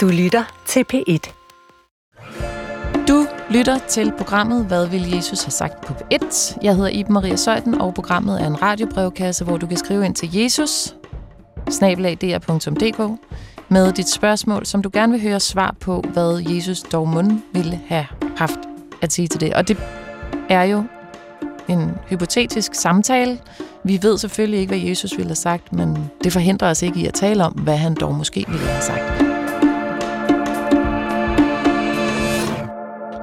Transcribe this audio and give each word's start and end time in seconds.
Du 0.00 0.08
lytter 0.08 0.62
til 0.66 0.84
P1. 0.92 1.32
Du 3.08 3.26
lytter 3.50 3.78
til 3.88 4.12
programmet 4.18 4.66
Hvad 4.66 4.86
vil 4.86 5.10
Jesus 5.10 5.42
have 5.42 5.50
sagt 5.50 5.86
på 5.86 5.92
P1? 5.92 6.58
Jeg 6.62 6.76
hedder 6.76 6.88
Iben 6.88 7.12
Maria 7.12 7.36
Søjden, 7.36 7.80
og 7.80 7.94
programmet 7.94 8.42
er 8.42 8.46
en 8.46 8.62
radiobrevkasse, 8.62 9.44
hvor 9.44 9.56
du 9.56 9.66
kan 9.66 9.76
skrive 9.76 10.04
ind 10.04 10.14
til 10.14 10.36
Jesus, 10.36 10.94
snabelagdr.dk, 11.70 13.20
med 13.68 13.92
dit 13.92 14.08
spørgsmål, 14.08 14.66
som 14.66 14.82
du 14.82 14.90
gerne 14.92 15.12
vil 15.12 15.22
høre 15.22 15.40
svar 15.40 15.74
på, 15.80 16.04
hvad 16.12 16.42
Jesus 16.48 16.80
dog 16.80 17.08
mund 17.08 17.40
ville 17.52 17.80
have 17.88 18.06
haft 18.36 18.58
at 19.02 19.12
sige 19.12 19.28
til 19.28 19.40
det. 19.40 19.54
Og 19.54 19.68
det 19.68 19.78
er 20.48 20.62
jo 20.62 20.84
en 21.68 21.90
hypotetisk 22.08 22.74
samtale. 22.74 23.38
Vi 23.84 23.98
ved 24.02 24.18
selvfølgelig 24.18 24.60
ikke, 24.60 24.70
hvad 24.70 24.88
Jesus 24.88 25.16
ville 25.16 25.28
have 25.28 25.36
sagt, 25.36 25.72
men 25.72 26.10
det 26.24 26.32
forhindrer 26.32 26.70
os 26.70 26.82
ikke 26.82 27.00
i 27.00 27.06
at 27.06 27.14
tale 27.14 27.44
om, 27.44 27.52
hvad 27.52 27.76
han 27.76 27.94
dog 27.94 28.14
måske 28.14 28.44
ville 28.48 28.66
have 28.66 28.82
sagt. 28.82 29.29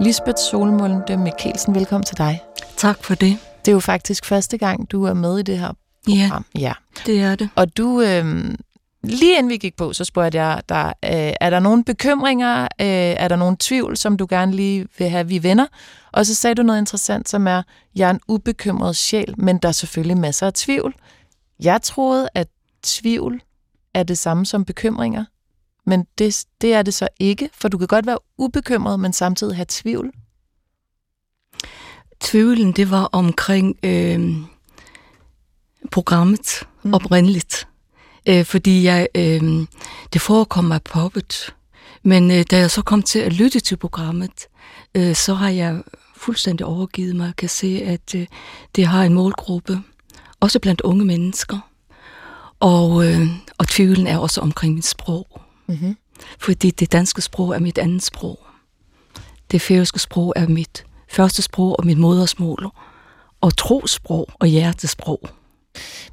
Lisbeth 0.01 0.37
Solmulde 0.37 1.17
Mikkelsen, 1.17 1.75
velkommen 1.75 2.05
til 2.05 2.17
dig. 2.17 2.41
Tak 2.77 3.03
for 3.03 3.15
det. 3.15 3.37
Det 3.65 3.67
er 3.67 3.73
jo 3.73 3.79
faktisk 3.79 4.25
første 4.25 4.57
gang, 4.57 4.91
du 4.91 5.03
er 5.03 5.13
med 5.13 5.39
i 5.39 5.43
det 5.43 5.59
her 5.59 5.73
program. 6.05 6.45
Ja, 6.55 6.61
ja. 6.61 6.73
det 7.05 7.21
er 7.21 7.35
det. 7.35 7.49
Og 7.55 7.77
du, 7.77 8.01
øh, 8.01 8.55
lige 9.03 9.37
inden 9.37 9.49
vi 9.49 9.57
gik 9.57 9.75
på, 9.77 9.93
så 9.93 10.05
spurgte 10.05 10.37
jeg 10.41 10.61
dig, 10.69 10.93
øh, 11.05 11.33
er 11.41 11.49
der 11.49 11.59
nogle 11.59 11.83
bekymringer, 11.83 12.61
øh, 12.61 12.87
er 13.17 13.27
der 13.27 13.35
nogle 13.35 13.57
tvivl, 13.59 13.97
som 13.97 14.17
du 14.17 14.27
gerne 14.29 14.51
lige 14.51 14.87
vil 14.97 15.09
have, 15.09 15.27
vi 15.27 15.43
venner? 15.43 15.67
Og 16.11 16.25
så 16.25 16.35
sagde 16.35 16.55
du 16.55 16.63
noget 16.63 16.79
interessant, 16.79 17.29
som 17.29 17.47
er, 17.47 17.63
jeg 17.95 18.07
er 18.07 18.11
en 18.11 18.19
ubekymret 18.27 18.95
sjæl, 18.95 19.33
men 19.37 19.57
der 19.57 19.67
er 19.67 19.71
selvfølgelig 19.73 20.17
masser 20.17 20.47
af 20.47 20.53
tvivl. 20.53 20.95
Jeg 21.59 21.81
troede, 21.81 22.29
at 22.35 22.47
tvivl 22.83 23.41
er 23.93 24.03
det 24.03 24.17
samme 24.17 24.45
som 24.45 24.65
bekymringer, 24.65 25.25
men 25.87 26.05
det, 26.17 26.45
det 26.61 26.73
er 26.73 26.81
det 26.81 26.93
så 26.93 27.07
ikke, 27.19 27.49
for 27.53 27.67
du 27.67 27.77
kan 27.77 27.87
godt 27.87 28.05
være 28.05 28.19
ubekymret, 28.37 28.99
men 28.99 29.13
samtidig 29.13 29.55
have 29.55 29.65
tvivl. 29.69 30.11
Tvivlen, 32.19 32.71
det 32.71 32.91
var 32.91 33.09
omkring 33.11 33.77
øh, 33.83 34.35
programmet 35.91 36.63
mm. 36.83 36.93
oprindeligt. 36.93 37.67
Øh, 38.29 38.45
fordi 38.45 38.83
jeg, 38.83 39.07
øh, 39.15 39.67
det 40.13 40.21
forekom 40.21 40.63
mig 40.63 40.83
poppet. 40.83 41.55
Men 42.03 42.31
øh, 42.31 42.45
da 42.51 42.57
jeg 42.57 42.71
så 42.71 42.81
kom 42.81 43.01
til 43.01 43.19
at 43.19 43.33
lytte 43.33 43.59
til 43.59 43.77
programmet, 43.77 44.47
øh, 44.95 45.15
så 45.15 45.33
har 45.33 45.49
jeg 45.49 45.83
fuldstændig 46.15 46.65
overgivet 46.65 47.15
mig. 47.15 47.25
Jeg 47.25 47.35
kan 47.35 47.49
se, 47.49 47.81
at 47.85 48.15
øh, 48.15 48.27
det 48.75 48.87
har 48.87 49.03
en 49.03 49.13
målgruppe, 49.13 49.81
også 50.39 50.59
blandt 50.59 50.81
unge 50.81 51.05
mennesker. 51.05 51.69
Og, 52.59 53.05
øh, 53.05 53.27
og 53.57 53.67
tvivlen 53.67 54.07
er 54.07 54.17
også 54.17 54.41
omkring 54.41 54.75
mit 54.75 54.85
sprog. 54.85 55.46
Mm-hmm. 55.67 55.97
Fordi 56.39 56.71
det 56.71 56.91
danske 56.91 57.21
sprog 57.21 57.55
er 57.55 57.59
mit 57.59 57.77
andet 57.77 58.03
sprog. 58.03 58.39
Det 59.51 59.61
færøske 59.61 59.99
sprog 59.99 60.33
er 60.35 60.47
mit 60.47 60.85
første 61.09 61.41
sprog 61.41 61.79
og 61.79 61.85
mit 61.85 61.97
modersmål. 61.97 62.71
Og 63.41 63.57
trosprog 63.57 64.29
og 64.33 64.47
hjertesprog. 64.47 65.29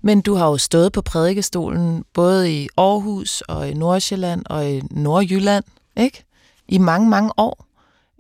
Men 0.02 0.20
du 0.20 0.34
har 0.34 0.46
jo 0.46 0.58
stået 0.58 0.92
på 0.92 1.02
prædikestolen 1.02 2.05
både 2.12 2.52
i 2.52 2.69
Aarhus 2.77 3.41
og 3.41 3.69
i 3.69 3.74
Nordsjælland 3.74 4.42
og 4.46 4.70
i 4.70 4.83
Nordjylland, 4.91 5.64
ikke? 5.96 6.24
I 6.68 6.78
mange, 6.78 7.08
mange 7.08 7.33
år. 7.36 7.66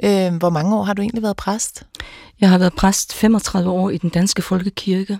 Øh, 0.04 0.34
hvor 0.34 0.50
mange 0.50 0.76
år 0.76 0.82
har 0.82 0.94
du 0.94 1.02
egentlig 1.02 1.22
været 1.22 1.36
præst? 1.36 1.86
Jeg 2.40 2.48
har 2.50 2.58
været 2.58 2.74
præst 2.74 3.14
35 3.14 3.70
år 3.70 3.90
i 3.90 3.98
den 3.98 4.10
danske 4.10 4.42
folkekirke. 4.42 5.18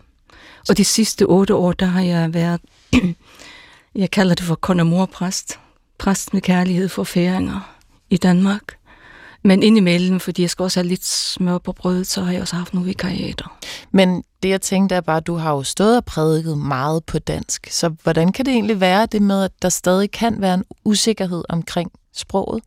Og 0.68 0.76
de 0.76 0.84
sidste 0.84 1.22
otte 1.22 1.54
år, 1.54 1.72
der 1.72 1.86
har 1.86 2.02
jeg 2.02 2.34
været, 2.34 2.60
jeg 3.94 4.10
kalder 4.10 4.34
det 4.34 4.44
for 4.44 4.54
konamorpræst. 4.54 5.58
Præst 5.98 6.34
med 6.34 6.42
kærlighed 6.42 6.88
for 6.88 7.04
færinger 7.04 7.74
i 8.10 8.16
Danmark. 8.16 8.62
Men 9.46 9.62
indimellem, 9.62 10.20
fordi 10.20 10.42
jeg 10.42 10.50
skal 10.50 10.62
også 10.62 10.80
have 10.80 10.88
lidt 10.88 11.04
smør 11.04 11.58
på 11.58 11.72
brødet, 11.72 12.06
så 12.06 12.22
har 12.22 12.32
jeg 12.32 12.40
også 12.40 12.56
haft 12.56 12.74
nogle 12.74 12.86
vikariater. 12.86 13.58
Men 13.90 14.24
det 14.42 14.48
jeg 14.48 14.60
tænkte 14.60 14.94
er 14.94 15.00
bare, 15.00 15.16
at 15.16 15.26
du 15.26 15.34
har 15.34 15.52
jo 15.52 15.62
stået 15.62 15.96
og 15.96 16.04
prædiket 16.04 16.58
meget 16.58 17.04
på 17.04 17.18
dansk. 17.18 17.66
Så 17.70 17.88
hvordan 18.02 18.32
kan 18.32 18.46
det 18.46 18.52
egentlig 18.52 18.80
være 18.80 19.06
det 19.06 19.22
med, 19.22 19.44
at 19.44 19.52
der 19.62 19.68
stadig 19.68 20.10
kan 20.10 20.40
være 20.40 20.54
en 20.54 20.64
usikkerhed 20.84 21.44
omkring 21.48 21.92
sproget? 22.12 22.62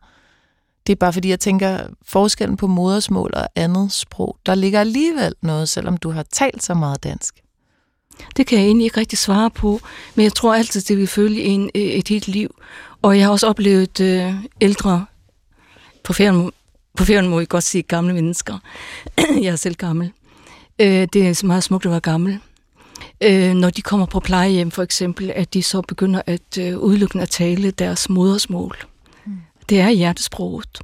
Det 0.86 0.92
er 0.92 0.96
bare 0.96 1.12
fordi, 1.12 1.28
jeg 1.28 1.40
tænker, 1.40 1.78
forskellen 2.02 2.56
på 2.56 2.66
modersmål 2.66 3.30
og 3.34 3.48
andet 3.56 3.92
sprog, 3.92 4.36
der 4.46 4.54
ligger 4.54 4.80
alligevel 4.80 5.34
noget, 5.42 5.68
selvom 5.68 5.96
du 5.96 6.10
har 6.10 6.24
talt 6.32 6.64
så 6.64 6.74
meget 6.74 7.04
dansk. 7.04 7.42
Det 8.36 8.46
kan 8.46 8.58
jeg 8.58 8.66
egentlig 8.66 8.84
ikke 8.84 9.00
rigtig 9.00 9.18
svare 9.18 9.50
på, 9.50 9.80
men 10.14 10.24
jeg 10.24 10.32
tror 10.32 10.54
altid, 10.54 10.80
det 10.80 10.96
vil 10.96 11.06
følge 11.06 11.42
en 11.42 11.70
et 11.74 12.08
helt 12.08 12.28
liv. 12.28 12.54
Og 13.02 13.18
jeg 13.18 13.24
har 13.24 13.32
også 13.32 13.46
oplevet 13.46 14.00
øh, 14.00 14.34
ældre, 14.60 15.06
på 16.04 16.12
ferien, 16.12 16.50
på 16.96 17.04
ferien 17.04 17.28
må 17.28 17.40
I 17.40 17.46
godt 17.48 17.64
sige 17.64 17.82
gamle 17.82 18.14
mennesker. 18.14 18.58
jeg 19.42 19.52
er 19.52 19.56
selv 19.56 19.74
gammel. 19.74 20.12
Øh, 20.78 21.08
det 21.12 21.16
er 21.16 21.46
meget 21.46 21.64
smukt 21.64 21.86
at 21.86 21.90
være 21.90 22.00
gammel. 22.00 22.38
Øh, 23.20 23.54
når 23.54 23.70
de 23.70 23.82
kommer 23.82 24.06
på 24.06 24.20
plejehjem 24.20 24.70
for 24.70 24.82
eksempel, 24.82 25.30
at 25.30 25.54
de 25.54 25.62
så 25.62 25.82
begynder 25.82 26.22
at 26.26 26.58
øh, 26.58 26.78
udelukkende 26.78 27.22
at 27.22 27.28
tale 27.28 27.70
deres 27.70 28.08
modersmål. 28.08 28.76
Mm. 29.24 29.40
Det 29.68 29.80
er 29.80 29.88
hjertesproget. 29.88 30.78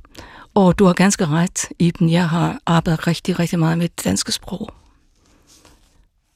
Og 0.55 0.79
du 0.79 0.85
har 0.85 0.93
ganske 0.93 1.27
ret, 1.27 1.69
Iben. 1.79 2.11
Jeg 2.11 2.29
har 2.29 2.59
arbejdet 2.67 3.07
rigtig, 3.07 3.39
rigtig 3.39 3.59
meget 3.59 3.79
med 3.79 3.89
det 3.89 4.05
danske 4.05 4.33
sprog. 4.33 4.71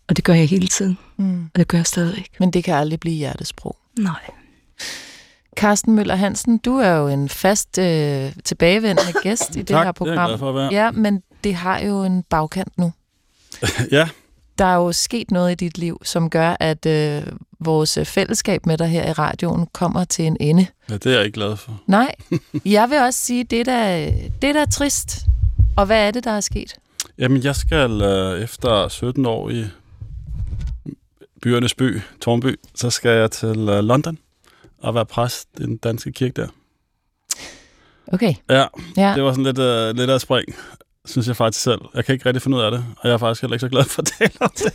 Og 0.08 0.16
det 0.16 0.24
gør 0.24 0.34
jeg 0.34 0.48
hele 0.48 0.66
tiden. 0.66 0.98
Mm. 1.16 1.44
Og 1.54 1.58
det 1.58 1.68
gør 1.68 1.78
jeg 1.78 1.86
stadig 1.86 2.18
ikke. 2.18 2.30
Men 2.38 2.50
det 2.50 2.64
kan 2.64 2.74
aldrig 2.74 3.00
blive 3.00 3.14
hjertesprog. 3.14 3.76
Nej. 3.98 4.30
Carsten 5.58 5.94
Møller 5.94 6.14
Hansen, 6.14 6.58
du 6.58 6.76
er 6.76 6.90
jo 6.90 7.08
en 7.08 7.28
fast 7.28 7.78
øh, 7.78 8.32
tilbagevendende 8.44 9.12
gæst 9.22 9.56
i 9.56 9.58
det 9.58 9.66
tak, 9.66 9.84
her 9.84 9.92
program. 9.92 10.16
Tak, 10.16 10.22
det 10.22 10.22
er 10.22 10.28
glad 10.28 10.38
for 10.38 10.48
at 10.48 10.54
være. 10.54 10.68
Ja, 10.72 10.90
men 10.90 11.22
det 11.44 11.54
har 11.54 11.80
jo 11.80 12.04
en 12.04 12.22
bagkant 12.22 12.78
nu. 12.78 12.92
ja. 13.90 14.08
Der 14.58 14.64
er 14.64 14.74
jo 14.74 14.92
sket 14.92 15.30
noget 15.30 15.52
i 15.52 15.54
dit 15.54 15.78
liv, 15.78 16.00
som 16.04 16.30
gør, 16.30 16.56
at 16.60 16.86
øh, 16.86 17.22
vores 17.60 17.98
fællesskab 18.04 18.66
med 18.66 18.78
dig 18.78 18.88
her 18.88 19.08
i 19.08 19.12
radioen 19.12 19.66
kommer 19.72 20.04
til 20.04 20.24
en 20.24 20.36
ende. 20.40 20.66
Ja, 20.90 20.94
det 20.94 21.06
er 21.06 21.16
jeg 21.16 21.24
ikke 21.24 21.34
glad 21.34 21.56
for. 21.56 21.80
Nej, 21.86 22.14
jeg 22.64 22.90
vil 22.90 22.98
også 22.98 23.20
sige, 23.20 23.44
det 23.44 23.66
der, 23.66 24.10
det 24.42 24.54
der 24.54 24.60
er 24.60 24.66
trist. 24.66 25.26
Og 25.76 25.86
hvad 25.86 26.06
er 26.06 26.10
det, 26.10 26.24
der 26.24 26.30
er 26.30 26.40
sket? 26.40 26.74
Jamen, 27.18 27.44
jeg 27.44 27.56
skal 27.56 28.02
øh, 28.02 28.42
efter 28.42 28.88
17 28.88 29.26
år 29.26 29.50
i 29.50 29.64
byernes 31.42 31.74
by, 31.74 32.00
Tornby, 32.20 32.54
så 32.74 32.90
skal 32.90 33.10
jeg 33.10 33.30
til 33.30 33.68
øh, 33.68 33.84
London 33.84 34.18
og 34.78 34.94
være 34.94 35.06
præst 35.06 35.48
i 35.60 35.62
den 35.62 35.76
danske 35.76 36.12
kirke 36.12 36.40
der. 36.40 36.48
Okay. 38.12 38.34
Ja, 38.50 38.66
ja. 38.96 39.14
det 39.14 39.22
var 39.22 39.30
sådan 39.30 39.44
lidt, 39.44 39.58
uh, 39.58 39.96
lidt 39.96 40.10
af 40.10 40.14
et 40.14 40.20
spring, 40.20 40.44
synes 41.04 41.28
jeg 41.28 41.36
faktisk 41.36 41.64
selv. 41.64 41.80
Jeg 41.94 42.04
kan 42.04 42.12
ikke 42.12 42.26
rigtig 42.26 42.42
finde 42.42 42.56
ud 42.56 42.62
af 42.62 42.70
det, 42.70 42.84
og 42.98 43.08
jeg 43.08 43.14
er 43.14 43.18
faktisk 43.18 43.42
heller 43.42 43.54
ikke 43.54 43.60
så 43.60 43.68
glad 43.68 43.84
for 43.84 44.02
at 44.02 44.12
tale 44.18 44.32
om 44.40 44.50
det. 44.58 44.72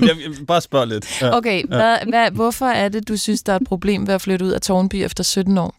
jeg, 0.08 0.08
jeg, 0.08 0.46
bare 0.46 0.60
spørg 0.60 0.88
lidt. 0.88 1.22
Ja. 1.22 1.36
Okay, 1.36 1.62
ja. 1.62 1.66
hvad, 1.66 1.98
hvad, 2.08 2.30
hvorfor 2.30 2.66
er 2.66 2.88
det, 2.88 3.08
du 3.08 3.16
synes, 3.16 3.42
der 3.42 3.52
er 3.52 3.56
et 3.56 3.66
problem 3.68 4.06
ved 4.06 4.14
at 4.14 4.22
flytte 4.22 4.44
ud 4.44 4.50
af 4.50 4.60
Tornby 4.60 4.94
efter 4.94 5.24
17 5.24 5.58
år? 5.58 5.74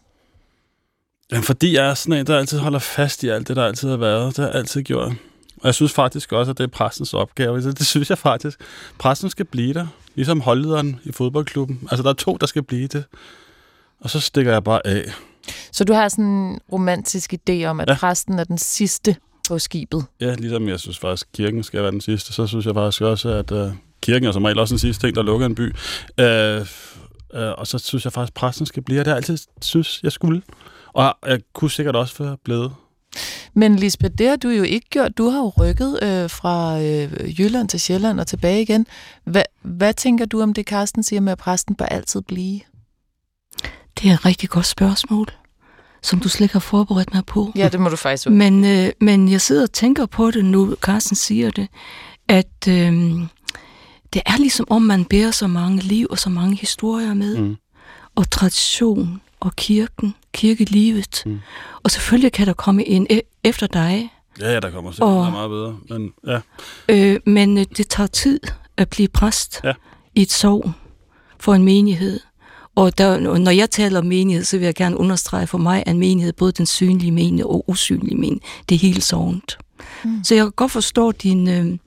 Jamen, 1.32 1.44
fordi 1.44 1.74
jeg 1.74 1.90
er 1.90 1.94
sådan 1.94 2.20
en, 2.20 2.26
der 2.26 2.38
altid 2.38 2.58
holder 2.58 2.78
fast 2.78 3.22
i 3.22 3.28
alt 3.28 3.48
det, 3.48 3.56
der 3.56 3.64
altid 3.64 3.88
har 3.88 3.96
været. 3.96 4.36
Det 4.36 4.44
har 4.44 4.46
jeg 4.46 4.54
altid 4.54 4.82
gjort. 4.82 5.12
Og 5.56 5.64
jeg 5.64 5.74
synes 5.74 5.92
faktisk 5.92 6.32
også, 6.32 6.50
at 6.50 6.58
det 6.58 6.64
er 6.64 6.68
præstens 6.68 7.14
opgave. 7.14 7.60
Det 7.60 7.86
synes 7.86 8.10
jeg 8.10 8.18
faktisk. 8.18 8.60
Præsten 8.98 9.30
skal 9.30 9.44
blive 9.44 9.74
der. 9.74 9.86
Ligesom 10.16 10.40
holdlederen 10.40 11.00
i 11.04 11.12
fodboldklubben. 11.12 11.88
Altså, 11.90 12.02
der 12.02 12.08
er 12.08 12.14
to, 12.14 12.36
der 12.40 12.46
skal 12.46 12.62
blive 12.62 12.86
det. 12.86 13.04
Og 14.00 14.10
så 14.10 14.20
stikker 14.20 14.52
jeg 14.52 14.64
bare 14.64 14.86
af. 14.86 15.04
Så 15.72 15.84
du 15.84 15.92
har 15.92 16.08
sådan 16.08 16.24
en 16.24 16.58
romantisk 16.72 17.34
idé 17.34 17.64
om, 17.64 17.80
at 17.80 17.90
ja. 17.90 17.94
præsten 17.94 18.38
er 18.38 18.44
den 18.44 18.58
sidste 18.58 19.16
på 19.48 19.58
skibet? 19.58 20.04
Ja, 20.20 20.34
ligesom 20.34 20.68
jeg 20.68 20.80
synes 20.80 20.98
faktisk, 20.98 21.26
at 21.26 21.36
kirken 21.36 21.62
skal 21.62 21.82
være 21.82 21.90
den 21.90 22.00
sidste, 22.00 22.32
så 22.32 22.46
synes 22.46 22.66
jeg 22.66 22.74
faktisk 22.74 23.02
også, 23.02 23.28
at 23.28 23.50
uh, 23.50 23.72
kirken 24.00 24.28
er 24.28 24.32
som 24.32 24.44
regel 24.44 24.58
også 24.58 24.72
den 24.72 24.78
sidste 24.78 25.06
ting, 25.06 25.16
der 25.16 25.22
lukker 25.22 25.46
en 25.46 25.54
by. 25.54 25.74
Uh, 26.20 26.66
uh, 27.40 27.58
og 27.58 27.66
så 27.66 27.78
synes 27.78 28.04
jeg 28.04 28.12
faktisk, 28.12 28.30
at 28.30 28.34
præsten 28.34 28.66
skal 28.66 28.82
blive, 28.82 29.00
og 29.00 29.04
det 29.04 29.10
har 29.10 29.14
jeg 29.14 29.30
altid 29.30 29.38
synes, 29.62 30.00
jeg 30.02 30.12
skulle. 30.12 30.42
Og 30.92 31.14
jeg 31.26 31.40
kunne 31.52 31.70
sikkert 31.70 31.96
også 31.96 32.24
være 32.24 32.36
blevet. 32.44 32.72
Men 33.54 33.76
Lisbeth, 33.76 34.14
det 34.18 34.28
har 34.28 34.36
du 34.36 34.48
jo 34.48 34.62
ikke 34.62 34.88
gjort. 34.90 35.18
Du 35.18 35.28
har 35.28 35.38
jo 35.38 35.48
rykket 35.48 35.98
øh, 36.02 36.30
fra 36.30 36.80
øh, 36.80 37.40
Jylland 37.40 37.68
til 37.68 37.80
Sjælland 37.80 38.20
og 38.20 38.26
tilbage 38.26 38.62
igen. 38.62 38.86
Hva, 39.24 39.42
hvad 39.62 39.94
tænker 39.94 40.24
du 40.24 40.42
om 40.42 40.54
det, 40.54 40.66
Karsten 40.66 41.02
siger 41.02 41.20
med, 41.20 41.32
at 41.32 41.38
præsten 41.38 41.74
bør 41.74 41.84
altid 41.86 42.22
blive? 42.22 42.60
Det 43.98 44.10
er 44.10 44.14
et 44.14 44.24
rigtig 44.24 44.48
godt 44.48 44.66
spørgsmål, 44.66 45.28
som 46.02 46.20
du 46.20 46.28
slet 46.28 46.44
ikke 46.44 46.52
har 46.52 46.60
forberedt 46.60 47.14
mig 47.14 47.26
på. 47.26 47.52
Ja, 47.56 47.68
det 47.68 47.80
må 47.80 47.88
du 47.88 47.96
faktisk 47.96 48.28
Men, 48.28 48.64
øh, 48.64 48.92
men 49.00 49.30
jeg 49.30 49.40
sidder 49.40 49.62
og 49.62 49.72
tænker 49.72 50.06
på 50.06 50.30
det 50.30 50.44
nu, 50.44 50.74
Carsten 50.80 51.16
siger 51.16 51.50
det, 51.50 51.68
at 52.28 52.68
øh, 52.68 52.92
det 54.12 54.22
er 54.26 54.36
ligesom 54.38 54.66
om, 54.70 54.82
man 54.82 55.04
bærer 55.04 55.30
så 55.30 55.46
mange 55.46 55.82
liv 55.82 56.06
og 56.10 56.18
så 56.18 56.30
mange 56.30 56.56
historier 56.56 57.14
med. 57.14 57.38
Mm. 57.38 57.56
Og 58.14 58.30
tradition 58.30 59.20
og 59.46 59.56
kirken, 59.56 60.14
kirkelivet. 60.32 61.22
Mm. 61.26 61.38
Og 61.82 61.90
selvfølgelig 61.90 62.32
kan 62.32 62.46
der 62.46 62.52
komme 62.52 62.88
en 62.88 63.06
e- 63.12 63.40
efter 63.44 63.66
dig. 63.66 64.12
Ja, 64.40 64.52
ja, 64.52 64.60
der 64.60 64.70
kommer 64.70 64.92
sikkert 64.92 65.10
og, 65.10 65.32
meget 65.32 65.50
bedre. 65.50 65.78
Men, 65.88 66.12
ja. 66.26 66.40
øh, 66.88 67.20
men 67.26 67.58
øh, 67.58 67.64
det 67.76 67.88
tager 67.88 68.06
tid 68.06 68.40
at 68.76 68.88
blive 68.88 69.08
præst 69.08 69.60
ja. 69.64 69.72
i 70.14 70.22
et 70.22 70.32
sov 70.32 70.72
for 71.38 71.54
en 71.54 71.64
menighed. 71.64 72.20
Og 72.74 72.98
der, 72.98 73.38
når 73.38 73.50
jeg 73.50 73.70
taler 73.70 73.98
om 73.98 74.06
menighed, 74.06 74.44
så 74.44 74.58
vil 74.58 74.64
jeg 74.64 74.74
gerne 74.74 74.96
understrege 74.96 75.46
for 75.46 75.58
mig, 75.58 75.82
at 75.86 75.96
menighed 75.96 76.32
både 76.32 76.52
den 76.52 76.66
synlige 76.66 77.12
menighed 77.12 77.46
og 77.46 77.64
usynlige 77.68 78.16
menighed. 78.16 78.40
Det 78.68 78.74
er 78.74 78.78
helt 78.78 79.04
sovent. 79.04 79.58
Mm. 80.04 80.24
Så 80.24 80.34
jeg 80.34 80.44
kan 80.44 80.52
godt 80.52 80.72
forstå 80.72 81.12
din 81.12 81.48
øh, 81.48 81.78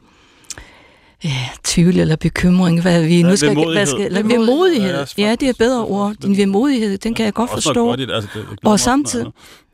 ja, 1.24 1.50
tvivl 1.64 2.00
eller 2.00 2.16
bekymring, 2.16 2.82
hvad 2.82 3.04
vi 3.04 3.18
Ja, 3.20 3.28
nu 3.30 3.36
skal... 3.36 3.50
vemodighed. 3.50 3.74
Hvad 3.76 3.86
skal 3.86 4.06
eller 4.06 4.24
Vemodighed. 4.24 5.06
Ja, 5.18 5.28
Ja, 5.30 5.36
det 5.36 5.50
er 5.50 5.54
bedre 5.58 5.86
ord. 5.86 6.16
Din 6.22 6.38
vemodighed, 6.38 6.98
den 6.98 7.14
kan 7.14 7.26
jeg 7.26 7.34
godt 7.34 7.50
forstå. 7.52 7.86
Godt, 7.88 8.00
altså, 8.12 8.30
det, 8.34 8.46
det 8.52 8.60
også 8.64 8.84
samtidig- 8.86 9.24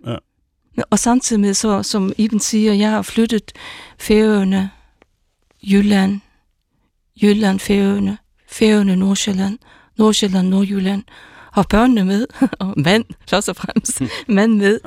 meget. 0.04 0.20
Og 0.90 1.00
samtidig 1.00 1.40
med, 1.40 1.54
så, 1.54 1.84
som 1.84 2.14
Iben 2.18 2.40
siger, 2.40 2.74
jeg 2.74 2.90
har 2.90 3.02
flyttet 3.02 3.52
Færøerne, 4.00 4.70
Jylland, 5.64 6.20
Jylland, 7.22 7.60
Færøerne, 7.60 8.18
Færøerne, 8.52 8.96
Nordsjælland, 8.96 9.58
Nordsjælland, 9.98 10.48
Nordjylland, 10.50 11.04
og 11.54 11.68
børnene 11.70 12.06
med, 12.06 12.26
og 12.60 12.74
mand, 12.78 13.06
først 13.30 13.50
og 13.50 13.56
fremmest, 13.56 14.02
mand 14.28 14.54
med. 14.54 14.80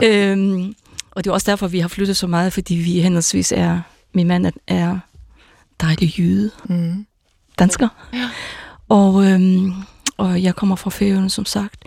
Med. 0.00 0.30
Øhm, 0.30 0.74
og 1.10 1.24
det 1.24 1.30
er 1.30 1.34
også 1.34 1.50
derfor, 1.50 1.68
vi 1.68 1.78
har 1.78 1.88
flyttet 1.88 2.16
så 2.16 2.26
meget, 2.26 2.52
fordi 2.52 2.74
vi 2.74 3.00
henholdsvis 3.00 3.52
er, 3.52 3.80
min 4.14 4.26
mand 4.26 4.46
er 4.66 4.98
dejlig 5.80 6.18
jyde, 6.18 6.50
Mm. 6.64 7.06
dansker. 7.58 7.88
Ja. 8.12 8.30
Og, 8.88 9.24
øhm, 9.26 9.72
og 10.16 10.42
jeg 10.42 10.54
kommer 10.54 10.76
fra 10.76 10.90
Færøerne, 10.90 11.30
som 11.30 11.44
sagt. 11.44 11.84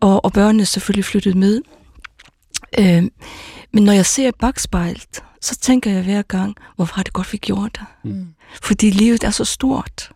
Og, 0.00 0.24
og 0.24 0.32
børnene 0.32 0.60
er 0.60 0.64
selvfølgelig 0.66 1.04
flyttet 1.04 1.36
med. 1.36 1.60
Øhm, 2.78 3.10
men 3.72 3.84
når 3.84 3.92
jeg 3.92 4.06
ser 4.06 4.30
bagspejlet, 4.40 5.22
så 5.40 5.56
tænker 5.56 5.90
jeg 5.90 6.02
hver 6.02 6.22
gang, 6.22 6.56
hvorfor 6.76 6.94
har 6.94 7.02
det 7.02 7.12
godt, 7.12 7.32
vi 7.32 7.38
gjorde 7.38 7.70
det? 7.72 7.80
Mm. 8.12 8.26
Fordi 8.62 8.90
livet 8.90 9.24
er 9.24 9.30
så 9.30 9.44
stort. 9.44 10.10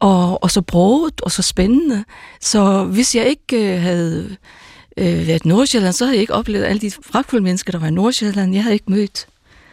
Og, 0.00 0.42
og 0.42 0.50
så 0.50 0.62
broget, 0.62 1.20
og 1.20 1.32
så 1.32 1.42
spændende. 1.42 2.04
Så 2.40 2.84
hvis 2.84 3.14
jeg 3.14 3.26
ikke 3.26 3.74
øh, 3.76 3.82
havde 3.82 4.36
øh, 4.96 5.26
været 5.26 5.44
i 5.44 5.48
Nordsjælland, 5.48 5.92
så 5.92 6.04
havde 6.04 6.16
jeg 6.16 6.20
ikke 6.20 6.34
oplevet 6.34 6.64
alle 6.64 6.80
de 6.80 6.90
fragtfulde 6.90 7.44
mennesker, 7.44 7.72
der 7.72 7.78
var 7.78 7.86
i 7.86 7.90
Nordsjælland. 7.90 8.54
Jeg 8.54 8.62
havde 8.62 8.74
ikke 8.74 8.90
mødt 8.92 9.26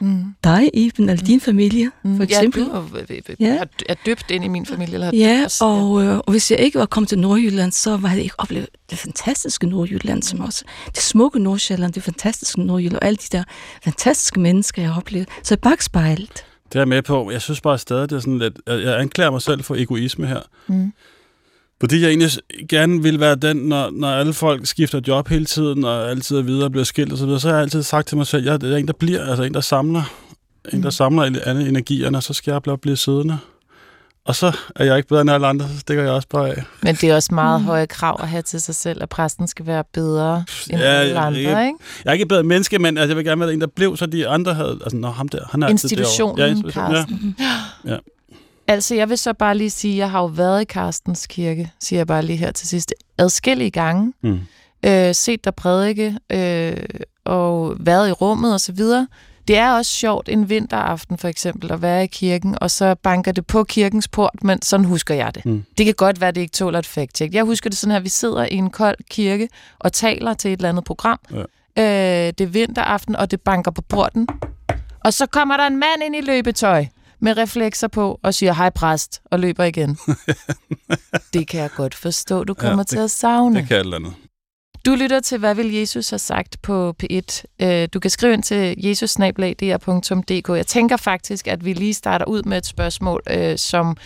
Mm. 0.03 0.23
dig, 0.44 0.69
Iben, 0.73 1.09
eller 1.09 1.23
din 1.25 1.39
familie, 1.41 1.91
Mm. 2.03 2.15
for 2.15 2.23
eksempel. 2.23 2.61
Ja, 2.61 2.67
du 2.67 2.71
er, 2.95 3.01
er, 3.09 3.33
Ja. 3.39 3.63
er, 3.89 3.95
døbt 4.05 4.31
ind 4.31 4.45
i 4.45 4.47
min 4.47 4.65
familie. 4.65 4.94
Eller 4.94 5.05
har 5.05 5.13
Ja, 5.13 5.39
døbt 5.41 5.61
og, 5.61 6.03
øh, 6.03 6.17
og 6.17 6.31
hvis 6.31 6.51
jeg 6.51 6.59
ikke 6.59 6.79
var 6.79 6.85
kommet 6.85 7.09
til 7.09 7.19
Nordjylland, 7.19 7.71
så 7.71 7.97
var 7.97 8.09
jeg 8.09 8.21
ikke 8.23 8.35
oplevet 8.39 8.67
det 8.89 8.97
fantastiske 8.97 9.67
Nordjylland, 9.67 10.23
som 10.23 10.39
også 10.39 10.63
det 10.88 11.03
smukke 11.03 11.39
Nordsjælland, 11.39 11.94
det 11.94 12.03
fantastiske 12.03 12.61
Nordjylland, 12.61 12.95
og 13.01 13.05
alle 13.07 13.17
de 13.17 13.38
der 13.38 13.44
fantastiske 13.83 14.39
mennesker, 14.39 14.81
jeg 14.81 14.91
har 14.91 14.97
oplevet. 15.01 15.27
Så 15.44 15.57
bagspejlet. 15.57 16.45
Det 16.67 16.75
er 16.75 16.79
jeg 16.79 16.88
med 16.88 17.01
på. 17.01 17.31
Jeg 17.31 17.41
synes 17.41 17.61
bare 17.61 17.77
stadig, 17.77 18.09
det 18.09 18.15
er 18.15 18.19
sådan 18.19 18.39
lidt... 18.39 18.59
Jeg 18.67 18.83
jeg 18.83 19.00
anklager 19.00 19.31
mig 19.31 19.41
selv 19.41 19.63
for 19.63 19.75
egoisme 19.75 20.27
her. 20.27 20.39
Mm. 20.67 20.94
Fordi 21.83 22.01
jeg 22.01 22.07
egentlig 22.09 22.30
gerne 22.69 23.03
vil 23.03 23.19
være 23.19 23.35
den, 23.35 23.57
når, 23.57 23.89
når 23.91 24.07
alle 24.12 24.33
folk 24.33 24.68
skifter 24.68 25.01
job 25.07 25.27
hele 25.27 25.45
tiden, 25.45 25.83
og 25.85 26.09
altid 26.09 26.38
er 26.38 26.41
videre 26.41 26.63
og 26.65 26.71
bliver 26.71 26.83
skilt 26.85 27.12
og 27.12 27.18
så 27.41 27.47
har 27.47 27.53
jeg 27.56 27.62
altid 27.63 27.83
sagt 27.83 28.07
til 28.07 28.18
mig 28.18 28.27
selv, 28.27 28.44
jeg 28.44 28.53
er 28.71 28.75
en, 28.77 28.88
der 28.88 28.94
bliver, 28.94 29.25
altså 29.25 29.44
en, 29.44 29.53
der 29.53 29.62
samler, 29.62 30.03
en, 30.74 30.80
der 30.83 30.88
Mm. 30.88 30.91
samler 30.91 31.24
alle 31.45 31.68
energierne, 31.69 32.18
og 32.18 32.24
så 32.24 32.33
skal 32.33 32.51
jeg 32.51 32.62
bare 32.63 32.77
blive 32.77 32.97
siddende. 32.97 33.38
Og 34.25 34.35
så 34.35 34.51
er 34.75 34.85
jeg 34.85 34.97
ikke 34.97 35.09
bedre 35.09 35.21
end 35.21 35.31
alle 35.31 35.47
andre, 35.47 35.68
så 35.74 35.80
stikker 35.80 36.03
jeg 36.03 36.12
også 36.13 36.27
bare 36.27 36.50
af. 36.50 36.63
Men 36.83 36.95
det 36.95 37.09
er 37.09 37.15
også 37.15 37.33
meget 37.33 37.62
Mm. 37.62 37.65
høje 37.68 37.86
krav 37.86 38.19
at 38.21 38.27
have 38.29 38.41
til 38.41 38.62
sig 38.62 38.75
selv, 38.75 39.03
at 39.03 39.09
præsten 39.09 39.47
skal 39.47 39.65
være 39.65 39.83
bedre 39.94 40.44
end 40.69 40.79
Ja, 40.81 40.86
alle 40.86 41.13
jeg- 41.13 41.25
andre, 41.27 41.39
ikke? 41.39 41.53
Jeg 42.03 42.09
er 42.09 42.12
ikke 42.12 42.24
et 42.24 42.27
bedre 42.29 42.44
menneske, 42.44 42.79
men 42.79 42.97
altså, 42.97 43.07
jeg 43.09 43.18
vil 43.18 43.25
gerne 43.25 43.41
være 43.41 43.53
en, 43.53 43.62
der 43.62 43.68
blev, 43.75 43.97
så 43.97 44.06
de 44.06 44.27
andre 44.27 44.53
havde... 44.53 44.79
Altså, 44.83 44.97
nå, 44.97 45.07
ham 45.09 45.27
der, 45.29 45.39
han 45.51 45.63
er 45.63 45.68
altid 45.68 45.91
Institutionen. 45.91 46.39
Ja, 46.39 46.45
institutionen, 46.45 47.36
ja. 47.39 47.94
Ja. 47.94 47.97
Altså, 48.68 48.95
jeg 48.95 49.10
vil 49.10 49.18
så 49.18 49.33
bare 49.33 49.57
lige 49.57 49.69
sige, 49.69 49.94
at 49.94 49.98
jeg 49.98 50.12
har 50.12 50.19
jo 50.19 50.25
været 50.25 50.62
i 50.62 50.65
Carstens 50.65 51.27
kirke, 51.27 51.71
siger 51.80 52.00
jeg 52.00 52.07
bare 52.07 52.21
lige 52.25 52.38
her 52.38 52.51
til 52.51 52.68
sidst, 52.68 52.94
adskillige 53.18 53.71
gange, 53.71 54.13
Mm. 54.21 54.39
øh, 54.86 55.15
set 55.15 55.45
dig 55.45 55.56
prædike, 55.56 56.18
øh, 56.30 56.77
og 57.25 57.75
været 57.80 58.10
i 58.10 58.12
rummet 58.12 58.54
og 58.54 58.60
så 58.62 58.71
videre. 58.71 59.07
Det 59.48 59.57
er 59.57 59.71
også 59.71 59.92
sjovt 59.92 60.30
en 60.30 60.50
vinteraften 60.50 61.18
for 61.18 61.27
eksempel 61.27 61.71
at 61.71 61.81
være 61.81 62.04
i 62.04 62.07
kirken, 62.07 62.57
og 62.62 62.71
så 62.71 62.95
banker 62.95 63.31
det 63.31 63.48
på 63.48 63.63
kirkens 63.63 64.07
port, 64.07 64.44
men 64.44 64.62
sådan 64.62 64.86
husker 64.86 65.15
jeg 65.15 65.36
det. 65.36 65.45
Mm. 65.45 65.63
Det 65.77 65.86
kan 65.86 65.95
godt 65.95 66.21
være, 66.21 66.27
at 66.27 66.36
det 66.36 66.42
ikke 66.42 66.51
tåler 66.51 66.80
et 66.80 66.86
fact-check. 66.88 67.33
Jeg 67.33 67.44
husker 67.44 67.69
det 67.69 67.80
sådan 67.80 67.92
her, 67.92 68.00
vi 68.00 68.10
sidder 68.10 68.45
i 68.45 68.54
en 68.56 68.69
kold 68.69 68.95
kirke 69.10 69.50
og 69.80 69.94
taler 69.94 70.33
til 70.33 70.54
et 70.54 70.57
eller 70.57 70.69
andet 70.69 70.83
program. 70.83 71.19
Ja. 71.31 71.39
Øh, 72.27 72.33
det 72.38 72.42
er 72.42 72.48
vinteraften, 72.48 73.15
og 73.15 73.31
det 73.31 73.42
banker 73.42 73.71
på 73.71 73.81
porten. 73.81 74.27
Og 75.00 75.13
så 75.13 75.25
kommer 75.25 75.57
der 75.57 75.68
en 75.68 75.77
mand 75.77 76.04
ind 76.06 76.15
i 76.15 76.21
løbetøj 76.21 76.86
med 77.23 77.37
reflekser 77.37 77.87
på 77.87 78.19
og 78.23 78.33
siger, 78.33 78.53
hej 78.53 78.69
præst, 78.69 79.21
og 79.31 79.39
løber 79.39 79.63
igen. 79.63 79.97
det 81.33 81.47
kan 81.47 81.59
jeg 81.61 81.69
godt 81.75 81.95
forstå, 81.95 82.43
du 82.43 82.55
Ja, 82.57 82.67
kommer 82.67 82.83
det- 82.83 82.89
til 82.89 82.97
at 82.99 83.11
savne. 83.11 83.59
Det 83.59 83.67
kan 83.67 83.77
alt 83.77 83.93
andet. 83.95 84.13
Du 84.85 84.95
lytter 84.95 85.19
til, 85.19 85.37
hvad 85.37 85.55
vil 85.55 85.73
Jesus 85.73 86.09
have 86.09 86.19
sagt 86.19 86.61
på 86.61 86.95
P1. 87.03 87.43
Øh, 87.61 87.87
Du 87.93 87.99
kan 87.99 88.11
skrive 88.11 88.33
ind 88.33 88.43
til 88.43 88.75
jesusnablag.dr.dk. 88.77 90.49
Jeg 90.49 90.67
tænker 90.67 90.97
faktisk, 90.97 91.47
at 91.47 91.65
vi 91.65 91.73
lige 91.73 91.93
starter 91.93 92.25
ud 92.25 92.43
med 92.43 92.57
et 92.57 92.65
spørgsmål, 92.65 93.21
øh, 93.29 93.57
som 93.57 93.97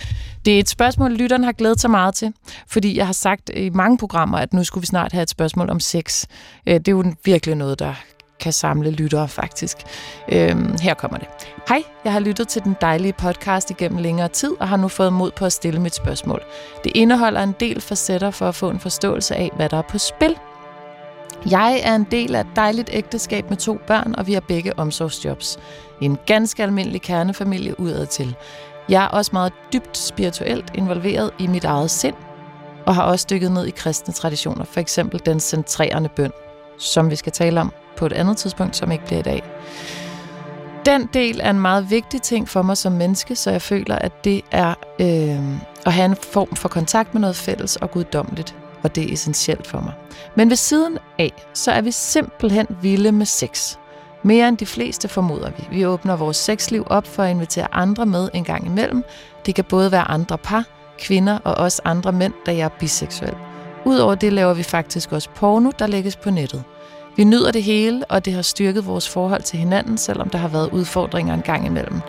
det 0.45 0.55
er 0.55 0.59
et 0.59 0.69
spørgsmål, 0.69 1.11
lytteren 1.13 1.43
har 1.43 1.51
glædet 1.51 1.81
sig 1.81 1.91
meget 1.91 2.15
til. 2.15 2.33
Fordi 2.67 2.97
jeg 2.97 3.05
har 3.05 3.13
sagt 3.13 3.51
i 3.55 3.69
mange 3.69 3.97
programmer, 3.97 4.37
at 4.37 4.53
nu 4.53 4.63
skulle 4.63 4.81
vi 4.81 4.85
snart 4.87 5.11
have 5.11 5.23
et 5.23 5.29
spørgsmål 5.29 5.69
om 5.69 5.79
sex. 5.79 6.25
Øh, 6.67 6.73
Det 6.75 6.87
er 6.87 6.91
jo 6.91 7.03
virkelig 7.25 7.55
noget, 7.55 7.79
der 7.79 7.93
kan 8.39 8.53
samle 8.53 8.91
lyttere 8.91 9.27
faktisk. 9.27 9.77
Øhm, 10.31 10.75
her 10.81 10.93
kommer 10.93 11.17
det. 11.17 11.27
Hej, 11.67 11.83
jeg 12.03 12.13
har 12.13 12.19
lyttet 12.19 12.47
til 12.47 12.63
den 12.63 12.75
dejlige 12.81 13.13
podcast 13.13 13.69
igennem 13.69 13.99
længere 13.99 14.27
tid, 14.27 14.51
og 14.59 14.67
har 14.67 14.77
nu 14.77 14.87
fået 14.87 15.13
mod 15.13 15.31
på 15.31 15.45
at 15.45 15.53
stille 15.53 15.81
mit 15.81 15.95
spørgsmål. 15.95 16.43
Det 16.83 16.91
indeholder 16.95 17.43
en 17.43 17.55
del 17.59 17.81
facetter 17.81 18.31
for 18.31 18.47
at 18.47 18.55
få 18.55 18.69
en 18.69 18.79
forståelse 18.79 19.35
af, 19.35 19.51
hvad 19.55 19.69
der 19.69 19.77
er 19.77 19.81
på 19.81 19.97
spil. 19.97 20.37
Jeg 21.51 21.81
er 21.83 21.95
en 21.95 22.07
del 22.11 22.35
af 22.35 22.41
et 22.41 22.47
dejligt 22.55 22.89
ægteskab 22.93 23.49
med 23.49 23.57
to 23.57 23.79
børn, 23.87 24.15
og 24.17 24.27
vi 24.27 24.33
har 24.33 24.41
begge 24.41 24.79
omsorgsjobs. 24.79 25.59
En 26.01 26.17
ganske 26.25 26.63
almindelig 26.63 27.01
kernefamilie 27.01 27.79
udad 27.79 28.05
til. 28.05 28.35
Jeg 28.89 29.03
er 29.03 29.07
også 29.07 29.29
meget 29.33 29.53
dybt 29.73 29.97
spirituelt 29.97 30.71
involveret 30.73 31.31
i 31.39 31.47
mit 31.47 31.63
eget 31.63 31.91
sind, 31.91 32.15
og 32.85 32.95
har 32.95 33.03
også 33.03 33.27
dykket 33.29 33.51
ned 33.51 33.65
i 33.65 33.71
kristne 33.71 34.13
traditioner, 34.13 34.65
for 34.65 34.79
eksempel 34.79 35.21
den 35.25 35.39
centrerende 35.39 36.09
bøn, 36.09 36.31
som 36.77 37.09
vi 37.11 37.15
skal 37.15 37.31
tale 37.31 37.61
om 37.61 37.73
på 37.97 38.05
et 38.05 38.13
andet 38.13 38.37
tidspunkt, 38.37 38.75
som 38.75 38.91
ikke 38.91 39.05
bliver 39.05 39.19
i 39.19 39.23
dag. 39.23 39.43
Den 40.85 41.09
del 41.13 41.39
er 41.43 41.49
en 41.49 41.59
meget 41.59 41.89
vigtig 41.89 42.21
ting 42.21 42.49
for 42.49 42.61
mig 42.61 42.77
som 42.77 42.91
menneske, 42.91 43.35
så 43.35 43.51
jeg 43.51 43.61
føler, 43.61 43.95
at 43.95 44.23
det 44.23 44.41
er 44.51 44.73
øh, 44.99 45.39
at 45.85 45.93
have 45.93 46.05
en 46.05 46.15
form 46.15 46.55
for 46.55 46.69
kontakt 46.69 47.13
med 47.13 47.21
noget 47.21 47.35
fælles 47.35 47.75
og 47.75 47.91
guddommeligt, 47.91 48.55
og 48.83 48.95
det 48.95 49.09
er 49.09 49.13
essentielt 49.13 49.67
for 49.67 49.81
mig. 49.81 49.93
Men 50.35 50.49
ved 50.49 50.57
siden 50.57 50.97
af, 51.19 51.33
så 51.53 51.71
er 51.71 51.81
vi 51.81 51.91
simpelthen 51.91 52.67
vilde 52.81 53.11
med 53.11 53.25
sex. 53.25 53.77
Mere 54.23 54.47
end 54.47 54.57
de 54.57 54.65
fleste 54.65 55.07
formoder 55.07 55.49
vi. 55.57 55.67
Vi 55.71 55.85
åbner 55.85 56.15
vores 56.15 56.37
sexliv 56.37 56.83
op 56.89 57.07
for 57.07 57.23
at 57.23 57.29
invitere 57.29 57.67
andre 57.71 58.05
med 58.05 58.29
en 58.33 58.43
gang 58.43 58.65
imellem. 58.65 59.03
Det 59.45 59.55
kan 59.55 59.63
både 59.63 59.91
være 59.91 60.11
andre 60.11 60.37
par, 60.37 60.63
kvinder 60.99 61.39
og 61.43 61.55
også 61.55 61.81
andre 61.85 62.11
mænd, 62.11 62.33
da 62.45 62.51
jeg 62.51 62.65
er 62.65 62.69
biseksuel. 62.79 63.35
Udover 63.85 64.15
det 64.15 64.33
laver 64.33 64.53
vi 64.53 64.63
faktisk 64.63 65.11
også 65.11 65.29
porno, 65.35 65.71
der 65.79 65.87
lægges 65.87 66.15
på 66.15 66.29
nettet. 66.29 66.63
Vi 67.17 67.23
nyder 67.23 67.51
det 67.51 67.63
hele, 67.63 68.05
og 68.05 68.25
det 68.25 68.33
har 68.33 68.41
styrket 68.41 68.85
vores 68.85 69.09
forhold 69.09 69.41
til 69.41 69.59
hinanden, 69.59 69.97
selvom 69.97 70.29
der 70.29 70.37
har 70.37 70.47
været 70.47 70.69
udfordringer 70.71 71.33
en 71.33 71.41
gang 71.41 71.65
imellem. 71.65 72.01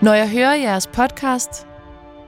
Når 0.00 0.14
jeg 0.14 0.30
hører 0.30 0.54
jeres 0.54 0.86
podcast, 0.86 1.66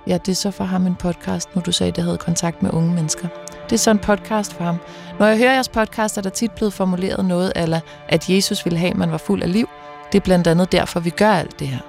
ja, 0.07 0.19
det 0.19 0.33
er 0.33 0.37
så 0.37 0.51
for 0.51 0.65
ham 0.65 0.87
en 0.87 0.97
podcast, 0.97 1.57
nu 1.57 1.63
du 1.67 1.73
sagde, 1.73 1.89
at 1.89 1.97
det 1.97 2.05
havde 2.05 2.19
kontakt 2.19 2.63
med 2.63 2.71
unge 2.73 2.95
mennesker. 2.95 3.29
Det 3.65 3.73
er 3.73 3.79
så 3.79 3.91
en 3.91 3.99
podcast 3.99 4.53
for 4.53 4.65
ham. 4.65 4.77
Når 5.19 5.27
jeg 5.27 5.39
hører 5.39 5.53
jeres 5.53 5.69
podcast, 5.69 6.19
er 6.19 6.23
der 6.23 6.31
tit 6.31 6.53
blevet 6.53 6.73
formuleret 6.73 7.25
noget, 7.25 7.53
eller 7.57 7.81
at 8.09 8.29
Jesus 8.29 8.65
ville 8.65 8.79
have, 8.79 8.91
at 8.91 8.97
man 8.97 9.13
var 9.13 9.19
fuld 9.19 9.43
af 9.43 9.53
liv. 9.53 9.69
Det 10.13 10.19
er 10.19 10.25
blandt 10.25 10.47
andet 10.47 10.73
derfor, 10.73 11.01
vi 11.01 11.11
gør 11.11 11.31
alt 11.33 11.59
det 11.59 11.69
her. 11.69 11.81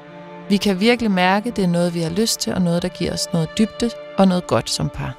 Vi 0.49 0.57
kan 0.57 0.79
virkelig 0.79 1.11
mærke, 1.11 1.49
at 1.49 1.55
det 1.55 1.63
er 1.63 1.67
noget, 1.67 1.93
vi 1.93 2.01
har 2.01 2.09
lyst 2.09 2.39
til, 2.39 2.53
og 2.53 2.61
noget, 2.61 2.81
der 2.81 2.89
giver 2.89 3.13
os 3.13 3.27
noget 3.33 3.49
dybde 3.57 3.89
og 4.17 4.27
noget 4.27 4.47
godt 4.47 4.69
som 4.69 4.89
par. 4.89 5.15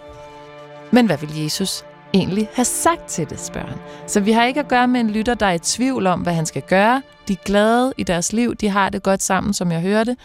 Men 0.91 1.07
hvad 1.07 1.19
vil 1.19 1.43
Jesus 1.43 1.85
egentlig 2.15 2.49
have 2.53 2.65
sagt 2.65 3.09
til 3.09 3.31
det, 3.31 3.41
spørger 3.41 3.69
han. 3.69 3.79
Så 4.07 4.21
vi 4.21 4.33
har 4.33 4.45
ikke 4.45 4.61
at 4.61 4.69
gøre 4.69 4.89
med 4.89 5.01
en 5.01 5.11
lytter, 5.11 5.35
der 5.35 5.47
er 5.47 5.53
i 5.53 5.59
tvivl 5.59 6.07
om, 6.07 6.21
hvad 6.21 6.35
han 6.35 6.47
skal 6.47 6.63
gøre. 6.63 7.03
De 7.29 7.33
er 7.33 7.45
glade 7.45 7.93
i 7.99 8.03
deres 8.03 8.33
liv, 8.33 8.55
de 8.55 8.69
har 8.69 8.89
det 8.89 9.03
godt 9.03 9.23
sammen, 9.23 9.55
som 9.55 9.73
jeg 9.73 9.81
hørte. 9.81 10.17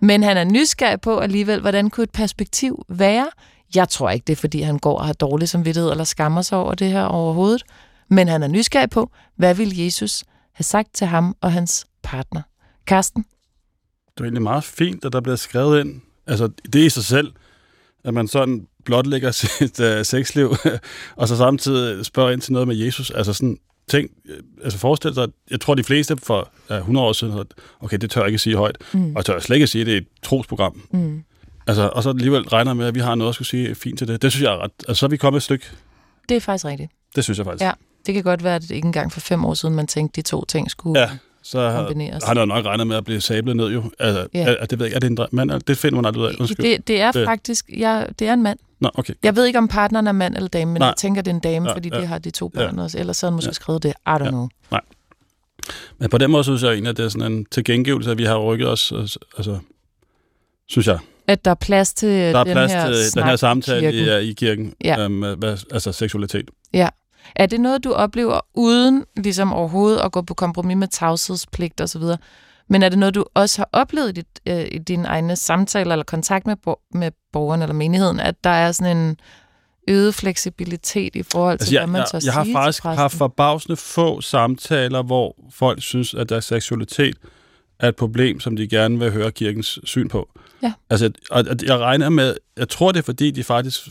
Men 0.00 0.22
han 0.22 0.36
er 0.36 0.44
nysgerrig 0.44 1.00
på 1.00 1.18
alligevel, 1.18 1.60
hvordan 1.60 1.90
kunne 1.90 2.04
et 2.04 2.10
perspektiv 2.10 2.84
være? 2.88 3.28
Jeg 3.74 3.88
tror 3.88 4.10
ikke, 4.10 4.24
det 4.24 4.32
er, 4.32 4.36
fordi 4.36 4.60
han 4.60 4.78
går 4.78 4.98
og 4.98 5.06
har 5.06 5.12
dårlig 5.12 5.48
samvittighed 5.48 5.90
eller 5.90 6.04
skammer 6.04 6.42
sig 6.42 6.58
over 6.58 6.74
det 6.74 6.90
her 6.90 7.04
overhovedet. 7.04 7.62
Men 8.08 8.28
han 8.28 8.42
er 8.42 8.48
nysgerrig 8.48 8.90
på, 8.90 9.10
hvad 9.36 9.54
vil 9.54 9.78
Jesus 9.78 10.24
have 10.52 10.64
sagt 10.64 10.94
til 10.94 11.06
ham 11.06 11.36
og 11.40 11.52
hans 11.52 11.86
partner? 12.02 12.42
Karsten? 12.86 13.24
Det 14.14 14.20
er 14.20 14.24
egentlig 14.24 14.42
meget 14.42 14.64
fint, 14.64 15.04
at 15.04 15.12
der 15.12 15.20
bliver 15.20 15.36
skrevet 15.36 15.80
ind. 15.80 16.00
Altså, 16.26 16.48
det 16.72 16.74
i 16.74 16.88
sig 16.88 17.04
selv, 17.04 17.32
at 18.04 18.14
man 18.14 18.28
sådan 18.28 18.66
blotlægger 18.86 19.30
sit 19.42 19.80
uh, 19.80 19.86
sexliv, 20.02 20.54
og 21.16 21.28
så 21.28 21.36
samtidig 21.36 22.06
spørger 22.06 22.30
ind 22.30 22.40
til 22.40 22.52
noget 22.52 22.68
med 22.68 22.76
Jesus. 22.76 23.10
Altså 23.10 23.32
sådan, 23.32 23.58
tænk, 23.90 24.10
øh, 24.28 24.36
altså 24.64 24.78
forestil 24.78 25.16
dig, 25.16 25.28
jeg 25.50 25.60
tror, 25.60 25.74
de 25.74 25.84
fleste 25.84 26.16
for 26.22 26.48
uh, 26.70 26.76
100 26.76 27.06
år 27.06 27.12
siden 27.12 27.32
havde, 27.32 27.46
okay, 27.80 27.96
det 27.98 28.10
tør 28.10 28.20
jeg 28.20 28.28
ikke 28.28 28.38
sige 28.38 28.56
højt, 28.56 28.78
Mm. 28.92 29.06
og 29.10 29.16
jeg 29.16 29.24
tør 29.24 29.38
slet 29.38 29.56
ikke 29.56 29.66
sige, 29.66 29.80
at 29.80 29.86
det 29.86 29.92
er 29.94 29.98
et 29.98 30.06
trosprogram. 30.22 30.80
Mm. 30.90 31.22
Altså, 31.66 31.88
og 31.88 32.02
så 32.02 32.10
alligevel 32.10 32.42
regner 32.48 32.74
med, 32.74 32.86
at 32.86 32.94
vi 32.94 33.00
har 33.00 33.14
noget 33.14 33.28
at 33.28 33.34
skulle 33.34 33.48
sige 33.48 33.74
fint 33.74 33.98
til 33.98 34.08
det. 34.08 34.22
Det 34.22 34.32
synes 34.32 34.42
jeg 34.42 34.52
er 34.52 34.58
ret... 34.62 34.70
Altså, 34.88 35.00
så 35.00 35.06
er 35.06 35.10
vi 35.10 35.16
kommet 35.16 35.36
et 35.38 35.42
stykke. 35.42 35.64
Det 36.28 36.36
er 36.36 36.40
faktisk 36.40 36.64
rigtigt. 36.64 36.90
Det 37.16 37.24
synes 37.24 37.38
jeg 37.38 37.46
faktisk. 37.46 37.62
Ja. 37.64 37.72
Det 38.06 38.14
kan 38.14 38.22
godt 38.22 38.44
være, 38.44 38.54
at 38.54 38.62
det 38.62 38.70
ikke 38.70 38.86
engang 38.86 39.12
for 39.12 39.20
fem 39.20 39.44
år 39.44 39.54
siden, 39.54 39.74
man 39.74 39.86
tænkte, 39.86 40.16
de 40.22 40.26
to 40.26 40.44
ting 40.44 40.70
skulle 40.70 41.00
Ja, 41.00 41.10
så 41.42 41.72
kombineres. 41.76 42.24
har 42.24 42.34
han 42.38 42.48
nok 42.48 42.64
regnet 42.64 42.86
med 42.86 42.96
at 42.96 43.04
blive 43.04 43.20
sablet 43.20 43.56
ned 43.56 43.66
jo. 43.72 43.90
Altså, 43.98 44.26
Ja. 44.34 44.40
ja. 44.40 44.54
er, 44.60 44.66
det 44.66 44.78
ved 44.78 44.86
jeg 44.86 44.88
ikke, 44.96 44.96
er 45.06 45.16
det 45.16 45.20
en 45.32 45.46
mand? 45.48 45.60
Det 45.66 45.78
finder 45.78 45.96
man 45.96 46.04
aldrig 46.04 46.22
ud 46.22 46.28
af. 46.28 46.40
Undskyld. 46.40 46.66
Det... 46.66 46.88
det, 46.88 47.00
er 47.00 47.12
Det- 47.12 47.24
faktisk, 47.26 47.70
ja, 47.78 48.04
det 48.18 48.28
er 48.28 48.32
en 48.32 48.42
mand. 48.42 48.58
Nå, 48.80 48.90
okay. 48.94 49.14
Jeg 49.22 49.36
ved 49.36 49.44
ikke, 49.44 49.58
om 49.58 49.68
partneren 49.68 50.06
er 50.06 50.12
mand 50.12 50.36
eller 50.36 50.48
dame, 50.48 50.72
men 50.72 50.80
Nej. 50.80 50.86
jeg 50.88 50.94
tænker, 50.96 51.22
det 51.22 51.30
er 51.30 51.34
en 51.34 51.40
dame, 51.40 51.68
Ja, 51.68 51.74
fordi 51.74 51.88
ja. 51.92 52.00
de 52.00 52.06
har 52.06 52.18
de 52.18 52.30
to 52.30 52.50
Ja. 52.54 52.60
børn 52.60 52.78
også. 52.78 52.98
Ellers 52.98 53.20
havde 53.20 53.30
han 53.32 53.34
måske 53.36 53.48
Ja. 53.48 53.52
skrevet 53.52 53.82
det. 53.82 53.88
I 53.90 53.92
don't 54.08 54.24
Ja. 54.24 54.30
know. 54.30 54.48
Men 55.98 56.10
på 56.10 56.18
den 56.18 56.30
måde 56.30 56.44
synes 56.44 56.62
jeg 56.62 56.72
egentlig, 56.72 56.90
at 56.90 56.96
det 56.96 57.04
er 57.04 57.08
sådan 57.08 57.32
en 57.32 57.44
tilgengivelse, 57.50 58.10
at 58.10 58.18
vi 58.18 58.24
har 58.24 58.38
rykket 58.38 58.68
os, 58.68 58.92
altså, 59.36 59.58
synes 60.68 60.86
jeg. 60.86 60.98
At 61.28 61.44
der 61.44 61.50
er 61.50 61.54
plads 61.54 61.94
til 61.94 62.08
Der 62.08 62.38
er 62.38 62.44
den 62.44 62.52
plads 62.52 62.72
her 62.72 62.86
til 62.92 63.14
den 63.14 63.24
her 63.24 63.32
i 63.32 63.36
samtale 63.36 63.88
i, 63.88 63.92
kirken. 63.92 64.06
ja, 64.06 64.16
i 64.16 64.32
kirken, 64.32 64.74
Ja. 64.84 65.04
øhm, 65.04 65.18
hvad, 65.38 65.58
altså 65.72 65.92
seksualitet. 65.92 66.50
Er 67.34 67.46
det 67.46 67.60
noget, 67.60 67.84
du 67.84 67.92
oplever 67.92 68.40
uden 68.54 69.04
ligesom 69.16 69.52
overhovedet 69.52 69.98
at 69.98 70.12
gå 70.12 70.22
på 70.22 70.34
kompromis 70.34 70.76
med 70.76 70.88
tavshedspligt 70.88 71.80
osv.? 71.80 72.02
Men 72.68 72.82
er 72.82 72.88
det 72.88 72.98
noget, 72.98 73.14
du 73.14 73.24
også 73.34 73.58
har 73.58 73.68
oplevet 73.72 74.08
i, 74.08 74.12
dit, 74.12 74.40
øh, 74.46 74.66
i 74.72 74.78
dine 74.78 75.08
egne 75.08 75.36
samtaler 75.36 75.92
eller 75.92 76.04
kontakt 76.04 76.46
med, 76.46 76.56
bor- 76.56 76.82
med 76.94 77.10
borgeren 77.32 77.62
eller 77.62 77.74
menigheden, 77.74 78.20
at 78.20 78.44
der 78.44 78.50
er 78.50 78.72
sådan 78.72 78.96
en 78.96 79.16
øget 79.88 80.14
fleksibilitet 80.14 81.16
i 81.16 81.22
forhold 81.22 81.58
til, 81.58 81.62
Altså, 81.62 81.74
jeg, 81.74 81.80
hvad 81.80 81.86
man 81.86 81.98
jeg, 81.98 82.22
så 82.22 82.26
jeg 82.28 82.32
har 82.34 82.44
sige 82.44 82.54
faktisk 82.54 82.84
haft 82.84 83.16
forbavsende 83.16 83.76
få 83.76 84.20
samtaler, 84.20 85.02
hvor 85.02 85.36
folk 85.50 85.82
synes, 85.82 86.14
at 86.14 86.28
deres 86.28 86.44
seksualitet 86.44 87.16
er 87.80 87.88
et 87.88 87.96
problem, 87.96 88.40
som 88.40 88.56
de 88.56 88.68
gerne 88.68 88.98
vil 88.98 89.12
høre 89.12 89.32
kirkens 89.32 89.78
syn 89.84 90.08
på. 90.08 90.28
Ja. 90.62 90.72
Altså, 90.90 91.10
og, 91.30 91.44
og 91.50 91.56
jeg 91.62 91.78
regner 91.78 92.08
med, 92.08 92.36
jeg 92.56 92.68
tror 92.68 92.92
det 92.92 92.98
er 92.98 93.04
fordi, 93.04 93.30
de 93.30 93.44
faktisk 93.44 93.88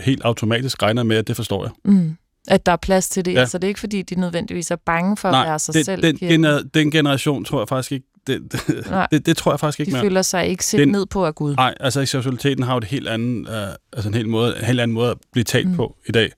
helt 0.00 0.22
automatisk 0.24 0.82
regner 0.82 1.02
med, 1.02 1.16
at 1.16 1.28
det 1.28 1.36
forstår 1.36 1.64
jeg. 1.64 1.72
Mm. 1.84 2.16
At 2.48 2.66
der 2.66 2.72
er 2.72 2.76
plads 2.76 3.08
til 3.08 3.24
det. 3.24 3.34
Ja. 3.34 3.40
Ja. 3.40 3.46
Så 3.46 3.58
det 3.58 3.64
er 3.64 3.68
ikke, 3.68 3.80
fordi 3.80 4.02
de 4.02 4.14
nødvendigvis 4.20 4.70
er 4.70 4.76
bange 4.76 5.16
for 5.16 5.28
at 5.28 5.46
være 5.46 5.58
sig 5.58 5.74
den, 5.74 5.84
selv. 5.84 6.02
den, 6.02 6.16
gener, 6.16 6.62
den 6.74 6.90
generation 6.90 7.44
tror 7.44 7.60
jeg 7.60 7.68
faktisk 7.68 7.92
ikke, 7.92 8.06
det, 8.26 8.52
Nej. 8.90 9.06
det, 9.10 9.26
det 9.26 9.36
tror 9.36 9.52
jeg 9.52 9.60
faktisk 9.60 9.80
ikke 9.80 9.90
de 9.90 9.94
mere. 9.94 10.04
føler 10.04 10.22
sig 10.22 10.46
ikke 10.46 10.64
set 10.64 10.80
Den- 10.80 10.88
ned 10.88 11.06
på 11.06 11.24
af 11.26 11.34
Gud. 11.34 11.54
Nej, 11.54 11.74
altså 11.80 12.06
seksualiteten 12.06 12.64
har 12.64 12.72
jo 12.72 12.78
et 12.78 12.84
helt 12.84 13.08
andet, 13.08 13.48
uh, 13.48 13.54
altså 13.92 14.08
en 14.08 14.14
helt, 14.14 14.28
måde, 14.28 14.58
en 14.58 14.64
helt 14.64 14.80
anden 14.80 14.94
måde 14.94 15.10
at 15.10 15.16
blive 15.32 15.44
talt 15.44 15.68
mm. 15.68 15.76
på 15.76 15.96
i 16.08 16.12
dag. 16.12 16.32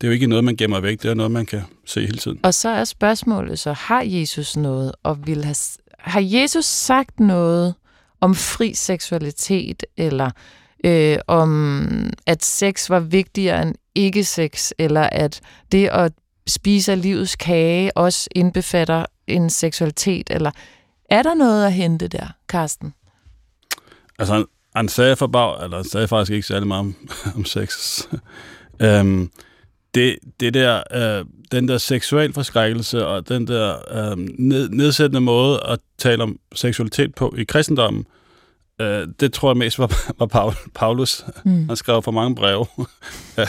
Det 0.00 0.06
er 0.06 0.08
jo 0.08 0.12
ikke 0.12 0.26
noget, 0.26 0.44
man 0.44 0.56
gemmer 0.56 0.80
væk, 0.80 1.02
det 1.02 1.10
er 1.10 1.14
noget, 1.14 1.32
man 1.32 1.46
kan 1.46 1.62
se 1.86 2.00
hele 2.00 2.18
tiden. 2.18 2.40
Og 2.42 2.54
så 2.54 2.68
er 2.68 2.84
spørgsmålet 2.84 3.58
så, 3.58 3.72
har 3.72 4.02
Jesus 4.02 4.56
noget, 4.56 4.92
og 5.02 5.26
vil 5.26 5.44
have, 5.44 5.56
har 5.98 6.20
Jesus 6.24 6.64
sagt 6.64 7.20
noget 7.20 7.74
om 8.20 8.34
fri 8.34 8.74
seksualitet, 8.74 9.82
eller 9.96 10.30
øh, 10.84 11.18
om 11.26 12.10
at 12.26 12.44
sex 12.44 12.90
var 12.90 13.00
vigtigere 13.00 13.62
end 13.62 13.74
ikke-sex, 13.94 14.70
eller 14.78 15.08
at 15.12 15.40
det 15.72 15.88
at 15.88 16.12
spise 16.46 16.92
af 16.92 17.02
livets 17.02 17.36
kage 17.36 17.96
også 17.96 18.28
indbefatter 18.34 19.04
en 19.26 19.50
seksualitet, 19.50 20.30
eller 20.30 20.50
er 21.10 21.22
der 21.22 21.34
noget 21.34 21.66
at 21.66 21.72
hente 21.72 22.08
der, 22.08 22.26
Karsten? 22.48 22.94
Altså, 24.18 24.34
han, 24.34 24.44
han 24.76 24.88
sagde 24.88 25.16
for 25.16 25.26
bag, 25.26 25.64
eller 25.64 25.76
han 25.76 25.84
sagde 25.84 26.08
faktisk 26.08 26.32
ikke 26.32 26.46
særlig 26.46 26.68
meget 26.68 26.80
om, 26.80 26.94
om 27.36 27.44
sex. 27.44 28.00
øhm, 28.80 29.30
det, 29.94 30.18
det 30.40 30.54
der, 30.54 30.82
øh, 30.94 31.24
den 31.52 31.68
der 31.68 31.78
seksuel 31.78 32.32
forskrækkelse 32.32 33.06
og 33.06 33.28
den 33.28 33.46
der 33.46 33.76
øh, 33.90 34.18
ned, 34.38 34.68
nedsættende 34.68 35.20
måde 35.20 35.60
at 35.68 35.78
tale 35.98 36.22
om 36.22 36.38
seksualitet 36.54 37.14
på 37.14 37.34
i 37.38 37.44
kristendommen, 37.44 38.00
øh, 38.00 38.21
det 39.20 39.32
tror 39.32 39.50
jeg 39.50 39.56
mest 39.56 39.78
var, 39.78 39.92
var 40.18 40.26
Paul, 40.26 40.54
Paulus. 40.74 41.24
Mm. 41.44 41.66
Han 41.68 41.76
skrev 41.76 42.02
for 42.02 42.10
mange 42.10 42.34
breve. 42.34 42.66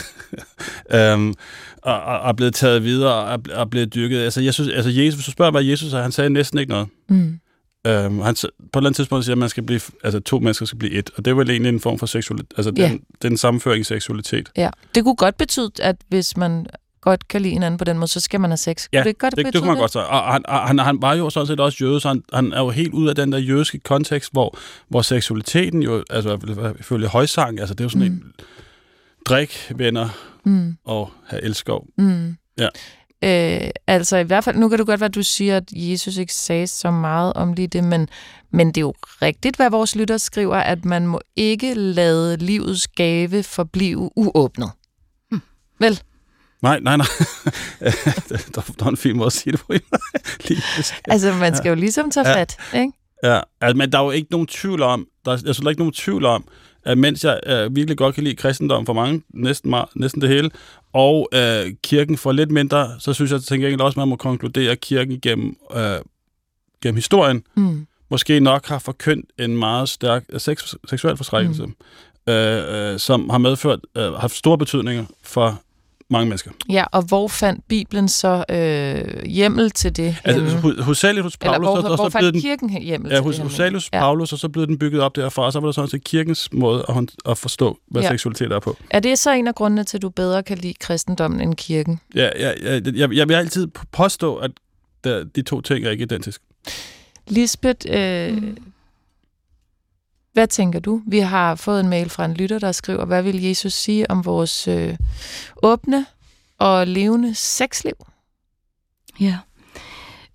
øhm, 0.94 1.34
og, 1.82 2.02
og, 2.02 2.20
og 2.20 2.28
er 2.28 2.32
blevet 2.32 2.54
taget 2.54 2.84
videre 2.84 3.14
og 3.14 3.32
er, 3.32 3.38
ble- 3.48 3.64
blevet 3.64 3.94
dyrket. 3.94 4.20
Altså, 4.20 4.40
jeg 4.40 4.54
synes, 4.54 4.70
altså 4.74 4.90
Jesus, 4.90 5.14
hvis 5.14 5.24
du 5.26 5.30
spørger, 5.30 5.50
hvad 5.52 5.62
Jesus 5.62 5.92
han 5.92 6.12
sagde 6.12 6.30
næsten 6.30 6.58
ikke 6.58 6.70
noget. 6.72 6.88
Mm. 7.08 7.40
Øhm, 7.86 8.18
han, 8.20 8.34
på 8.34 8.46
et 8.46 8.50
eller 8.76 8.86
andet 8.88 8.96
tidspunkt 8.96 9.24
siger, 9.24 9.34
at 9.34 9.38
man 9.38 9.48
skal 9.48 9.62
blive, 9.62 9.80
altså, 10.04 10.20
to 10.20 10.38
mennesker 10.38 10.66
skal 10.66 10.78
blive 10.78 10.92
et, 10.92 11.10
og 11.16 11.24
det 11.24 11.30
er 11.30 11.34
vel 11.34 11.50
egentlig 11.50 11.68
en 11.68 11.80
form 11.80 11.98
for 11.98 12.06
seksualitet. 12.06 12.52
Altså, 12.56 12.72
Ja. 12.76 12.88
den, 12.88 13.00
den 13.22 13.36
sammenføring 13.36 13.80
i 13.80 13.84
seksualitet. 13.84 14.50
Ja, 14.56 14.70
det 14.94 15.04
kunne 15.04 15.16
godt 15.16 15.36
betyde, 15.36 15.70
at 15.82 15.96
hvis 16.08 16.36
man 16.36 16.66
godt 17.04 17.28
kan 17.28 17.42
lide 17.42 17.52
hinanden 17.52 17.78
på 17.78 17.84
den 17.84 17.98
måde, 17.98 18.08
så 18.10 18.20
skal 18.20 18.40
man 18.40 18.50
have 18.50 18.56
sex. 18.56 18.88
Ja, 18.92 18.98
kunne 19.02 19.08
det, 19.08 19.18
godt 19.18 19.30
Det, 19.30 19.38
det 19.38 19.46
betyde 19.46 19.60
kunne 19.60 19.72
man 19.72 19.78
godt 19.78 19.92
sige. 19.92 20.04
Og 20.04 20.32
han, 20.32 20.46
og 20.48 20.68
han, 20.68 20.78
han 20.78 21.02
var 21.02 21.14
jo 21.14 21.30
sådan 21.30 21.46
set 21.46 21.60
også 21.60 21.84
jøde, 21.84 22.00
så 22.00 22.08
han, 22.08 22.22
han 22.32 22.52
er 22.52 22.60
jo 22.60 22.70
helt 22.70 22.92
ud 22.92 23.08
af 23.08 23.14
den 23.14 23.32
der 23.32 23.38
jødiske 23.38 23.78
kontekst, 23.78 24.32
hvor, 24.32 24.58
hvor 24.88 25.02
seksualiteten 25.02 25.82
jo, 25.82 26.04
altså 26.10 26.38
ifølge 26.80 27.08
højsang, 27.08 27.60
altså 27.60 27.74
det 27.74 27.80
er 27.80 27.84
jo 27.84 27.88
sådan 27.88 28.08
mm. 28.08 28.14
en 28.14 28.32
drik, 29.26 29.72
venner 29.76 30.08
Mm. 30.46 30.76
og 30.84 31.10
have 31.26 31.42
elskov. 31.42 31.86
Mm. 31.98 32.36
Ja. 32.58 32.68
Øh, 33.24 33.70
altså 33.86 34.16
i 34.16 34.22
hvert 34.22 34.44
fald, 34.44 34.56
nu 34.56 34.68
kan 34.68 34.78
det 34.78 34.86
godt 34.86 35.00
være, 35.00 35.08
at 35.08 35.14
du 35.14 35.22
siger, 35.22 35.56
at 35.56 35.64
Jesus 35.72 36.16
ikke 36.16 36.34
sagde 36.34 36.66
så 36.66 36.90
meget 36.90 37.32
om 37.32 37.52
lige 37.52 37.68
det, 37.68 37.84
men, 37.84 38.08
men 38.50 38.66
det 38.66 38.76
er 38.76 38.80
jo 38.80 38.94
rigtigt, 39.22 39.56
hvad 39.56 39.70
vores 39.70 39.96
lytter 39.96 40.16
skriver, 40.16 40.56
at 40.56 40.84
man 40.84 41.06
må 41.06 41.20
ikke 41.36 41.74
lade 41.74 42.36
livets 42.36 42.88
gave 42.88 43.42
forblive 43.42 44.10
uåbnet. 44.16 44.70
Hmm. 45.30 45.42
Vel? 45.80 46.00
Nej, 46.64 46.80
nej, 46.80 46.96
nej. 46.96 47.06
der, 48.54 48.60
der 48.78 48.84
var 48.84 48.90
en 48.90 48.96
fin 48.96 49.16
måde 49.16 49.26
at 49.26 49.32
sige 49.32 49.52
det 49.52 49.60
på. 49.66 49.72
Lige. 50.48 50.62
Altså, 51.08 51.32
man 51.40 51.56
skal 51.56 51.68
jo 51.68 51.74
ligesom 51.74 52.10
tage 52.10 52.28
Ja. 52.28 52.36
fat, 52.40 52.56
ikke? 52.74 52.92
Ja, 53.24 53.40
altså, 53.60 53.76
men 53.76 53.92
der 53.92 53.98
er 53.98 54.02
jo 54.04 54.10
ikke 54.10 54.28
nogen 54.30 54.46
tvivl 54.46 54.82
om, 54.82 55.06
der 55.24 55.30
er, 55.30 55.34
jeg 55.34 55.38
synes, 55.40 55.56
der 55.56 55.64
er 55.66 55.70
ikke 55.70 55.80
nogen 55.80 55.92
tvivl 55.92 56.24
om, 56.26 56.44
at 56.86 56.98
mens 56.98 57.24
jeg 57.24 57.40
øh, 57.46 57.76
virkelig 57.76 57.98
godt 57.98 58.14
kan 58.14 58.24
lide 58.24 58.36
kristendom 58.36 58.86
for 58.86 58.92
mange, 58.92 59.22
næsten, 59.34 59.70
meget, 59.70 59.88
næsten 59.94 60.20
det 60.22 60.28
hele, 60.28 60.50
og 60.92 61.28
øh, 61.34 61.72
kirken 61.82 62.16
for 62.18 62.32
lidt 62.32 62.50
mindre, 62.50 62.90
så 62.98 63.12
synes 63.12 63.32
jeg 63.32 63.42
til 63.42 63.60
gengæld 63.60 63.80
også, 63.80 63.92
at 63.94 63.96
man 63.96 64.08
må 64.08 64.16
konkludere, 64.16 64.76
kirken 64.76 65.20
gennem, 65.20 65.56
øh, 65.76 65.96
gennem 66.82 66.96
historien 66.96 67.42
Mm. 67.54 67.86
måske 68.10 68.40
nok 68.40 68.66
har 68.66 68.78
forkyndt 68.78 69.30
en 69.38 69.56
meget 69.56 69.88
stærk 69.88 70.24
øh, 70.28 70.40
sex, 70.40 70.74
seksuel 70.88 71.16
forskrækkelse, 71.16 71.66
mm. 71.66 71.74
øh, 72.32 72.92
øh, 72.92 72.98
som 72.98 73.30
har 73.30 73.38
medført, 73.38 73.80
øh, 73.96 74.12
haft 74.12 74.34
store 74.36 74.58
betydninger 74.58 75.04
for 75.22 75.60
mange 76.10 76.28
mennesker. 76.28 76.50
Ja, 76.68 76.84
og 76.92 77.02
hvor 77.02 77.28
fandt 77.28 77.68
Bibelen 77.68 78.08
så 78.08 78.44
øh, 78.50 79.26
hjemmel 79.26 79.70
til 79.70 79.96
det? 79.96 80.16
Altså, 80.24 80.44
henne? 80.44 80.60
hos, 80.60 80.84
hovedsageligt 80.84 81.22
hos 81.24 81.34
Eller 81.40 81.52
Paulus, 81.52 81.66
hvor, 81.66 81.76
og, 81.76 81.90
og 81.90 81.96
hvor 81.96 82.08
så 82.10 82.18
blev 82.18 82.22
fandt 82.26 82.34
den 82.34 82.42
kirken 82.42 82.82
hjemmel 82.82 83.10
Ja, 83.10 83.16
til 83.16 83.22
hos 83.24 83.36
det? 83.36 83.52
Salus 83.52 83.88
Ja. 83.92 83.98
Paulus, 84.00 84.32
og 84.32 84.38
så 84.38 84.48
blev 84.48 84.66
den 84.66 84.78
bygget 84.78 85.00
op 85.00 85.16
derfra, 85.16 85.42
og 85.42 85.52
så 85.52 85.60
var 85.60 85.68
det 85.68 85.74
sådan 85.74 85.90
set 85.90 86.04
kirkens 86.04 86.48
måde 86.52 86.84
at, 86.88 86.96
at 87.30 87.38
forstå, 87.38 87.78
hvad 87.90 88.02
Ja. 88.02 88.08
seksualitet 88.08 88.52
er 88.52 88.60
på. 88.60 88.76
Er 88.90 89.00
det 89.00 89.18
så 89.18 89.32
en 89.32 89.46
af 89.48 89.54
grundene 89.54 89.84
til, 89.84 89.98
at 89.98 90.02
du 90.02 90.08
bedre 90.08 90.42
kan 90.42 90.58
lide 90.58 90.74
kristendommen 90.80 91.40
end 91.40 91.54
kirken? 91.54 92.00
Ja, 92.14 92.28
ja, 92.38 92.52
ja, 92.62 92.80
jeg, 92.94 93.12
jeg 93.12 93.28
vil 93.28 93.34
altid 93.34 93.66
påstå, 93.92 94.36
at 94.36 94.50
der, 95.04 95.24
de 95.24 95.42
to 95.42 95.60
ting 95.60 95.86
er 95.86 95.90
ikke 95.90 96.02
identiske. 96.02 96.44
Lisbeth, 97.28 97.86
øh, 97.90 98.32
mm. 98.36 98.56
Hvad 100.34 100.46
tænker 100.46 100.80
du? 100.80 101.00
Vi 101.06 101.18
har 101.18 101.54
fået 101.54 101.80
en 101.80 101.88
mail 101.88 102.08
fra 102.10 102.24
en 102.24 102.34
lytter, 102.34 102.58
der 102.58 102.72
skriver, 102.72 103.04
hvad 103.04 103.22
vil 103.22 103.42
Jesus 103.42 103.72
sige 103.72 104.10
om 104.10 104.24
vores 104.24 104.68
øh, 104.68 104.96
åbne 105.62 106.06
og 106.58 106.86
levende 106.86 107.34
sexliv? 107.34 107.94
Ja. 109.20 109.38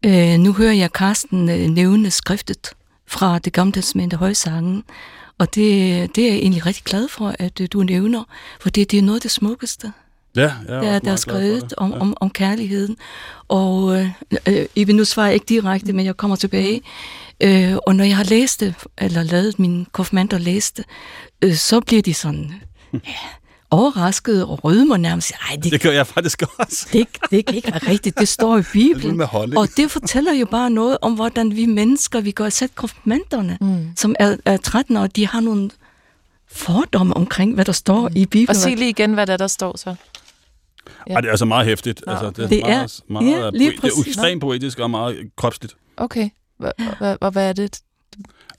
Øh, 0.06 0.40
nu 0.40 0.54
hører 0.54 0.74
jeg 0.74 0.92
Karsten 0.94 1.50
øh, 1.50 1.70
nævne 1.70 2.12
skriftet 2.12 2.70
fra 3.08 3.40
det 3.40 3.54
gamle 3.54 3.72
testamente 3.74 4.18
højsangen, 4.18 4.84
og 5.38 5.56
det, 5.56 6.16
det 6.16 6.24
er 6.24 6.30
jeg 6.32 6.38
egentlig 6.40 6.66
rigtig 6.66 6.84
glad 6.84 7.08
for, 7.08 7.36
at 7.40 7.62
øh, 7.62 7.68
du 7.74 7.84
nævner, 7.84 8.24
for 8.62 8.70
det, 8.70 8.92
det 8.92 9.00
er 9.00 9.04
noget 9.04 9.18
af 9.18 9.22
det 9.22 9.32
smukkeste, 9.32 9.92
Ja, 10.36 10.42
jeg 10.68 10.82
der, 10.84 11.00
der 11.00 11.12
er 11.12 11.16
skrevet 11.16 11.62
det. 11.64 11.74
om, 11.78 11.92
Ja. 11.92 12.00
om, 12.00 12.18
om 12.22 12.30
kærligheden. 12.30 12.98
Og 13.48 13.96
øh, 14.00 14.10
øh, 14.48 14.66
Iben, 14.76 14.96
nu 14.96 15.06
svarer 15.06 15.28
jeg 15.28 15.34
ikke 15.34 15.46
direkte, 15.46 15.94
men 15.94 16.06
jeg 16.06 16.18
kommer 16.18 16.36
tilbage. 16.36 16.82
Øh, 17.44 17.76
og 17.88 17.96
når 17.96 18.04
jeg 18.04 18.18
har 18.18 18.24
læst 18.24 18.60
det, 18.60 18.76
eller 18.98 19.24
lavet 19.24 19.60
min 19.60 19.88
konfirmander 19.92 20.38
læse 20.38 20.74
det, 20.78 20.86
øh, 21.42 21.56
så 21.56 21.80
bliver 21.80 22.02
de 22.02 22.14
sådan 22.14 22.54
ja, 22.94 23.00
overrasket 23.72 24.46
og 24.46 24.64
rødmer 24.64 24.98
nærmest. 24.98 25.32
Ej, 25.50 25.56
det, 25.56 25.72
Det 25.72 25.82
gør 25.82 25.92
jeg 25.92 26.08
faktisk 26.08 26.44
også. 26.58 26.88
det, 26.94 27.08
det 27.32 27.46
kan 27.46 27.56
ikke 27.56 27.72
være 27.72 27.88
rigtigt. 27.92 28.20
Det 28.20 28.28
står 28.28 28.56
i 28.56 28.58
Det 28.58 28.68
Bibelen. 28.74 29.18
med 29.18 29.26
honning. 29.26 29.58
Og 29.58 29.68
det 29.78 29.92
fortæller 29.92 30.34
jo 30.34 30.46
bare 30.46 30.70
noget 30.70 30.98
om, 31.02 31.14
hvordan 31.14 31.56
vi 31.56 31.66
mennesker, 31.66 32.22
vi 32.22 32.32
går 32.32 32.50
sæt 32.50 32.76
konfirmanderne, 32.76 33.58
Mm. 33.62 33.88
som 33.98 34.16
er, 34.20 34.36
er 34.46 34.58
13 34.58 34.98
år, 34.98 35.08
de 35.08 35.28
har 35.28 35.40
nogle 35.40 35.70
fordomme 36.52 37.18
omkring, 37.18 37.54
hvad 37.54 37.66
der 37.66 37.72
står 37.72 38.10
i 38.16 38.26
Bibelen. 38.26 38.50
Og 38.50 38.56
sig 38.56 38.78
lige 38.78 38.90
igen, 38.90 39.14
hvad 39.14 39.28
der, 39.28 39.38
der 39.38 39.48
står 39.48 39.78
så. 39.78 39.96
Ja. 41.08 41.14
Ej, 41.14 41.22
det 41.22 41.28
er 41.28 41.32
altså 41.32 41.46
meget 41.46 41.66
hæftigt. 41.68 42.04
Altså, 42.08 42.30
det 42.30 42.44
er, 42.44 42.48
Det 42.48 42.60
er- 42.60 42.66
meget, 42.68 43.02
meget, 43.10 43.26
ja, 43.26 43.50
lige 43.50 43.70
poe- 43.70 43.72
det 43.72 43.78
er 43.78 43.82
præcis. 43.82 44.08
ekstremt 44.08 44.42
poetisk 44.42 44.80
og 44.80 44.92
meget 44.92 45.18
kropsligt. 45.36 45.76
Okay. 45.98 46.30
Og 47.22 47.32
hvad 47.32 47.50
er 47.50 47.54
det? 47.54 47.80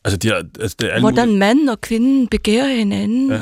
Altså, 0.05 0.17
de 0.17 0.29
har, 0.29 0.43
altså 0.61 0.77
det 0.81 0.89
er 0.89 0.93
alle 0.93 1.01
hvordan 1.01 1.29
mulige- 1.29 1.39
manden 1.39 1.69
og 1.69 1.81
kvinden 1.81 2.29
begærer 2.29 2.69
hinanden. 2.75 3.31
Ja. 3.33 3.41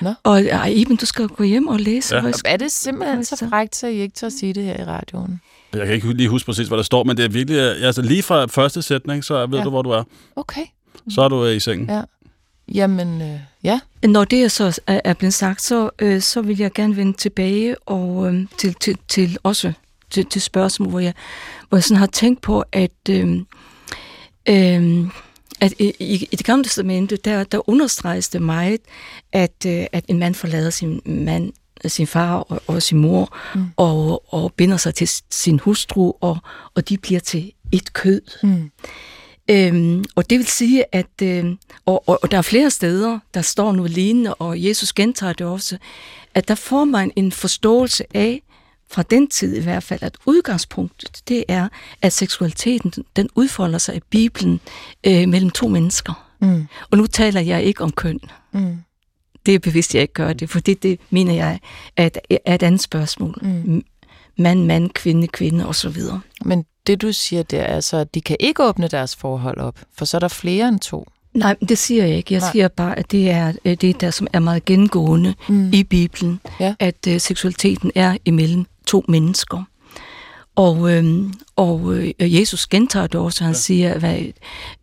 Nå. 0.00 0.08
Og, 0.08 0.32
og 0.32 0.44
ej, 0.44 0.68
Iben, 0.68 0.96
du 0.96 1.06
skal 1.06 1.28
gå 1.28 1.44
hjem 1.44 1.66
og 1.68 1.80
læse. 1.80 2.16
Ja. 2.16 2.26
Ja. 2.26 2.32
Er 2.44 2.56
det 2.56 2.72
simpelthen 2.72 3.24
så 3.24 3.46
frækt, 3.50 3.76
så 3.76 3.86
I 3.86 3.96
ikke 4.00 4.14
tør 4.14 4.28
sige 4.28 4.52
det 4.52 4.64
her 4.64 4.80
i 4.80 4.84
radioen? 4.84 5.40
Jeg 5.74 5.86
kan 5.86 5.94
ikke 5.94 6.12
lige 6.12 6.28
huske 6.28 6.46
præcis, 6.46 6.68
hvad 6.68 6.78
der 6.78 6.84
står, 6.84 7.04
men 7.04 7.16
det 7.16 7.24
er 7.24 7.28
virkelig... 7.28 7.60
Altså, 7.60 8.02
lige 8.02 8.22
fra 8.22 8.46
første 8.46 8.82
sætning, 8.82 9.24
så 9.24 9.46
ved 9.46 9.58
Ja. 9.58 9.64
du, 9.64 9.70
hvor 9.70 9.82
du 9.82 9.90
er. 9.90 10.02
Okay. 10.36 10.62
Så 11.10 11.22
er 11.22 11.28
du 11.28 11.44
øh, 11.46 11.56
i 11.56 11.60
sengen. 11.60 11.90
Ja. 11.90 12.02
Jamen, 12.74 13.22
øh, 13.22 13.38
ja. 13.64 13.80
Når 14.04 14.24
det 14.24 14.52
så 14.52 14.80
er, 14.86 15.00
er 15.04 15.14
blevet 15.14 15.34
sagt, 15.34 15.62
så, 15.62 15.90
øh, 15.98 16.20
så 16.20 16.42
vil 16.42 16.58
jeg 16.58 16.72
gerne 16.72 16.96
vende 16.96 17.12
tilbage 17.12 17.76
og 17.78 18.34
øh, 18.34 18.46
til, 18.58 18.74
til, 18.74 18.96
til 19.08 19.38
også 19.42 19.72
til, 20.10 20.26
til 20.26 20.40
spørgsmål, 20.42 20.88
hvor 20.88 21.00
jeg, 21.00 21.14
hvor 21.68 21.78
jeg 21.78 21.84
sådan 21.84 21.96
har 21.98 22.06
tænkt 22.06 22.40
på, 22.42 22.64
at, 22.72 22.90
øh, 23.10 23.40
øh, 24.48 25.08
at 25.60 25.74
i, 25.78 25.92
i, 25.98 26.28
i 26.32 26.36
det 26.36 26.46
gamle 26.46 26.64
testamente, 26.64 27.16
der, 27.16 27.44
der 27.44 27.68
understreges 27.68 28.28
det 28.28 28.42
meget, 28.42 28.80
at, 29.32 29.66
øh, 29.66 29.86
at 29.92 30.04
en 30.08 30.18
mand 30.18 30.34
forlader 30.34 30.70
sin 30.70 31.02
mand 31.04 31.52
sin 31.88 32.06
far 32.06 32.34
og, 32.36 32.62
og 32.66 32.82
sin 32.82 32.98
mor, 32.98 33.36
mm. 33.54 33.64
og, 33.76 34.34
og 34.34 34.52
binder 34.52 34.76
sig 34.76 34.94
til 34.94 35.10
sin 35.30 35.58
hustru, 35.58 36.12
og, 36.20 36.38
og 36.74 36.88
de 36.88 36.98
bliver 36.98 37.20
til 37.20 37.52
et 37.72 37.92
kød. 37.92 38.22
Mm. 38.42 38.70
Øhm, 39.50 40.04
og 40.16 40.30
det 40.30 40.38
vil 40.38 40.46
sige, 40.46 40.84
at 40.92 41.22
øh, 41.22 41.44
og, 41.86 42.08
og, 42.08 42.18
og 42.22 42.30
der 42.30 42.38
er 42.38 42.42
flere 42.42 42.70
steder, 42.70 43.18
der 43.34 43.42
står 43.42 43.72
noget 43.72 43.90
lignende, 43.90 44.34
og 44.34 44.64
Jesus 44.64 44.92
gentager 44.92 45.32
det 45.32 45.46
også, 45.46 45.78
at 46.34 46.48
der 46.48 46.54
får 46.54 46.84
man 46.84 47.12
en 47.16 47.32
forståelse 47.32 48.04
af, 48.14 48.42
fra 48.90 49.02
den 49.02 49.28
tid 49.28 49.56
i 49.56 49.60
hvert 49.60 49.82
fald, 49.82 50.02
at 50.02 50.16
udgangspunktet, 50.26 51.22
det 51.28 51.44
er, 51.48 51.68
at 52.02 52.12
seksualiteten, 52.12 52.92
den 53.16 53.28
udfolder 53.34 53.78
sig 53.78 53.96
i 53.96 54.00
Bibelen 54.10 54.60
øh, 55.06 55.28
mellem 55.28 55.50
to 55.50 55.68
mennesker. 55.68 56.26
Mm. 56.40 56.66
Og 56.90 56.98
nu 56.98 57.06
taler 57.06 57.40
jeg 57.40 57.62
ikke 57.62 57.84
om 57.84 57.92
køn. 57.92 58.20
Mm. 58.52 58.76
Det 59.46 59.54
er 59.54 59.58
bevidst, 59.58 59.94
jeg 59.94 60.02
ikke 60.02 60.14
gør 60.14 60.32
det, 60.32 60.50
for 60.50 60.60
det, 60.60 60.82
det 60.82 61.00
mener 61.10 61.32
jeg 61.32 61.60
er 61.96 62.06
et, 62.06 62.18
er 62.46 62.54
et 62.54 62.62
andet 62.62 62.80
spørgsmål. 62.80 63.38
Mm. 63.42 63.84
Mand, 64.38 64.64
mand, 64.64 64.90
kvinde, 64.90 65.28
kvinde 65.28 65.66
osv. 65.66 65.96
Men 66.44 66.64
det 66.86 67.02
du 67.02 67.12
siger, 67.12 67.42
det 67.42 67.58
er 67.58 67.64
altså, 67.64 67.96
at 67.96 68.14
de 68.14 68.20
kan 68.20 68.36
ikke 68.40 68.64
åbne 68.64 68.88
deres 68.88 69.16
forhold 69.16 69.58
op, 69.58 69.80
for 69.98 70.04
så 70.04 70.16
er 70.16 70.18
der 70.18 70.28
flere 70.28 70.68
end 70.68 70.80
to. 70.80 71.08
Nej, 71.34 71.56
det 71.68 71.78
siger 71.78 72.06
jeg 72.06 72.16
ikke. 72.16 72.34
Jeg 72.34 72.40
Nej. 72.40 72.52
siger 72.52 72.68
bare, 72.68 72.98
at 72.98 73.12
det 73.12 73.30
er 73.30 73.52
øh, 73.64 73.76
det, 73.80 74.00
der 74.00 74.10
som 74.10 74.26
er 74.32 74.38
meget 74.38 74.64
gengående 74.64 75.34
mm. 75.48 75.72
i 75.72 75.84
Bibelen, 75.84 76.40
ja. 76.60 76.74
at 76.78 77.06
uh, 77.08 77.18
seksualiteten 77.18 77.92
er 77.94 78.16
imellem 78.24 78.64
to 78.90 79.04
mennesker. 79.08 79.64
Og, 80.56 80.92
øhm, 80.92 81.32
og 81.56 81.94
øh, 81.94 82.12
Jesus 82.20 82.66
gentager 82.66 83.06
det 83.06 83.20
også, 83.20 83.44
han 83.44 83.52
ja. 83.52 83.58
siger, 83.58 83.98
hvad, 83.98 84.18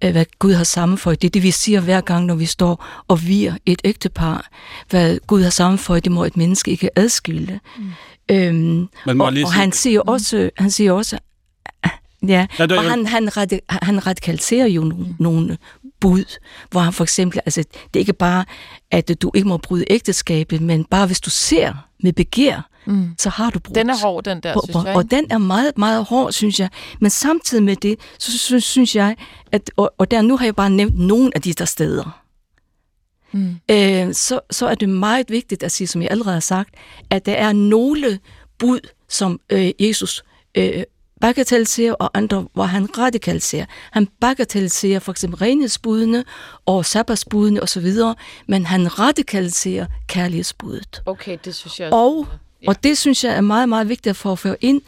øh, 0.03 0.11
hvad 0.11 0.25
Gud 0.39 0.53
har 0.53 0.63
sammenføjet. 0.63 1.21
Det 1.21 1.27
er 1.27 1.31
det, 1.31 1.43
vi 1.43 1.51
siger 1.51 1.81
hver 1.81 2.01
gang, 2.01 2.25
når 2.25 2.35
vi 2.35 2.45
står 2.45 2.85
og 3.07 3.27
virer 3.27 3.53
et 3.65 3.81
ægtepar. 3.83 4.49
Hvad 4.89 5.19
Gud 5.27 5.43
har 5.43 5.49
sammenføjet, 5.49 6.03
det 6.03 6.11
må 6.11 6.23
et 6.23 6.37
menneske 6.37 6.71
ikke 6.71 6.89
adskille. 6.95 7.59
Mm. 7.77 7.85
Øhm, 8.31 8.87
og, 9.05 9.15
og 9.43 9.53
han 9.53 9.71
siger 9.71 10.01
også, 10.01 10.49
han 10.57 10.71
siger 10.71 10.91
også 10.91 11.17
Ja, 12.27 12.47
ja 12.59 12.77
og 12.77 12.83
han, 12.83 13.05
han, 13.05 13.27
radi- 13.27 13.65
han 13.69 14.07
radikaliserer 14.07 14.67
jo 14.67 14.81
nogle, 14.81 15.05
mm. 15.05 15.15
nogle 15.19 15.57
bud, 15.99 16.37
hvor 16.71 16.81
han 16.81 16.93
for 16.93 17.03
eksempel, 17.03 17.39
altså 17.45 17.61
det 17.61 17.95
er 17.95 17.99
ikke 17.99 18.13
bare, 18.13 18.45
at 18.91 19.21
du 19.21 19.31
ikke 19.35 19.47
må 19.47 19.57
bryde 19.57 19.85
ægteskabet, 19.89 20.61
men 20.61 20.85
bare 20.85 21.05
hvis 21.05 21.21
du 21.21 21.29
ser 21.29 21.73
med 22.03 22.13
begær, 22.13 22.69
mm. 22.87 23.15
så 23.19 23.29
har 23.29 23.49
du 23.49 23.59
brudt. 23.59 23.75
Den 23.75 23.89
er 23.89 23.97
hård, 24.03 24.23
den 24.23 24.39
der, 24.39 24.53
og, 24.53 24.63
synes 24.63 24.85
jeg. 24.85 24.95
Og 24.95 25.11
den 25.11 25.27
er 25.29 25.37
meget, 25.37 25.77
meget 25.77 26.05
hård, 26.05 26.31
synes 26.31 26.59
jeg. 26.59 26.69
Men 27.01 27.09
samtidig 27.09 27.63
med 27.63 27.75
det, 27.75 27.99
så 28.19 28.37
synes, 28.37 28.63
synes 28.63 28.95
jeg, 28.95 29.15
at, 29.51 29.71
og, 29.77 29.93
og 29.97 30.11
der 30.11 30.21
nu 30.21 30.37
har 30.37 30.45
jeg 30.45 30.55
bare 30.55 30.69
nævnt 30.69 30.99
nogle 30.99 31.31
af 31.35 31.41
de 31.41 31.53
der 31.53 31.65
steder, 31.65 32.21
mm. 33.31 33.55
øh, 33.71 34.13
så, 34.13 34.39
så 34.51 34.67
er 34.67 34.75
det 34.75 34.89
meget 34.89 35.29
vigtigt 35.29 35.63
at 35.63 35.71
sige, 35.71 35.87
som 35.87 36.01
jeg 36.01 36.11
allerede 36.11 36.33
har 36.33 36.39
sagt, 36.39 36.75
at 37.09 37.25
der 37.25 37.33
er 37.33 37.53
nogle 37.53 38.19
bud, 38.57 38.79
som 39.09 39.39
øh, 39.49 39.71
Jesus 39.79 40.23
øh, 40.57 40.83
bagatelliserer, 41.21 41.93
og 41.93 42.09
andre, 42.13 42.47
hvor 42.53 42.63
han 42.63 42.97
radikaliserer. 42.97 43.65
Han 43.91 44.07
bagatelliserer 44.21 44.99
for 44.99 45.11
eksempel 45.11 45.37
renhedsbudene 45.37 46.23
og 46.65 46.85
sabbatsbudene 46.85 47.63
osv., 47.63 47.93
men 48.47 48.65
han 48.65 48.99
radikaliserer 48.99 49.85
kærlighedsbudet. 50.07 51.01
Okay, 51.05 51.37
det 51.45 51.55
synes 51.55 51.79
jeg. 51.79 51.93
Og, 51.93 52.27
ja. 52.63 52.67
og 52.67 52.83
det 52.83 52.97
synes 52.97 53.23
jeg 53.23 53.33
er 53.33 53.41
meget, 53.41 53.69
meget 53.69 53.89
vigtigt 53.89 54.07
at 54.07 54.15
få 54.15 54.31
at 54.31 54.39
føre 54.39 54.55
ind, 54.61 54.81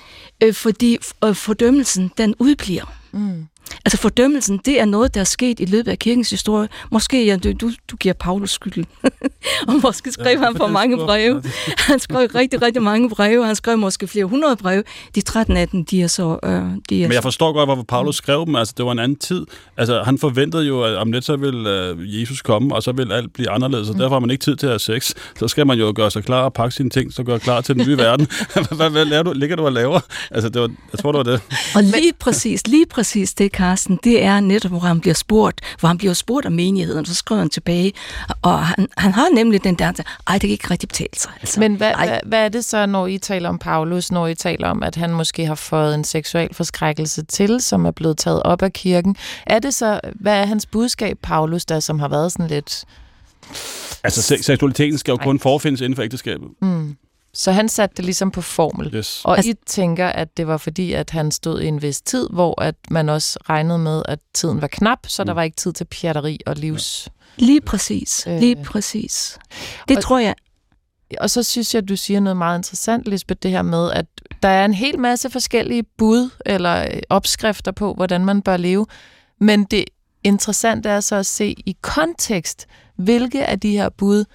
øh, 0.44 0.54
fordi 0.54 0.98
øh, 1.26 1.36
fordømmelsen, 1.36 2.12
den 2.18 2.36
udbliver. 2.40 2.94
Mm. 3.12 3.48
Altså 3.86 3.98
fordømmelsen, 3.98 4.60
det 4.66 4.80
er 4.80 4.86
noget, 4.86 5.14
der 5.14 5.20
er 5.20 5.26
sket 5.26 5.60
i 5.60 5.66
løbet 5.66 5.92
af 5.92 6.00
kirkens 6.00 6.30
historie. 6.30 6.68
Måske, 6.92 7.26
ja, 7.26 7.38
du, 7.38 7.72
du, 7.92 7.96
giver 7.96 8.14
Paulus 8.14 8.52
skyld. 8.52 8.86
og 9.68 9.74
måske 9.84 10.12
skrev 10.12 10.40
ja, 10.40 10.46
han 10.46 10.56
for 10.56 10.68
mange 10.68 10.98
breve. 10.98 11.44
han 11.78 12.00
skrev 12.00 12.30
rigtig, 12.36 12.62
rigtig 12.62 12.84
mange 12.84 13.10
breve. 13.10 13.46
Han 13.46 13.56
skrev 13.56 13.78
måske 13.78 14.08
flere 14.08 14.26
hundrede 14.26 14.56
breve. 14.56 14.84
De 15.16 15.22
13 15.22 15.58
af 15.58 15.68
dem, 15.68 15.86
de 15.86 16.02
er 16.02 16.08
så... 16.08 16.40
Øh, 16.44 16.52
de 16.90 17.04
er 17.04 17.08
Men 17.08 17.12
jeg 17.12 17.24
forstår 17.24 17.54
godt, 17.54 17.68
hvorfor 17.68 17.84
Paulus 17.84 18.16
skrev 18.16 18.46
dem. 18.46 18.56
Altså, 18.56 18.74
det 18.78 18.86
var 18.86 18.92
en 18.92 19.00
anden 19.00 19.18
tid. 19.18 19.46
Altså, 19.78 20.04
han 20.04 20.18
forventede 20.18 20.64
jo, 20.64 20.84
at 20.84 20.96
om 20.96 21.12
lidt 21.12 21.26
så 21.26 21.36
vil 21.36 21.56
uh, 21.56 22.22
Jesus 22.22 22.42
komme, 22.42 22.76
og 22.76 22.84
så 22.84 22.92
vil 22.92 23.12
alt 23.12 23.34
blive 23.34 23.50
anderledes. 23.50 23.90
Og 23.90 23.96
mm. 23.96 24.00
derfor 24.00 24.16
har 24.16 24.20
man 24.20 24.30
ikke 24.30 24.44
tid 24.44 24.56
til 24.56 24.68
at 24.68 24.72
have 24.72 24.80
sex. 24.80 25.12
Så 25.40 25.48
skal 25.48 25.68
man 25.68 25.80
jo 25.80 25.94
gøre 25.96 26.12
sig 26.12 26.24
klar 26.24 26.44
og 26.44 26.54
pakke 26.54 26.76
sine 26.76 26.90
ting, 26.90 27.14
så 27.14 27.24
gøre 27.24 27.40
klar 27.40 27.62
til 27.62 27.76
den 27.76 27.88
nye 27.88 27.98
verden. 28.08 28.28
hvad, 28.54 28.90
hvad, 28.90 29.06
hvad 29.06 29.24
du? 29.24 29.32
Ligger 29.32 29.56
du 29.56 29.66
og 29.66 29.72
laver? 29.72 30.00
Altså, 30.32 30.50
det 30.50 30.62
var, 30.62 30.70
jeg 30.92 31.00
tror, 31.00 31.12
det 31.12 31.18
var 31.18 31.32
det. 31.32 31.42
og 31.76 31.84
lige 31.84 32.14
præcis, 32.20 32.68
lige 32.68 32.86
præcis 32.86 33.34
det, 33.34 33.52
Carsten, 33.60 34.00
det 34.04 34.24
er 34.24 34.40
netop, 34.40 34.72
hvor 34.72 34.80
han 34.80 35.00
bliver 35.00 35.14
spurgt, 35.14 35.62
hvor 35.80 35.88
han 35.88 35.98
bliver 35.98 36.14
spurgt 36.14 36.46
af 36.46 36.52
menigheden, 36.52 37.06
så 37.06 37.16
skriver 37.16 37.40
han 37.40 37.50
tilbage, 37.50 37.94
og 38.42 38.66
han, 38.66 38.88
han 38.98 39.14
har 39.14 39.36
nemlig 39.36 39.64
den 39.64 39.76
der, 39.76 39.92
ej, 40.28 40.34
det 40.34 40.42
kan 40.42 40.50
ikke 40.50 40.72
rigtig 40.72 40.90
betale 40.90 41.10
sig. 41.18 41.32
Altså, 41.40 41.60
Men 41.60 41.76
hvad, 41.76 41.94
hvad, 41.96 42.20
hvad 42.26 42.46
er 42.46 42.50
det 42.50 42.66
så, 42.66 42.86
når 42.86 43.08
I 43.08 43.18
taler 43.18 43.50
om 43.50 43.60
Paulus, 43.60 44.12
når 44.12 44.28
I 44.28 44.36
taler 44.36 44.68
om, 44.68 44.84
at 44.84 44.96
han 44.96 45.12
måske 45.12 45.46
har 45.46 45.56
fået 45.56 45.96
en 45.96 46.04
seksuel 46.04 46.54
forskrækkelse 46.54 47.26
til, 47.26 47.62
som 47.62 47.86
er 47.86 47.92
blevet 47.92 48.18
taget 48.18 48.44
op 48.44 48.62
af 48.62 48.74
kirken? 48.74 49.16
Er 49.46 49.60
det 49.60 49.74
så, 49.74 50.00
hvad 50.16 50.42
er 50.42 50.46
hans 50.46 50.66
budskab, 50.66 51.18
Paulus, 51.24 51.66
der 51.66 51.80
som 51.80 52.00
har 52.00 52.08
været 52.08 52.32
sådan 52.32 52.48
lidt... 52.48 52.86
Altså, 54.04 54.22
seksualiteten 54.22 54.98
skal 54.98 55.12
jo 55.12 55.18
kun 55.18 55.40
forfindes 55.40 55.82
inden 55.82 55.96
for 55.96 56.04
ægteskabet. 56.04 56.48
Mm. 56.62 56.96
Så 57.34 57.52
han 57.52 57.70
satte 57.70 57.96
det 57.96 58.06
ligesom 58.06 58.32
på 58.32 58.42
formel. 58.42 58.96
Yes. 58.96 59.22
Og 59.26 59.38
altså, 59.38 59.52
I 59.52 59.54
tænker, 59.66 60.08
at 60.08 60.38
det 60.38 60.48
var 60.48 60.58
fordi, 60.58 60.94
at 60.94 61.10
han 61.10 61.32
stod 61.32 61.62
i 61.62 61.68
en 61.68 61.82
vis 61.82 62.02
tid, 62.02 62.28
hvor 62.32 62.62
at 62.62 62.76
man 62.92 63.10
også 63.10 63.40
regnede 63.50 63.80
med, 63.80 64.02
at 64.06 64.20
tiden 64.34 64.62
var 64.62 64.68
knap, 64.68 65.00
så 65.08 65.24
mm. 65.24 65.28
der 65.28 65.34
var 65.34 65.44
ikke 65.44 65.58
tid 65.58 65.74
til 65.74 65.86
pjatteri 65.86 66.40
og 66.46 66.56
livs... 66.56 67.08
Ja. 67.08 67.12
Lige 67.46 67.62
præcis. 67.62 68.28
Øh. 68.28 68.40
Lige 68.40 68.64
præcis. 68.64 69.40
Det 69.88 69.98
og, 69.98 70.04
tror 70.04 70.20
jeg. 70.20 70.36
Og 71.20 71.30
så 71.30 71.44
synes 71.44 71.74
jeg, 71.74 71.84
at 71.84 71.90
du 71.90 71.96
siger 71.96 72.20
noget 72.20 72.38
meget 72.38 72.60
interessant, 72.60 73.08
Lisbeth, 73.08 73.40
det 73.44 73.52
her 73.52 73.62
med, 73.62 73.92
at 73.92 74.06
der 74.44 74.50
er 74.50 74.66
en 74.66 74.74
hel 74.74 75.00
masse 75.00 75.30
forskellige 75.30 75.84
bud 75.84 76.30
eller 76.46 76.82
øh, 76.82 77.02
opskrifter 77.10 77.72
på, 77.72 77.94
hvordan 77.94 78.26
man 78.26 78.42
bør 78.42 78.58
leve. 78.58 78.86
Men 79.40 79.64
det 79.64 79.86
interessante 80.24 80.90
er 80.90 81.00
så 81.00 81.16
at 81.16 81.26
se 81.26 81.56
i 81.66 81.76
kontekst, 81.82 82.68
hvilke 82.96 83.46
af 83.46 83.60
de 83.60 83.72
her 83.72 83.90
bud 83.90 84.26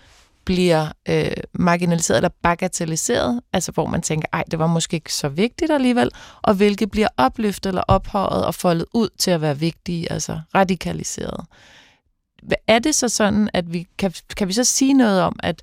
bliver 0.44 0.88
øh, 1.08 1.30
marginaliseret 1.52 2.18
eller 2.18 2.28
bagatelliseret, 2.42 3.40
altså 3.52 3.72
hvor 3.72 3.86
man 3.86 4.02
tænker, 4.02 4.28
ej, 4.32 4.44
det 4.50 4.58
var 4.58 4.66
måske 4.66 4.94
ikke 4.94 5.14
så 5.14 5.28
vigtigt 5.28 5.70
alligevel, 5.70 6.10
og 6.42 6.54
hvilke 6.54 6.86
bliver 6.86 7.08
opløftet 7.16 7.70
eller 7.70 7.82
ophøjet 7.88 8.46
og 8.46 8.54
foldet 8.54 8.86
ud 8.94 9.08
til 9.18 9.30
at 9.30 9.40
være 9.40 9.58
vigtige, 9.58 10.12
altså 10.12 10.40
radikaliseret. 10.54 11.46
Er 12.66 12.78
det 12.78 12.94
så 12.94 13.08
sådan, 13.08 13.50
at 13.52 13.72
vi 13.72 13.86
kan, 13.98 14.12
kan 14.36 14.48
vi 14.48 14.52
så 14.52 14.64
sige 14.64 14.94
noget 14.94 15.22
om, 15.22 15.36
at, 15.42 15.62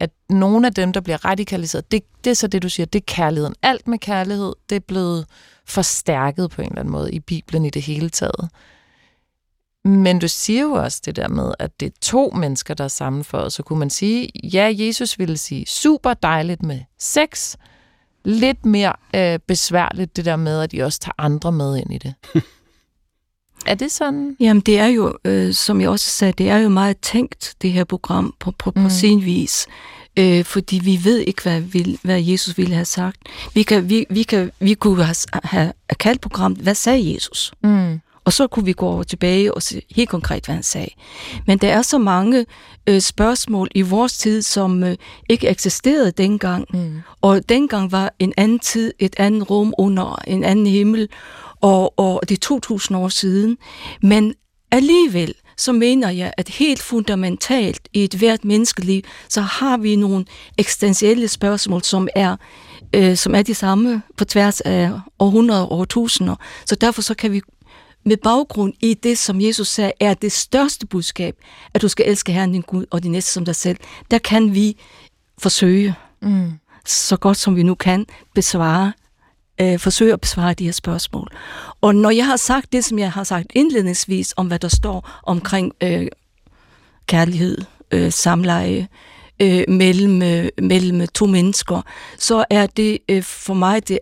at 0.00 0.10
nogle 0.30 0.66
af 0.66 0.74
dem, 0.74 0.92
der 0.92 1.00
bliver 1.00 1.24
radikaliseret, 1.24 1.92
det, 1.92 2.02
det 2.24 2.30
er 2.30 2.34
så 2.34 2.46
det, 2.46 2.62
du 2.62 2.68
siger, 2.68 2.86
det 2.86 2.98
er 2.98 3.04
kærligheden. 3.06 3.54
Alt 3.62 3.88
med 3.88 3.98
kærlighed, 3.98 4.52
det 4.70 4.76
er 4.76 4.80
blevet 4.80 5.26
forstærket 5.66 6.50
på 6.50 6.62
en 6.62 6.68
eller 6.68 6.80
anden 6.80 6.92
måde 6.92 7.12
i 7.12 7.20
Bibelen 7.20 7.64
i 7.64 7.70
det 7.70 7.82
hele 7.82 8.10
taget. 8.10 8.50
Men 9.84 10.18
du 10.18 10.28
siger 10.28 10.62
jo 10.62 10.72
også 10.72 11.00
det 11.04 11.16
der 11.16 11.28
med, 11.28 11.52
at 11.58 11.80
det 11.80 11.86
er 11.86 11.96
to 12.00 12.32
mennesker, 12.36 12.74
der 12.74 12.84
er 12.84 12.88
sammenføjet. 12.88 13.52
Så 13.52 13.62
kunne 13.62 13.78
man 13.78 13.90
sige, 13.90 14.30
ja, 14.52 14.74
Jesus 14.78 15.18
ville 15.18 15.36
sige, 15.36 15.66
super 15.66 16.14
dejligt 16.14 16.62
med 16.62 16.80
sex. 16.98 17.56
Lidt 18.24 18.66
mere 18.66 18.92
øh, 19.14 19.38
besværligt 19.46 20.16
det 20.16 20.24
der 20.24 20.36
med, 20.36 20.60
at 20.60 20.72
de 20.72 20.82
også 20.82 21.00
tager 21.00 21.14
andre 21.18 21.52
med 21.52 21.76
ind 21.76 21.94
i 21.94 21.98
det. 21.98 22.14
er 23.66 23.74
det 23.74 23.92
sådan? 23.92 24.36
Jamen, 24.40 24.60
det 24.60 24.78
er 24.78 24.86
jo, 24.86 25.18
øh, 25.24 25.54
som 25.54 25.80
jeg 25.80 25.88
også 25.88 26.10
sagde, 26.10 26.32
det 26.32 26.48
er 26.48 26.56
jo 26.56 26.68
meget 26.68 26.98
tænkt, 26.98 27.54
det 27.62 27.72
her 27.72 27.84
program, 27.84 28.34
på, 28.40 28.50
på, 28.50 28.72
mm. 28.76 28.82
på 28.82 28.88
sin 28.88 29.24
vis. 29.24 29.66
Øh, 30.18 30.44
fordi 30.44 30.80
vi 30.84 31.00
ved 31.04 31.18
ikke, 31.18 31.42
hvad, 31.42 31.60
vil, 31.60 31.98
hvad 32.02 32.22
Jesus 32.22 32.58
ville 32.58 32.74
have 32.74 32.84
sagt. 32.84 33.16
Vi, 33.54 33.62
kan, 33.62 33.88
vi, 33.88 34.06
vi, 34.10 34.22
kan, 34.22 34.50
vi 34.60 34.74
kunne 34.74 35.04
have, 35.04 35.16
have 35.44 35.72
kaldt 35.98 36.20
programmet, 36.20 36.60
hvad 36.60 36.74
sagde 36.74 37.14
Jesus? 37.14 37.52
Mm. 37.62 38.00
Og 38.24 38.32
så 38.32 38.46
kunne 38.46 38.64
vi 38.64 38.72
gå 38.72 38.86
over 38.86 39.02
tilbage 39.02 39.54
og 39.54 39.62
se 39.62 39.82
helt 39.90 40.08
konkret, 40.08 40.44
hvad 40.44 40.54
han 40.54 40.62
sagde. 40.62 40.90
Men 41.46 41.58
der 41.58 41.68
er 41.68 41.82
så 41.82 41.98
mange 41.98 42.46
øh, 42.86 43.00
spørgsmål 43.00 43.68
i 43.74 43.82
vores 43.82 44.18
tid, 44.18 44.42
som 44.42 44.84
øh, 44.84 44.96
ikke 45.28 45.48
eksisterede 45.48 46.10
dengang. 46.10 46.66
Mm. 46.74 47.00
Og 47.20 47.48
dengang 47.48 47.92
var 47.92 48.14
en 48.18 48.32
anden 48.36 48.58
tid, 48.58 48.92
et 48.98 49.14
andet 49.16 49.50
rum 49.50 49.74
under 49.78 50.22
en 50.26 50.44
anden 50.44 50.66
himmel, 50.66 51.08
og, 51.60 51.98
og 51.98 52.20
det 52.28 52.34
er 52.34 52.40
2000 52.40 52.98
år 52.98 53.08
siden. 53.08 53.58
Men 54.02 54.34
alligevel, 54.70 55.34
så 55.56 55.72
mener 55.72 56.10
jeg, 56.10 56.32
at 56.36 56.48
helt 56.48 56.82
fundamentalt 56.82 57.88
i 57.92 58.04
et 58.04 58.14
hvert 58.14 58.44
menneskeliv, 58.44 59.02
så 59.28 59.40
har 59.40 59.76
vi 59.76 59.96
nogle 59.96 60.24
eksistentielle 60.58 61.28
spørgsmål, 61.28 61.82
som 61.82 62.08
er 62.14 62.36
øh, 62.94 63.16
som 63.16 63.34
er 63.34 63.42
de 63.42 63.54
samme 63.54 64.02
på 64.16 64.24
tværs 64.24 64.60
af 64.60 64.90
århundreder 65.18 65.62
og 65.62 65.72
årtusinder. 65.72 66.36
Så 66.66 66.74
derfor 66.74 67.02
så 67.02 67.14
kan 67.14 67.32
vi 67.32 67.40
med 68.04 68.16
baggrund 68.16 68.72
i 68.80 68.94
det, 68.94 69.18
som 69.18 69.40
Jesus 69.40 69.68
sagde, 69.68 69.92
er 70.00 70.14
det 70.14 70.32
største 70.32 70.86
budskab, 70.86 71.36
at 71.74 71.82
du 71.82 71.88
skal 71.88 72.08
elske 72.08 72.32
Herren 72.32 72.52
din 72.52 72.62
Gud 72.62 72.86
og 72.90 73.02
din 73.02 73.12
næste 73.12 73.32
som 73.32 73.44
dig 73.44 73.56
selv, 73.56 73.76
der 74.10 74.18
kan 74.18 74.54
vi 74.54 74.76
forsøge, 75.38 75.94
Mm. 76.22 76.52
så 76.86 77.16
godt 77.16 77.36
som 77.36 77.56
vi 77.56 77.62
nu 77.62 77.74
kan, 77.74 78.06
besvare, 78.34 78.92
øh, 79.60 79.78
forsøge 79.78 80.12
at 80.12 80.20
besvare 80.20 80.54
de 80.54 80.64
her 80.64 80.72
spørgsmål. 80.72 81.28
Og 81.80 81.94
når 81.94 82.10
jeg 82.10 82.26
har 82.26 82.36
sagt 82.36 82.72
det, 82.72 82.84
som 82.84 82.98
jeg 82.98 83.12
har 83.12 83.24
sagt 83.24 83.46
indledningsvis, 83.54 84.34
om 84.36 84.46
hvad 84.46 84.58
der 84.58 84.68
står 84.68 85.20
omkring 85.22 85.72
øh, 85.82 86.06
kærlighed, 87.06 87.58
øh, 87.90 88.12
samleje, 88.12 88.88
øh, 89.40 89.64
mellem, 89.68 90.22
øh, 90.22 90.48
mellem 90.62 91.06
to 91.06 91.26
mennesker, 91.26 91.82
så 92.18 92.44
er 92.50 92.66
det 92.66 92.98
øh, 93.08 93.22
for 93.22 93.54
mig 93.54 93.88
det 93.88 93.98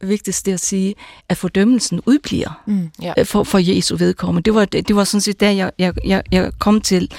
allervigtigste 0.00 0.52
at 0.52 0.60
sige, 0.60 0.94
at 1.28 1.36
fordømmelsen 1.36 2.00
udbliver 2.06 2.62
Mm. 2.66 2.90
Ja. 3.02 3.12
øh, 3.18 3.26
for, 3.26 3.44
for 3.44 3.58
Jesu 3.58 3.96
vedkommende. 3.96 4.44
Det 4.44 4.54
var, 4.54 4.64
det, 4.64 4.88
det 4.88 4.96
var 4.96 5.04
sådan 5.04 5.20
set 5.20 5.40
der, 5.40 5.50
jeg, 5.50 5.70
jeg, 5.78 5.94
jeg, 6.04 6.22
jeg 6.32 6.52
kom 6.58 6.80
til. 6.80 7.10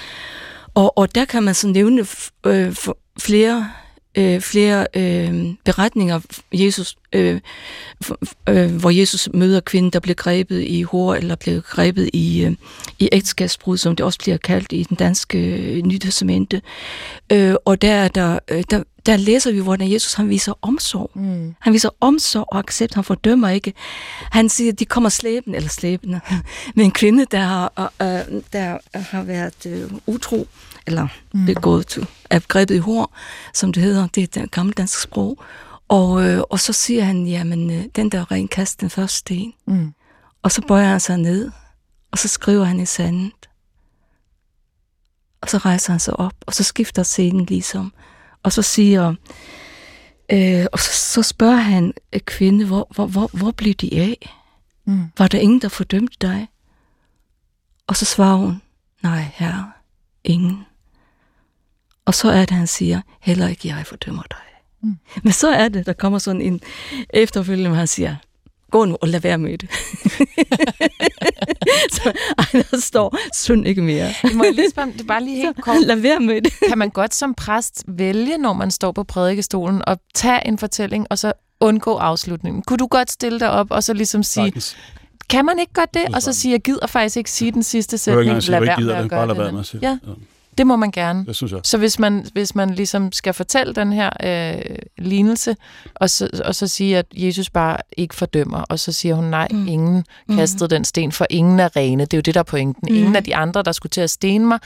Og, 0.74 0.98
og 0.98 1.16
der 1.16 1.26
kan 1.26 1.44
man 1.44 1.54
så 1.54 1.68
nævne 1.68 2.06
øh, 2.46 2.76
flere 3.20 3.70
øh, 4.16 4.42
flere 4.42 4.88
øh, 4.94 5.46
beretninger, 5.66 6.20
Jesus, 6.54 6.96
øh, 7.14 7.40
øh, 8.50 8.76
hvor 8.76 8.90
Jesus 8.90 9.30
møder 9.34 9.60
kvinden, 9.60 9.92
der 9.92 10.00
bliver 10.00 10.16
grebet 10.16 10.62
i 10.62 10.82
hår, 10.82 11.16
eller 11.16 11.36
bliver 11.36 11.62
grebet 11.62 12.10
i, 12.14 12.44
øh, 12.44 12.52
i 13.00 13.10
ægteskabsbrud, 13.12 13.78
som 13.78 13.96
det 13.96 14.06
også 14.06 14.20
bliver 14.20 14.38
kaldt 14.38 14.72
i 14.72 14.84
den 14.84 14.98
danske 14.98 15.38
øh, 15.38 15.86
Nye 15.86 16.00
Testamente. 16.00 16.62
Øh, 17.32 17.56
og 17.66 17.82
der, 17.82 17.94
er 17.94 18.08
der, 18.08 18.40
øh, 18.48 18.64
der, 18.70 18.84
der 19.06 19.18
læser 19.18 19.52
vi, 19.52 19.60
hvordan 19.60 19.92
Jesus 19.92 20.14
han 20.14 20.30
viser 20.30 20.54
omsorg. 20.62 21.12
Mm. 21.16 21.56
Han 21.60 21.74
viser 21.74 21.90
omsorg 22.02 22.46
og 22.52 22.60
accept. 22.60 22.94
Han 22.94 23.04
fordømmer 23.04 23.50
ikke. 23.50 23.74
Han 24.32 24.50
siger, 24.50 24.72
at 24.72 24.80
de 24.80 24.86
kommer 24.86 25.10
slæbende, 25.10 25.56
eller 25.56 25.70
slæbende, 25.70 26.20
med 26.76 26.86
en 26.86 26.92
kvinde, 26.92 27.26
der 27.32 27.40
har, 27.40 27.94
øh, 28.02 28.42
der 28.54 28.78
har 28.94 29.24
været 29.24 29.66
øh, 29.66 29.92
utro, 30.06 30.48
eller 30.88 31.08
mm. 31.34 31.46
begået 31.46 31.88
til, 31.88 32.08
er 32.30 32.40
grebet 32.48 32.76
i 32.76 32.78
hår, 32.78 33.16
som 33.54 33.74
det 33.74 33.84
hedder. 33.84 34.08
Det 34.08 34.24
er 34.24 34.42
det 34.42 34.52
gamle 34.52 34.74
danske 34.74 35.02
sprog. 35.02 35.44
Og, 35.88 36.24
øh, 36.24 36.44
og 36.50 36.60
så 36.60 36.74
siger 36.74 37.04
han, 37.04 37.28
jamen, 37.28 37.70
øh, 37.72 37.86
den 37.96 38.10
der 38.10 38.32
rent 38.32 38.52
kast 38.52 38.82
den 38.82 38.90
første 38.90 39.18
sten. 39.18 39.54
Mm. 39.66 39.94
Og 40.42 40.52
så 40.52 40.62
bøjer 40.68 40.88
han 40.88 41.00
sig 41.00 41.18
ned, 41.18 41.52
og 42.12 42.18
så 42.18 42.28
skriver 42.28 42.64
han 42.64 42.80
i 42.80 42.86
sandet. 42.86 43.32
Og 45.42 45.50
så 45.50 45.58
rejser 45.58 45.94
han 45.94 46.00
sig 46.00 46.20
op, 46.20 46.34
og 46.46 46.54
så 46.54 46.64
skifter 46.64 47.04
scenen 47.04 47.46
ligesom. 47.46 47.94
Og 48.44 48.52
så 48.52 48.62
siger, 48.62 49.16
øh, 50.32 50.66
og 50.72 50.80
så, 50.80 50.92
så 50.92 51.24
spørger 51.24 51.56
han 51.56 51.94
øh, 52.14 52.20
kvinde, 52.20 52.66
hvor, 52.66 52.88
hvor, 52.96 53.08
hvor, 53.08 53.30
hvor 53.34 53.52
blev 53.52 53.74
de 53.74 54.00
af? 54.00 54.36
Mm. 54.86 55.06
Var 55.18 55.28
der 55.28 55.40
ingen, 55.40 55.62
der 55.62 55.70
fordømte 55.70 56.18
dig? 56.22 56.48
Og 57.88 57.96
så 57.96 58.06
svarer 58.06 58.38
hun, 58.38 58.62
nej 59.04 59.26
herre, 59.34 59.72
ingen. 60.24 60.66
Og 62.12 62.16
så 62.16 62.30
er 62.32 62.40
det, 62.40 62.52
han 62.52 62.68
siger, 62.68 63.02
heller 63.22 63.48
ikke 63.48 63.68
jeg 63.68 63.86
fordømmer 63.86 64.24
dig. 64.30 64.38
Mm. 64.84 64.96
Men 65.24 65.34
så 65.34 65.50
er 65.50 65.68
det, 65.70 65.86
der 65.86 65.94
kommer 65.94 66.20
sådan 66.20 66.42
en 66.42 66.62
efterfølgende, 67.10 67.70
hvor 67.70 67.78
han 67.78 67.88
siger, 67.88 68.16
gå 68.72 68.86
nu 68.86 68.98
og 69.02 69.08
lad 69.08 69.20
være 69.20 69.38
med 69.38 69.58
det. 69.58 69.70
så 71.96 72.12
ej, 72.38 72.64
der 72.72 72.80
står, 72.80 73.18
synd 73.34 73.68
ikke 73.68 73.82
mere. 73.82 74.10
Må 74.34 74.44
jeg 74.44 74.54
lige 74.54 74.70
spørge, 74.70 74.92
det 74.94 75.02
er 75.02 75.06
bare 75.06 75.24
lige 75.24 75.38
helt 75.46 75.62
kort. 75.62 75.82
lad 75.82 75.96
være 75.96 76.20
med 76.20 76.42
det. 76.42 76.54
Kan 76.68 76.78
man 76.78 76.90
godt 76.90 77.14
som 77.16 77.34
præst 77.34 77.84
vælge, 77.88 78.38
når 78.38 78.54
man 78.54 78.72
står 78.72 78.92
på 78.92 79.04
prædikestolen, 79.04 79.82
og 79.88 79.98
tage 80.14 80.48
en 80.48 80.58
fortælling, 80.58 81.08
og 81.10 81.18
så 81.20 81.34
undgå 81.60 81.96
afslutningen? 81.98 82.62
Kunne 82.62 82.78
du 82.78 82.88
godt 82.88 83.12
stille 83.12 83.40
dig 83.40 83.50
op, 83.50 83.72
og 83.72 83.84
så 83.84 83.94
ligesom 83.94 84.24
sige, 84.24 84.46
Sagtens. 84.46 84.78
kan 85.30 85.46
man 85.46 85.60
ikke 85.60 85.74
godt 85.74 85.94
det? 85.94 86.16
Og 86.16 86.22
så 86.22 86.34
sige, 86.34 86.52
jeg 86.52 86.62
gider 86.62 86.88
faktisk 86.88 87.18
ikke 87.18 87.32
sige 87.32 87.52
den 87.52 87.64
sidste 87.64 88.12
Jeg 88.12 88.18
vil 88.18 88.24
ikke 88.28 88.42
sætning. 88.42 88.44
engang 88.44 88.44
sige, 88.44 88.56
at 88.56 88.62
ikke 88.64 88.76
gider 88.82 88.96
at 88.96 89.10
Bare 89.10 89.20
gøre 89.20 89.28
lad 89.28 89.36
være 89.36 89.52
med 89.52 89.60
at 89.60 89.66
sige 89.66 89.80
Ja. 89.90 89.98
Det. 90.52 90.60
Ja. 90.60 90.64
Må 90.64 90.76
man 90.76 90.92
gerne. 90.92 91.26
Det 91.26 91.36
synes 91.36 91.52
jeg. 91.52 91.60
Så 91.64 91.78
hvis 91.78 92.00
man, 92.00 92.26
hvis 92.34 92.56
man 92.56 92.70
ligesom 92.70 93.12
skal 93.12 93.34
fortælle 93.34 93.74
den 93.74 93.94
her 93.94 94.10
øh, 94.24 94.76
lignelse, 94.98 95.56
og 95.96 96.10
så, 96.10 96.42
og 96.46 96.56
så 96.56 96.68
sige, 96.68 96.98
at 96.98 97.06
Jesus 97.14 97.50
bare 97.50 97.78
ikke 97.98 98.16
fordømmer, 98.16 98.62
og 98.70 98.80
så 98.80 98.92
siger 98.92 99.16
hun, 99.16 99.26
nej, 99.26 99.48
Mm. 99.52 99.58
mm. 99.58 99.68
ingen 99.68 100.06
kastede 100.30 100.70
den 100.76 100.86
sten, 100.86 101.12
for 101.12 101.28
ingen 101.30 101.60
er 101.60 101.76
rene. 101.76 102.06
Det 102.06 102.14
er 102.14 102.18
jo 102.18 102.22
det, 102.22 102.34
der 102.34 102.40
er 102.40 102.44
pointen. 102.44 102.88
Mm. 102.92 102.96
Ingen 102.98 103.16
af 103.16 103.24
de 103.24 103.36
andre, 103.36 103.64
der 103.64 103.72
skulle 103.72 103.90
til 103.92 104.02
at 104.02 104.10
stene 104.10 104.46
mig, 104.46 104.60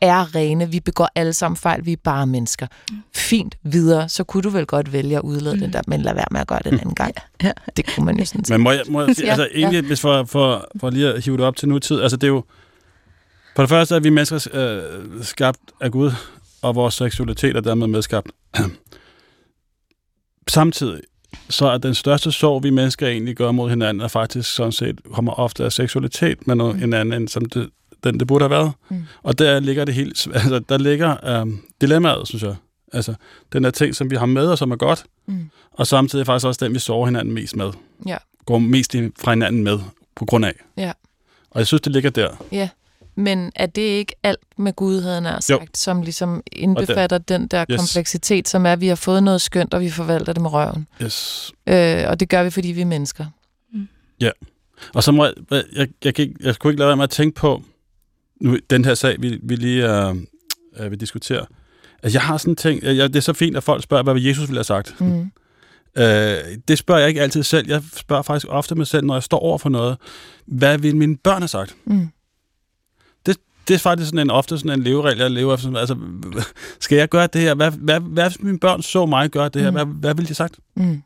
er 0.00 0.34
rene. 0.34 0.70
Vi 0.70 0.80
begår 0.80 1.08
alle 1.14 1.32
sammen 1.32 1.56
fejl. 1.56 1.86
Vi 1.86 1.92
er 1.92 1.96
bare 2.04 2.26
mennesker. 2.26 2.66
Fint 3.14 3.54
videre. 3.62 4.08
Så 4.08 4.24
kunne 4.24 4.42
du 4.42 4.50
vel 4.50 4.66
godt 4.66 4.92
vælge 4.92 5.16
at 5.16 5.22
udlede 5.22 5.54
mm. 5.54 5.60
den 5.60 5.72
der, 5.72 5.82
men 5.86 6.02
lad 6.02 6.14
være 6.14 6.26
med 6.30 6.40
at 6.40 6.46
gøre 6.46 6.58
det 6.64 6.72
en 6.72 6.80
anden 6.80 6.94
gang. 6.94 7.14
Ja. 7.42 7.50
Det 7.76 7.94
kunne 7.94 8.06
man 8.06 8.18
jo 8.18 8.24
sådan 8.24 8.44
set. 8.44 8.54
Men 8.54 8.60
må 8.62 8.70
jeg, 8.70 8.82
må 8.88 9.00
jeg 9.00 9.16
Ja, 9.24 9.28
altså 9.28 9.48
egentlig, 9.54 9.82
hvis 9.86 10.00
for, 10.00 10.24
for, 10.24 10.68
for 10.80 10.90
lige 10.90 11.12
at 11.14 11.24
hive 11.24 11.36
det 11.36 11.44
op 11.44 11.56
til 11.56 11.68
nutid, 11.68 12.00
altså 12.00 12.16
det 12.16 12.24
er 12.24 12.28
jo, 12.28 12.44
for 13.56 13.62
det 13.62 13.68
første 13.70 13.94
er 13.94 14.00
vi 14.00 14.10
mennesker 14.10 14.48
øh, 14.52 15.24
skabt 15.24 15.60
af 15.80 15.90
Gud, 15.92 16.10
og 16.62 16.74
vores 16.74 16.94
seksualitet 16.94 17.56
er 17.56 17.60
dermed 17.60 17.86
medskabt. 17.86 18.28
Samtidig, 20.48 21.00
så 21.50 21.66
er 21.66 21.78
den 21.78 21.94
største 21.94 22.32
sorg, 22.32 22.62
vi 22.62 22.70
mennesker 22.70 23.08
egentlig 23.08 23.36
gør 23.36 23.50
mod 23.52 23.70
hinanden, 23.70 24.00
er 24.00 24.08
faktisk 24.08 24.54
sådan 24.54 24.72
set, 24.72 25.00
kommer 25.12 25.32
ofte 25.32 25.64
af 25.64 25.72
seksualitet 25.72 26.46
med 26.46 26.54
noget, 26.54 26.76
Mm. 26.76 26.82
en 26.82 26.92
anden, 26.92 27.20
end 27.22 27.28
som 27.28 27.44
det, 27.44 27.70
den 28.04 28.18
det 28.20 28.26
burde 28.26 28.42
have 28.42 28.50
været. 28.50 28.72
Mm. 28.90 29.02
Og 29.22 29.38
der 29.38 29.60
ligger 29.60 29.84
det 29.84 29.94
helt, 29.94 30.26
altså 30.34 30.58
der 30.58 30.78
ligger 30.78 31.40
øh, 31.42 31.46
dilemmaet, 31.80 32.28
synes 32.28 32.42
jeg. 32.42 32.54
Altså, 32.92 33.14
den 33.52 33.64
er 33.64 33.70
ting, 33.70 33.94
som 33.94 34.10
vi 34.10 34.16
har 34.16 34.26
med, 34.26 34.46
og 34.46 34.58
som 34.58 34.70
er 34.70 34.76
godt, 34.76 35.04
Mm. 35.26 35.50
og 35.72 35.86
samtidig 35.86 36.26
faktisk 36.26 36.46
også 36.46 36.64
den, 36.64 36.74
vi 36.74 36.78
sover 36.78 37.06
hinanden 37.06 37.34
mest 37.34 37.56
med. 37.56 37.70
Ja. 38.06 38.16
Går 38.46 38.58
mest 38.58 38.94
fra 39.18 39.30
hinanden 39.32 39.64
med, 39.64 39.78
på 40.16 40.24
grund 40.24 40.44
af. 40.44 40.52
Ja. 40.76 40.92
Og 41.50 41.58
jeg 41.58 41.66
synes, 41.66 41.80
det 41.80 41.92
ligger 41.92 42.10
der. 42.10 42.30
Ja, 42.52 42.68
men 43.16 43.52
er 43.54 43.66
det 43.66 43.82
ikke 43.82 44.14
alt 44.22 44.38
med 44.56 44.72
Gud, 44.72 45.00
havde 45.02 45.22
han 45.22 45.42
sagt, 45.42 45.60
Jo. 45.60 45.66
som 45.74 46.02
ligesom 46.02 46.42
indbefatter 46.52 47.18
den 47.18 47.46
der 47.46 47.64
Yes. 47.70 47.80
kompleksitet, 47.80 48.48
som 48.48 48.66
er, 48.66 48.72
at 48.72 48.80
vi 48.80 48.86
har 48.88 48.94
fået 48.94 49.22
noget 49.22 49.40
skønt, 49.40 49.74
og 49.74 49.80
vi 49.80 49.90
forvalter 49.90 50.32
det 50.32 50.42
med 50.42 50.52
røven. 50.52 50.86
Yes. 51.02 51.52
Øh, 51.66 52.04
og 52.08 52.20
det 52.20 52.28
gør 52.28 52.44
vi, 52.44 52.50
fordi 52.50 52.68
vi 52.68 52.80
er 52.80 52.84
mennesker. 52.86 53.26
Og 54.94 55.02
så 55.02 55.12
må 55.12 55.24
jeg, 55.24 55.34
jeg, 55.50 55.64
jeg, 55.76 55.88
jeg, 56.04 56.14
kan 56.14 56.22
ikke, 56.22 56.36
jeg 56.40 56.56
kunne 56.56 56.70
ikke 56.72 56.78
lade 56.78 56.88
være 56.88 56.96
med 56.96 57.04
at 57.04 57.10
tænke 57.10 57.34
på, 57.34 57.62
nu, 58.40 58.58
den 58.70 58.84
her 58.84 58.94
sag, 58.94 59.16
vi, 59.22 59.38
vi 59.42 59.56
lige 59.56 59.98
øh, 60.08 60.14
øh, 60.78 60.90
vil 60.90 61.00
diskutere. 61.00 61.46
Altså, 62.02 62.18
jeg 62.18 62.22
har 62.22 62.36
sådan 62.36 62.52
en 62.52 62.56
ting, 62.56 62.82
jeg, 62.82 63.08
det 63.08 63.16
er 63.16 63.20
så 63.20 63.32
fint, 63.32 63.56
at 63.56 63.62
folk 63.62 63.82
spørger, 63.82 64.02
hvad 64.02 64.20
Jesus 64.20 64.48
ville 64.48 64.58
have 64.58 64.64
sagt. 64.64 65.00
Mm. 65.00 65.30
Øh, 65.98 66.36
det 66.68 66.78
spørger 66.78 67.00
jeg 67.00 67.08
ikke 67.08 67.22
altid 67.22 67.42
selv. 67.42 67.68
Jeg 67.68 67.82
spørger 67.96 68.22
faktisk 68.22 68.46
ofte 68.48 68.74
mig 68.74 68.86
selv, 68.86 69.06
når 69.06 69.14
jeg 69.14 69.22
står 69.22 69.38
over 69.38 69.58
for 69.58 69.68
noget, 69.68 69.96
hvad 70.46 70.78
vil 70.78 70.96
mine 70.96 71.16
børn 71.16 71.42
have 71.42 71.48
sagt? 71.48 71.76
Mm. 71.84 72.08
Det 73.68 73.74
er 73.74 73.78
faktisk 73.78 74.10
sådan 74.10 74.26
en, 74.26 74.30
ofte 74.30 74.58
sådan 74.58 74.78
en 74.78 74.84
leveregel, 74.84 75.18
jeg 75.18 75.30
lever 75.30 75.54
efter. 75.54 75.76
Altså, 75.76 75.96
skal 76.80 76.98
jeg 76.98 77.08
gøre 77.08 77.26
det 77.26 77.40
her? 77.40 77.54
Hvad, 77.54 77.70
hvad, 77.70 78.00
hvad 78.00 78.24
hvis 78.30 78.40
mine 78.40 78.58
børn 78.58 78.82
så 78.82 79.06
mig 79.06 79.30
gøre 79.30 79.48
det 79.48 79.62
her? 79.62 79.70
Mm. 79.70 79.76
Hvad, 79.76 79.86
hvad 79.86 80.14
ville 80.14 80.28
de 80.28 80.34
sagt? 80.34 80.54
Mm. 80.76 81.02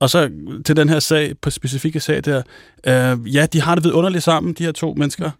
Og 0.00 0.10
så 0.10 0.30
til 0.64 0.76
den 0.76 0.88
her 0.88 0.98
sag, 0.98 1.34
på 1.42 1.50
specifikke 1.50 2.00
sag 2.00 2.24
der, 2.24 2.42
øh, 2.86 3.34
ja, 3.34 3.46
de 3.46 3.60
har 3.60 3.74
det 3.74 3.84
vidunderligt 3.84 4.24
sammen, 4.24 4.52
de 4.52 4.64
her 4.64 4.72
to 4.72 4.94
mennesker. 4.96 5.30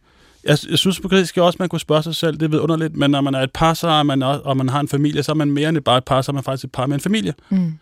Jeg, 0.44 0.59
jeg 0.70 0.79
synes 0.79 1.03
måske 1.03 1.42
også, 1.42 1.57
man 1.59 1.68
kunne 1.68 1.81
spørge 1.81 2.03
sig 2.03 2.14
selv, 2.14 2.37
det 2.37 2.42
er 2.42 2.48
vidunderligt, 2.48 2.96
men 2.96 3.11
når 3.11 3.20
man 3.20 3.35
er 3.35 3.40
et 3.40 3.53
par, 3.53 3.74
så 3.74 3.88
er 3.88 4.03
man 4.03 4.22
også, 4.22 4.40
og 4.40 4.57
man 4.57 4.68
har 4.68 4.81
en 4.81 4.88
familie, 4.88 5.22
så 5.22 5.33
er 5.33 5.37
man 5.37 5.50
mere 5.50 5.68
end 5.68 5.81
bare 5.81 5.98
et 5.98 6.05
par, 6.05 6.22
så 6.22 6.33
er 6.33 6.35
man 6.35 6.42
faktisk 6.44 6.64
et 6.64 6.72
par 6.72 6.87
med 6.87 6.94
en 6.94 7.00
familie. 7.00 7.35
Mm. 7.48 7.72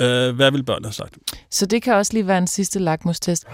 Øh, 0.00 0.34
hvad 0.34 0.50
vil 0.50 0.62
børnene 0.62 0.86
have 0.86 0.92
sagt? 0.92 1.14
Så 1.50 1.66
det 1.66 1.82
kan 1.82 1.94
også 1.94 2.12
lige 2.12 2.26
være 2.26 2.38
en 2.38 2.46
sidste 2.46 2.78
lakmustest. 2.78 3.46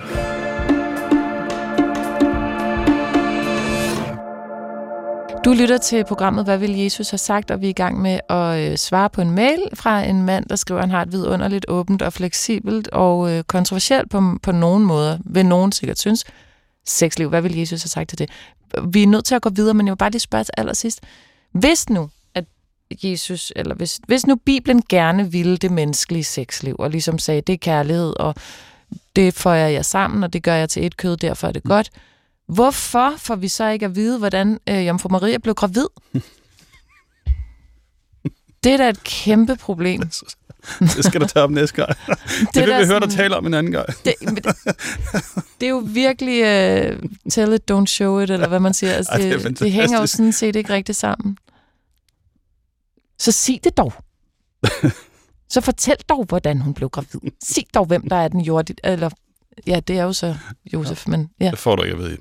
Du 5.48 5.52
lytter 5.52 5.78
til 5.78 6.04
programmet 6.04 6.44
Hvad 6.44 6.58
vil 6.58 6.78
Jesus 6.78 7.10
have 7.10 7.18
sagt? 7.18 7.50
Og 7.50 7.60
vi 7.60 7.66
er 7.66 7.70
i 7.70 7.72
gang 7.72 8.00
med 8.00 8.20
at 8.28 8.70
øh, 8.70 8.76
svare 8.76 9.10
på 9.10 9.20
en 9.20 9.30
mail 9.30 9.62
fra 9.74 10.02
en 10.02 10.22
mand, 10.22 10.46
der 10.46 10.56
skriver, 10.56 10.80
at 10.80 10.84
han 10.84 10.90
har 10.90 11.02
et 11.02 11.12
vidunderligt, 11.12 11.64
åbent 11.68 12.02
og 12.02 12.12
fleksibelt 12.12 12.88
og 12.88 13.32
øh, 13.32 13.44
kontroversielt 13.44 14.10
på, 14.10 14.38
på 14.42 14.52
nogen 14.52 14.84
måder, 14.84 15.18
vil 15.24 15.46
nogen 15.46 15.72
sikkert 15.72 15.98
synes, 15.98 16.24
sexliv. 16.86 17.28
Hvad 17.28 17.42
vil 17.42 17.58
Jesus 17.58 17.82
have 17.82 17.88
sagt 17.88 18.08
til 18.08 18.18
det? 18.18 18.30
Vi 18.88 19.02
er 19.02 19.06
nødt 19.06 19.24
til 19.24 19.34
at 19.34 19.42
gå 19.42 19.50
videre, 19.50 19.74
men 19.74 19.86
jeg 19.86 19.92
vil 19.92 19.96
bare 19.96 20.10
lige 20.10 20.20
spørge 20.20 20.44
til 20.44 20.54
allersidst. 20.56 21.00
Hvis 21.52 21.88
nu, 21.90 22.10
at 22.34 22.44
Jesus, 23.02 23.52
eller 23.56 23.74
hvis, 23.74 24.00
hvis 24.06 24.26
nu 24.26 24.36
Bibelen 24.36 24.82
gerne 24.88 25.32
ville 25.32 25.56
det 25.56 25.70
menneskelige 25.70 26.24
sexliv, 26.24 26.76
og 26.78 26.90
ligesom 26.90 27.18
sagde, 27.18 27.40
det 27.40 27.52
er 27.52 27.58
kærlighed, 27.58 28.12
og 28.20 28.34
det 29.16 29.34
får 29.34 29.52
jeg 29.52 29.72
jer 29.72 29.82
sammen, 29.82 30.24
og 30.24 30.32
det 30.32 30.42
gør 30.42 30.54
jeg 30.54 30.68
til 30.68 30.86
et 30.86 30.96
kød, 30.96 31.16
derfor 31.16 31.48
er 31.48 31.52
det 31.52 31.62
godt. 31.62 31.90
Hvorfor 32.48 33.14
får 33.16 33.36
vi 33.36 33.48
så 33.48 33.68
ikke 33.68 33.86
at 33.86 33.96
vide, 33.96 34.18
hvordan 34.18 34.58
øh, 34.68 34.86
Jomfru 34.86 35.08
Maria 35.08 35.38
blev 35.38 35.54
gravid? 35.54 35.86
Det 38.64 38.72
er 38.72 38.76
da 38.76 38.88
et 38.88 39.04
kæmpe 39.04 39.56
problem. 39.56 40.02
Det 40.80 41.04
skal 41.04 41.20
du 41.20 41.26
tage 41.26 41.42
op 41.42 41.50
næste 41.50 41.76
gang. 41.76 41.88
Det, 42.08 42.54
det 42.54 42.66
vil 42.66 42.78
vi 42.78 42.86
høre 42.86 43.00
dig 43.00 43.10
tale 43.10 43.36
om 43.36 43.46
en 43.46 43.54
anden 43.54 43.72
gang. 43.72 43.86
Det, 43.86 44.14
det, 44.20 44.46
det 45.60 45.66
er 45.66 45.70
jo 45.70 45.82
virkelig 45.86 46.40
uh, 46.40 46.98
tell 47.30 47.52
it, 47.52 47.70
don't 47.70 47.86
show 47.86 48.18
it, 48.20 48.30
eller 48.30 48.48
hvad 48.48 48.60
man 48.60 48.74
siger. 48.74 48.92
Altså, 48.92 49.12
Ej, 49.12 49.18
det 49.18 49.32
er 49.32 49.38
det, 49.38 49.58
det, 49.58 49.72
hænger 49.72 50.00
jo 50.00 50.06
sådan 50.06 50.32
set 50.32 50.56
ikke 50.56 50.72
rigtig 50.72 50.94
sammen. 50.94 51.38
Så 53.18 53.32
sig 53.32 53.60
det 53.64 53.76
dog. 53.76 53.92
Så 55.50 55.60
fortæl 55.60 55.96
dog, 56.08 56.24
hvordan 56.24 56.60
hun 56.60 56.74
blev 56.74 56.88
gravid. 56.88 57.30
Sig 57.42 57.64
dog, 57.74 57.86
hvem 57.86 58.08
der 58.08 58.16
er 58.16 58.28
den 58.28 58.40
jordi... 58.40 58.74
Eller, 58.84 59.10
ja, 59.66 59.80
det 59.80 59.98
er 59.98 60.02
jo 60.02 60.12
så 60.12 60.36
Josef, 60.72 61.06
men 61.06 61.30
ja. 61.40 61.50
Det 61.50 61.58
får 61.58 61.76
du 61.76 61.82
ikke 61.82 61.96
at 61.96 62.02
vide. 62.02 62.18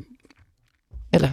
Eller? 1.13 1.29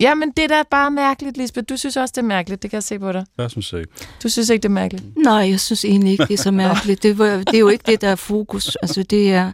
Ja, 0.00 0.14
men 0.14 0.30
det 0.30 0.44
er 0.44 0.48
da 0.48 0.62
bare 0.70 0.90
mærkeligt, 0.90 1.36
Lisbeth. 1.36 1.64
Du 1.68 1.76
synes 1.76 1.96
også, 1.96 2.12
det 2.16 2.22
er 2.22 2.26
mærkeligt. 2.26 2.62
Det 2.62 2.70
kan 2.70 2.76
jeg 2.76 2.82
se 2.82 2.98
på 2.98 3.12
dig. 3.12 3.26
Jeg 3.38 3.50
synes 3.50 3.72
ikke. 3.72 3.88
Du 4.22 4.28
synes 4.28 4.48
ikke, 4.50 4.62
det 4.62 4.68
er 4.68 4.72
mærkeligt? 4.72 5.04
Nej, 5.16 5.50
jeg 5.50 5.60
synes 5.60 5.84
egentlig 5.84 6.12
ikke, 6.12 6.24
det 6.24 6.34
er 6.34 6.42
så 6.42 6.50
mærkeligt. 6.50 7.02
Det, 7.02 7.18
var, 7.18 7.26
det 7.26 7.54
er 7.54 7.58
jo 7.58 7.68
ikke 7.68 7.84
det, 7.86 8.00
der 8.00 8.08
er 8.08 8.16
fokus. 8.16 8.76
Altså, 8.76 9.02
det 9.02 9.32
er, 9.32 9.52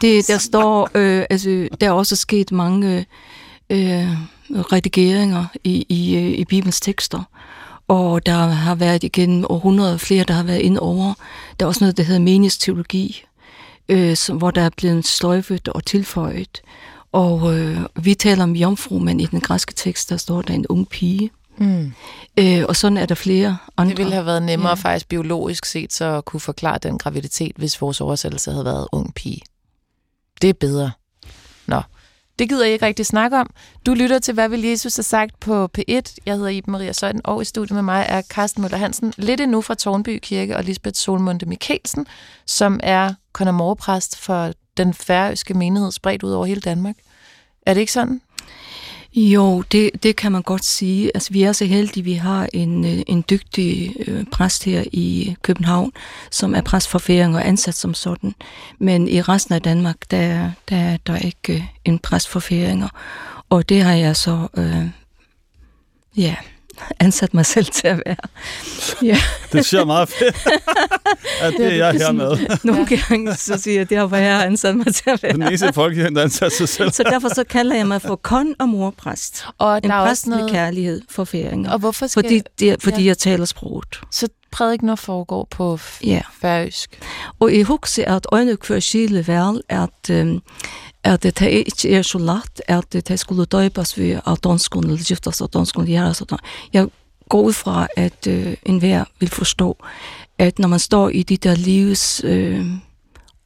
det, 0.00 0.28
der 0.28 0.38
står, 0.38 0.90
øh, 0.94 1.24
altså, 1.30 1.68
der 1.80 1.86
er 1.86 1.92
også 1.92 2.16
sket 2.16 2.52
mange 2.52 3.06
øh, 3.70 4.08
redigeringer 4.50 5.44
i, 5.64 5.86
i, 5.88 6.16
øh, 6.16 6.30
i 6.30 6.44
Bibelens 6.44 6.80
tekster. 6.80 7.22
Og 7.88 8.26
der 8.26 8.34
har 8.34 8.74
været 8.74 9.04
igen 9.04 9.44
århundreder 9.48 9.96
flere, 9.96 10.24
der 10.24 10.34
har 10.34 10.42
været 10.42 10.60
ind 10.60 10.78
over. 10.78 11.14
Der 11.60 11.66
er 11.66 11.68
også 11.68 11.84
noget, 11.84 11.96
der 11.96 12.02
hedder 12.02 12.20
menighedsteologi, 12.20 13.24
øh, 13.88 14.16
som, 14.16 14.36
hvor 14.36 14.50
der 14.50 14.62
er 14.62 14.70
blevet 14.76 15.06
sløjfet 15.06 15.68
og 15.68 15.84
tilføjet. 15.84 16.62
Og 17.12 17.58
øh, 17.58 17.80
vi 18.02 18.14
taler 18.14 18.42
om 18.42 18.56
jomfru, 18.56 18.98
men 18.98 19.20
i 19.20 19.26
den 19.26 19.40
græske 19.40 19.72
tekst, 19.74 20.10
der 20.10 20.16
står 20.16 20.42
der 20.42 20.54
en 20.54 20.66
ung 20.66 20.88
pige. 20.88 21.30
Mm. 21.58 21.92
Øh, 22.38 22.64
og 22.68 22.76
sådan 22.76 22.96
er 22.98 23.06
der 23.06 23.14
flere 23.14 23.58
andre. 23.76 23.90
Det 23.90 23.98
ville 23.98 24.12
have 24.12 24.26
været 24.26 24.42
nemmere 24.42 24.68
Ja. 24.68 24.74
faktisk 24.74 25.08
biologisk 25.08 25.64
set, 25.64 25.92
så 25.92 26.04
at 26.04 26.24
kunne 26.24 26.40
forklare 26.40 26.78
den 26.78 26.98
graviditet, 26.98 27.52
hvis 27.56 27.80
vores 27.80 28.00
oversættelse 28.00 28.50
havde 28.50 28.64
været 28.64 28.88
ung 28.92 29.14
pige. 29.14 29.40
Det 30.42 30.48
er 30.50 30.54
bedre. 30.54 30.90
Nå, 31.66 31.82
det 32.38 32.48
gider 32.48 32.64
jeg 32.64 32.72
ikke 32.72 32.86
rigtig 32.86 33.06
snakke 33.06 33.38
om. 33.40 33.50
Du 33.86 33.94
lytter 33.94 34.18
til, 34.18 34.34
hvad 34.34 34.48
vil 34.48 34.62
Jesus 34.62 34.96
have 34.96 35.02
sagt 35.02 35.40
på 35.40 35.68
P1. 35.78 36.14
Jeg 36.26 36.34
hedder 36.34 36.48
Iben 36.48 36.72
Maria 36.72 36.92
Søjden, 36.92 37.20
og 37.24 37.42
i 37.42 37.44
studiet 37.44 37.74
med 37.74 37.82
mig 37.82 38.06
er 38.08 38.22
Carsten 38.22 38.62
Møller 38.62 38.78
Hansen, 38.78 39.12
lidt 39.16 39.40
endnu 39.40 39.60
fra 39.60 39.74
Tornby 39.74 40.18
Kirke, 40.22 40.56
og 40.56 40.64
Lisbeth 40.64 40.94
Solmunde 40.96 41.46
Mikkelsen, 41.46 42.06
som 42.46 42.80
er 42.82 43.14
konamorpræst 43.32 44.18
for 44.18 44.52
den 44.76 44.94
færøske 44.94 45.54
menighed, 45.54 45.92
spredt 45.92 46.22
ud 46.22 46.32
over 46.32 46.46
hele 46.46 46.60
Danmark. 46.60 46.96
Er 47.66 47.74
det 47.74 47.80
ikke 47.80 47.92
sådan? 47.92 48.20
Jo, 49.14 49.62
det, 49.62 49.90
det 50.02 50.16
kan 50.16 50.32
man 50.32 50.42
godt 50.42 50.64
sige. 50.64 51.10
Altså, 51.14 51.32
vi 51.32 51.42
er 51.42 51.52
så 51.52 51.64
heldige, 51.64 52.04
vi 52.04 52.12
har 52.12 52.48
en, 52.52 52.84
øh, 52.84 53.02
en 53.06 53.24
dygtig 53.30 53.96
øh, 54.06 54.24
præst 54.32 54.64
her 54.64 54.84
i 54.92 55.36
København, 55.42 55.92
som 56.30 56.54
er 56.54 56.60
præst 56.60 56.88
for 56.88 56.98
færing 56.98 57.36
og 57.36 57.48
ansat 57.48 57.74
som 57.74 57.94
sådan. 57.94 58.34
Men 58.78 59.08
i 59.08 59.20
resten 59.20 59.54
af 59.54 59.62
Danmark, 59.62 59.96
der, 60.10 60.50
der 60.68 60.76
er 60.76 60.96
der 60.96 61.16
ikke 61.16 61.52
øh, 61.52 61.62
en 61.84 61.98
præst 61.98 62.28
for 62.28 62.40
færinger. 62.40 62.88
Og 63.48 63.68
det 63.68 63.82
har 63.82 63.92
jeg 63.92 64.16
så 64.16 64.48
øh, 64.56 64.88
ja, 66.16 66.36
ansat 67.00 67.34
mig 67.34 67.46
selv 67.46 67.66
til 67.66 67.86
at 67.88 68.02
være. 68.06 68.16
Ja, 69.02 69.16
Det 69.52 69.64
siger 69.66 69.84
meget 69.84 70.08
fedt. 70.08 70.36
ja, 71.40 71.50
det 71.50 71.66
er 71.66 71.76
jeg 71.86 71.92
her 71.92 72.12
med. 72.12 72.58
nogle 72.64 72.86
gange 72.86 73.34
så 73.34 73.58
siger 73.58 73.78
jeg, 73.80 73.90
det 73.90 73.98
har 73.98 74.16
jeg 74.16 74.36
har 74.36 74.44
ansat 74.44 74.76
mig 74.76 74.94
til 74.94 75.10
at 75.10 75.22
være. 75.22 75.32
Den 75.32 75.42
eneste 75.42 75.72
folkekirken, 75.72 76.16
der 76.16 76.22
ansat 76.22 76.52
sig 76.52 76.68
selv. 76.68 76.90
Så 76.92 77.02
derfor 77.02 77.28
så 77.34 77.44
kalder 77.44 77.76
jeg 77.76 77.86
mig 77.86 78.02
for 78.02 78.20
kon- 78.28 78.54
og 78.58 78.68
morpræst. 78.68 79.44
Og 79.58 79.76
En 79.76 79.82
der 79.82 79.94
er 79.94 80.06
præst 80.06 80.10
også 80.22 80.30
med 80.30 80.36
noget... 80.38 80.52
kærlighed 80.52 81.00
for 81.10 81.24
færinger. 81.24 81.70
Og 81.72 81.78
hvorfor 81.78 82.06
skal... 82.06 82.22
Fordi, 82.22 82.40
det, 82.58 82.82
fordi 82.82 83.02
ja. 83.02 83.06
jeg 83.06 83.18
taler 83.18 83.44
sproget. 83.44 84.00
Så 84.10 84.28
prædikener 84.52 84.96
foregår 84.96 85.46
på 85.50 85.74
f- 85.82 86.00
Ja. 86.06 86.20
færøsk. 86.40 86.98
Og 87.40 87.56
jeg 87.56 87.64
husker 87.64 88.14
at 88.16 88.26
øyne 88.34 88.56
hver 88.66 88.80
skile 88.80 89.26
vel 89.26 89.60
at, 89.68 90.10
um, 90.22 90.42
at 91.04 91.22
det 91.22 91.40
ikke 91.42 91.94
er 91.94 92.02
så 92.02 92.18
lett 92.18 92.60
at 92.68 93.08
det 93.08 93.20
skulle 93.20 93.44
døybes 93.44 93.98
ved 93.98 94.20
at 94.26 94.44
danskene 94.44 94.92
eller 94.92 95.04
giftes 95.04 95.40
av 95.40 95.48
danskene 95.48 95.86
gjør 95.86 96.12
sådan. 96.12 96.38
Jeg 96.72 96.88
går 97.28 97.40
ud 97.40 97.52
fra, 97.52 97.88
at 97.96 98.26
uh, 98.28 98.54
enhver 98.62 99.04
vil 99.20 99.28
forstå, 99.28 99.76
at 100.38 100.58
når 100.58 100.68
man 100.68 100.78
står 100.78 101.08
i 101.08 101.22
de 101.22 101.36
der 101.36 101.54
livs 101.54 102.24
uh, 102.24 102.66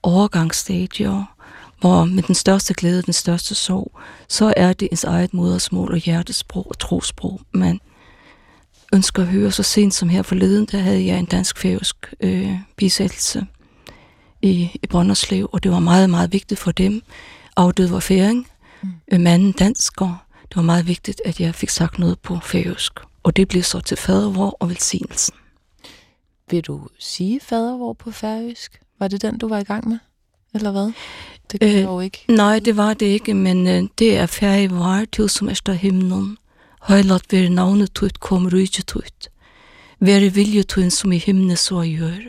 overgangsstadier, 0.02 1.24
hvor 1.80 2.04
med 2.04 2.22
den 2.22 2.34
største 2.34 2.74
glæde, 2.74 3.02
den 3.02 3.12
største 3.12 3.54
sorg, 3.54 3.92
så 4.28 4.54
er 4.56 4.72
det 4.72 4.88
ens 4.90 5.04
eget 5.04 5.34
modersmål 5.34 5.92
og 5.92 5.98
hjertesprog 5.98 6.66
og 6.68 6.78
trosprog, 6.78 7.40
man 7.52 7.80
ønsker 8.92 9.22
at 9.22 9.28
høre. 9.28 9.52
Så 9.52 9.62
sent 9.62 9.94
som 9.94 10.08
her 10.08 10.22
forleden, 10.22 10.66
der 10.72 10.78
havde 10.78 11.06
jeg 11.06 11.18
en 11.18 11.24
dansk-færøsk 11.24 12.14
øh, 12.20 12.50
bisættelse 12.76 13.46
i, 14.42 14.70
i 14.82 14.86
Brønderslev, 14.86 15.48
og 15.52 15.62
det 15.62 15.70
var 15.70 15.78
meget, 15.78 16.10
meget 16.10 16.32
vigtigt 16.32 16.60
for 16.60 16.72
dem. 16.72 17.02
Afdøde 17.56 17.90
var 17.90 18.00
færing, 18.00 18.48
mm. 18.82 19.20
manden 19.20 19.52
dansker. 19.52 20.26
Det 20.48 20.56
var 20.56 20.62
meget 20.62 20.86
vigtigt, 20.86 21.22
at 21.24 21.40
jeg 21.40 21.54
fik 21.54 21.68
sagt 21.68 21.98
noget 21.98 22.18
på 22.18 22.38
færøsk. 22.42 22.92
Og 23.22 23.36
det 23.36 23.48
blev 23.48 23.62
så 23.62 23.80
til 23.80 23.96
fadervor 23.96 24.56
og 24.60 24.68
velsignelsen. 24.68 25.34
Vil 26.50 26.62
du 26.62 26.88
sige 26.98 27.40
fadervor 27.40 27.92
på 27.92 28.10
færøsk? 28.10 28.80
Var 28.98 29.08
det 29.08 29.22
den, 29.22 29.38
du 29.38 29.48
var 29.48 29.58
i 29.58 29.64
gang 29.64 29.88
med? 29.88 29.98
Eller 30.54 30.70
hvad? 30.70 30.92
Det 31.52 31.60
kan 31.60 31.68
Øh, 31.68 31.76
øh, 31.76 31.82
jo 31.82 32.00
ikke. 32.00 32.24
Nej, 32.28 32.58
det 32.58 32.76
var 32.76 32.94
det 32.94 33.06
ikke, 33.06 33.34
men 33.34 33.66
øh, 33.66 33.88
det 33.98 34.16
er 34.16 34.26
færdig 34.26 34.70
var 34.70 35.04
til 35.12 35.28
som 35.28 35.48
er 35.48 35.72
himnen. 35.72 36.38
Højlat 36.80 37.22
være 37.30 37.48
navnet 37.48 37.92
tut, 37.92 38.20
kom 38.20 38.46
rydje 38.46 38.82
tut. 38.82 39.28
Være 40.00 40.28
vilje 40.28 40.62
tut 40.62 40.92
som 40.92 41.12
i 41.12 41.18
himne 41.18 41.56
så 41.56 41.82
gjør. 41.82 42.28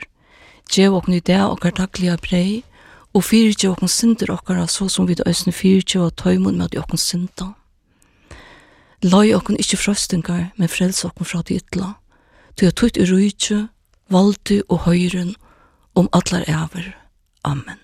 Gjev 0.71 0.95
okn 0.95 1.13
i 1.13 1.19
det 1.19 1.41
okkar 1.41 1.69
daglige 1.69 2.17
brei, 2.17 2.63
og 3.13 3.23
fyrtje 3.23 3.69
okn 3.69 3.87
synder 3.87 4.31
okkara, 4.33 4.67
så 4.67 4.87
som 4.89 5.07
vi 5.07 5.15
det 5.17 5.27
øsne 5.27 5.53
fyrtje 5.53 6.01
og 6.01 6.15
tøymon 6.15 6.57
med 6.57 6.77
okn 6.77 6.97
synda. 6.97 7.53
Lai 9.03 9.33
okn 9.33 9.57
ikkje 9.59 9.77
frøstingar, 9.77 10.51
men 10.57 10.69
frels 10.69 11.05
okn 11.05 11.25
fra 11.25 11.41
det 11.41 11.61
ytla. 11.61 11.93
Tu 12.57 12.65
er 12.65 12.71
tøyt 12.71 12.97
i 12.97 13.05
rujtje, 13.05 13.67
valde 14.09 14.61
og 14.69 14.79
høyren, 14.85 15.35
om 15.95 16.05
um 16.05 16.09
atlar 16.13 16.43
æver. 16.47 16.93
Amen. 17.43 17.79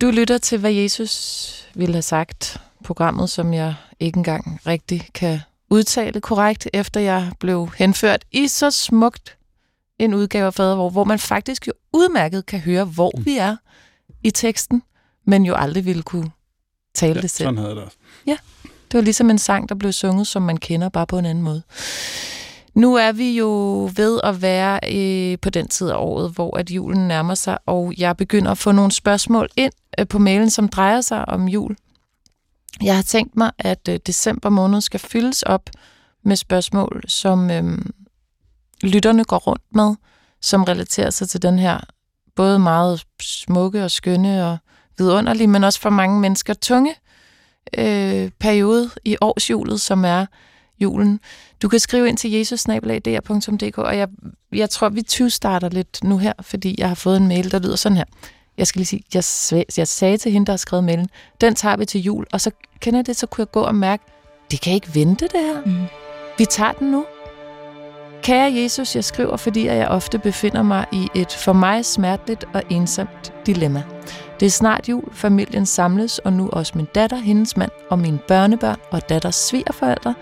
Du 0.00 0.10
lytter 0.10 0.38
til, 0.38 0.58
hvad 0.58 0.72
Jesus 0.72 1.66
ville 1.74 1.94
have 1.94 2.02
sagt. 2.02 2.60
Programmet, 2.84 3.30
som 3.30 3.54
jeg 3.54 3.74
ikke 4.00 4.16
engang 4.16 4.60
rigtig 4.66 5.08
kan 5.14 5.40
udtale 5.70 6.20
korrekt, 6.20 6.68
efter 6.72 7.00
jeg 7.00 7.32
blev 7.40 7.70
henført 7.76 8.24
i 8.32 8.48
så 8.48 8.70
smukt 8.70 9.36
en 9.98 10.14
udgave 10.14 10.46
af 10.46 10.54
fadervor, 10.54 10.90
hvor 10.90 11.04
man 11.04 11.18
faktisk 11.18 11.66
jo 11.66 11.72
udmærket 11.92 12.46
kan 12.46 12.60
høre, 12.60 12.84
hvor 12.84 13.12
vi 13.20 13.36
er 13.36 13.56
i 14.22 14.30
teksten, 14.30 14.82
men 15.26 15.44
jo 15.44 15.54
aldrig 15.54 15.84
ville 15.86 16.02
kunne 16.02 16.30
tale 16.94 17.14
Ja, 17.14 17.20
det 17.20 17.30
selv. 17.30 17.46
sådan 17.46 17.58
havde 17.58 17.74
det 17.74 17.82
også. 17.84 17.96
Det 18.92 18.98
var 18.98 19.04
ligesom 19.04 19.30
en 19.30 19.38
sang, 19.38 19.68
der 19.68 19.74
blev 19.74 19.92
sunget, 19.92 20.26
som 20.26 20.42
man 20.42 20.56
kender, 20.56 20.88
bare 20.88 21.06
på 21.06 21.18
en 21.18 21.24
anden 21.24 21.44
måde. 21.44 21.62
Nu 22.74 22.94
er 22.94 23.12
vi 23.12 23.36
jo 23.38 23.50
ved 23.96 24.20
at 24.24 24.42
være 24.42 24.80
øh, 24.92 25.38
på 25.38 25.50
den 25.50 25.68
tid 25.68 25.88
af 25.90 25.96
året, 25.96 26.30
hvor 26.32 26.56
at 26.56 26.70
julen 26.70 27.08
nærmer 27.08 27.34
sig, 27.34 27.58
og 27.66 27.92
jeg 27.98 28.16
begynder 28.16 28.50
at 28.50 28.58
få 28.58 28.72
nogle 28.72 28.92
spørgsmål 28.92 29.48
ind 29.56 29.72
øh, 29.98 30.06
på 30.08 30.18
mailen, 30.18 30.50
som 30.50 30.68
drejer 30.68 31.00
sig 31.00 31.28
om 31.28 31.48
jul. 31.48 31.76
Jeg 32.82 32.96
har 32.96 33.02
tænkt 33.02 33.36
mig, 33.36 33.50
at 33.58 33.88
øh, 33.88 33.98
december 34.06 34.48
måned 34.48 34.80
skal 34.80 35.00
fyldes 35.00 35.42
op 35.42 35.70
med 36.24 36.36
spørgsmål, 36.36 37.02
som 37.08 37.50
øh, 37.50 37.78
lytterne 38.84 39.24
går 39.24 39.38
rundt 39.38 39.62
med, 39.74 39.94
som 40.42 40.64
relaterer 40.64 41.10
sig 41.10 41.28
til 41.28 41.42
den 41.42 41.58
her 41.58 41.80
både 42.36 42.58
meget 42.58 43.04
smukke 43.22 43.84
og 43.84 43.90
skønne 43.90 44.46
og 44.46 44.58
vidunderlige, 44.98 45.46
men 45.46 45.64
også 45.64 45.80
for 45.80 45.90
mange 45.90 46.20
mennesker 46.20 46.54
tunge 46.54 46.94
øh, 47.78 48.30
periode 48.40 48.90
i 49.04 49.16
årsjulet, 49.20 49.80
som 49.80 50.04
er 50.04 50.26
julen. 50.80 51.20
Du 51.62 51.68
kan 51.68 51.78
skrive 51.78 52.08
ind 52.08 52.16
til 52.16 52.30
jesusnabelag.dr.dk, 52.30 53.78
og 53.78 53.98
jeg, 53.98 54.08
jeg 54.52 54.70
tror, 54.70 54.88
vi 54.88 55.02
20 55.02 55.30
starter 55.30 55.68
lidt 55.68 56.04
nu 56.04 56.18
her, 56.18 56.32
fordi 56.40 56.74
jeg 56.78 56.88
har 56.88 56.94
fået 56.94 57.16
en 57.16 57.28
mail, 57.28 57.50
der 57.50 57.58
lyder 57.58 57.76
sådan 57.76 57.96
her. 57.96 58.04
Jeg 58.58 58.66
skal 58.66 58.78
lige 58.78 58.86
sige, 58.86 59.02
jeg, 59.14 59.64
jeg 59.78 59.88
sagde 59.88 60.16
til 60.16 60.32
hende, 60.32 60.46
der 60.46 60.52
har 60.52 60.56
skrevet 60.56 60.84
mailen, 60.84 61.08
den 61.40 61.54
tager 61.54 61.76
vi 61.76 61.84
til 61.84 62.00
jul, 62.00 62.26
og 62.32 62.40
så 62.40 62.50
kender 62.80 62.98
jeg 62.98 63.06
det, 63.06 63.16
så 63.16 63.26
kunne 63.26 63.42
jeg 63.42 63.50
gå 63.50 63.60
og 63.60 63.74
mærke, 63.74 64.04
det 64.50 64.60
kan 64.60 64.72
ikke 64.72 64.94
vente 64.94 65.24
det 65.24 65.40
her. 65.40 65.60
Mm. 65.66 65.86
Vi 66.38 66.44
tager 66.44 66.72
den 66.72 66.90
nu. 66.90 67.04
Kære 68.24 68.54
Jesus, 68.54 68.96
jeg 68.96 69.04
skriver, 69.04 69.36
fordi 69.36 69.66
jeg 69.66 69.88
ofte 69.88 70.18
befinder 70.18 70.62
mig 70.62 70.86
i 70.92 71.08
et 71.14 71.32
for 71.32 71.52
mig 71.52 71.84
smerteligt 71.84 72.44
og 72.54 72.62
ensomt 72.70 73.32
dilemma. 73.46 73.82
Det 74.40 74.46
er 74.46 74.50
snart 74.50 74.88
jul, 74.88 75.14
familien 75.14 75.66
samles, 75.66 76.18
og 76.18 76.32
nu 76.32 76.48
også 76.52 76.72
min 76.76 76.88
datter, 76.94 77.16
hendes 77.16 77.56
mand 77.56 77.70
og 77.90 77.98
mine 77.98 78.18
børnebørn 78.28 78.76
og 78.90 79.08
datters 79.08 79.34
svigerforældre, 79.34 80.14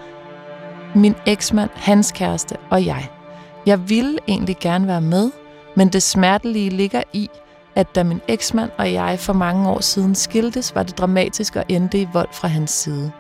min 0.94 1.14
eksmand, 1.26 1.70
hans 1.74 2.12
kæreste 2.12 2.56
og 2.70 2.86
jeg. 2.86 3.08
Jeg 3.66 3.88
ville 3.88 4.18
egentlig 4.28 4.56
gerne 4.60 4.86
være 4.86 5.00
med, 5.00 5.30
men 5.74 5.88
det 5.88 6.02
smertelige 6.02 6.70
ligger 6.70 7.02
i, 7.12 7.30
at 7.74 7.94
da 7.94 8.02
min 8.02 8.20
eksmand 8.28 8.70
og 8.78 8.92
jeg 8.92 9.18
for 9.18 9.32
mange 9.32 9.70
år 9.70 9.80
siden 9.80 10.14
skiltes, 10.14 10.74
var 10.74 10.82
det 10.82 10.98
dramatisk 10.98 11.56
og 11.56 11.64
endte 11.68 12.00
i 12.00 12.08
vold 12.12 12.28
fra 12.32 12.48
hans 12.48 12.70
side. 12.70 13.12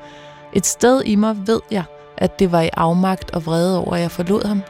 Et 0.52 0.66
sted 0.66 1.02
i 1.04 1.16
mig 1.16 1.46
ved 1.46 1.60
jeg, 1.70 1.84
at 2.22 2.38
det 2.38 2.52
var 2.52 2.60
i 2.60 2.70
afmagt 2.76 3.30
og 3.30 3.46
vrede 3.46 3.78
over, 3.78 3.94
at 3.94 4.00
jeg 4.00 4.10
forlod 4.10 4.46
ham. 4.46 4.62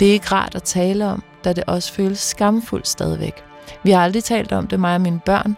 Det 0.00 0.08
er 0.08 0.12
ikke 0.12 0.32
rart 0.32 0.54
at 0.54 0.62
tale 0.62 1.06
om, 1.06 1.22
da 1.44 1.52
det 1.52 1.64
også 1.66 1.92
føles 1.92 2.18
skamfuldt 2.18 2.88
stadigvæk. 2.88 3.44
Vi 3.82 3.90
har 3.90 4.02
aldrig 4.02 4.24
talt 4.24 4.52
om 4.52 4.66
det, 4.66 4.80
mig 4.80 4.94
og 4.94 5.00
mine 5.00 5.20
børn. 5.24 5.56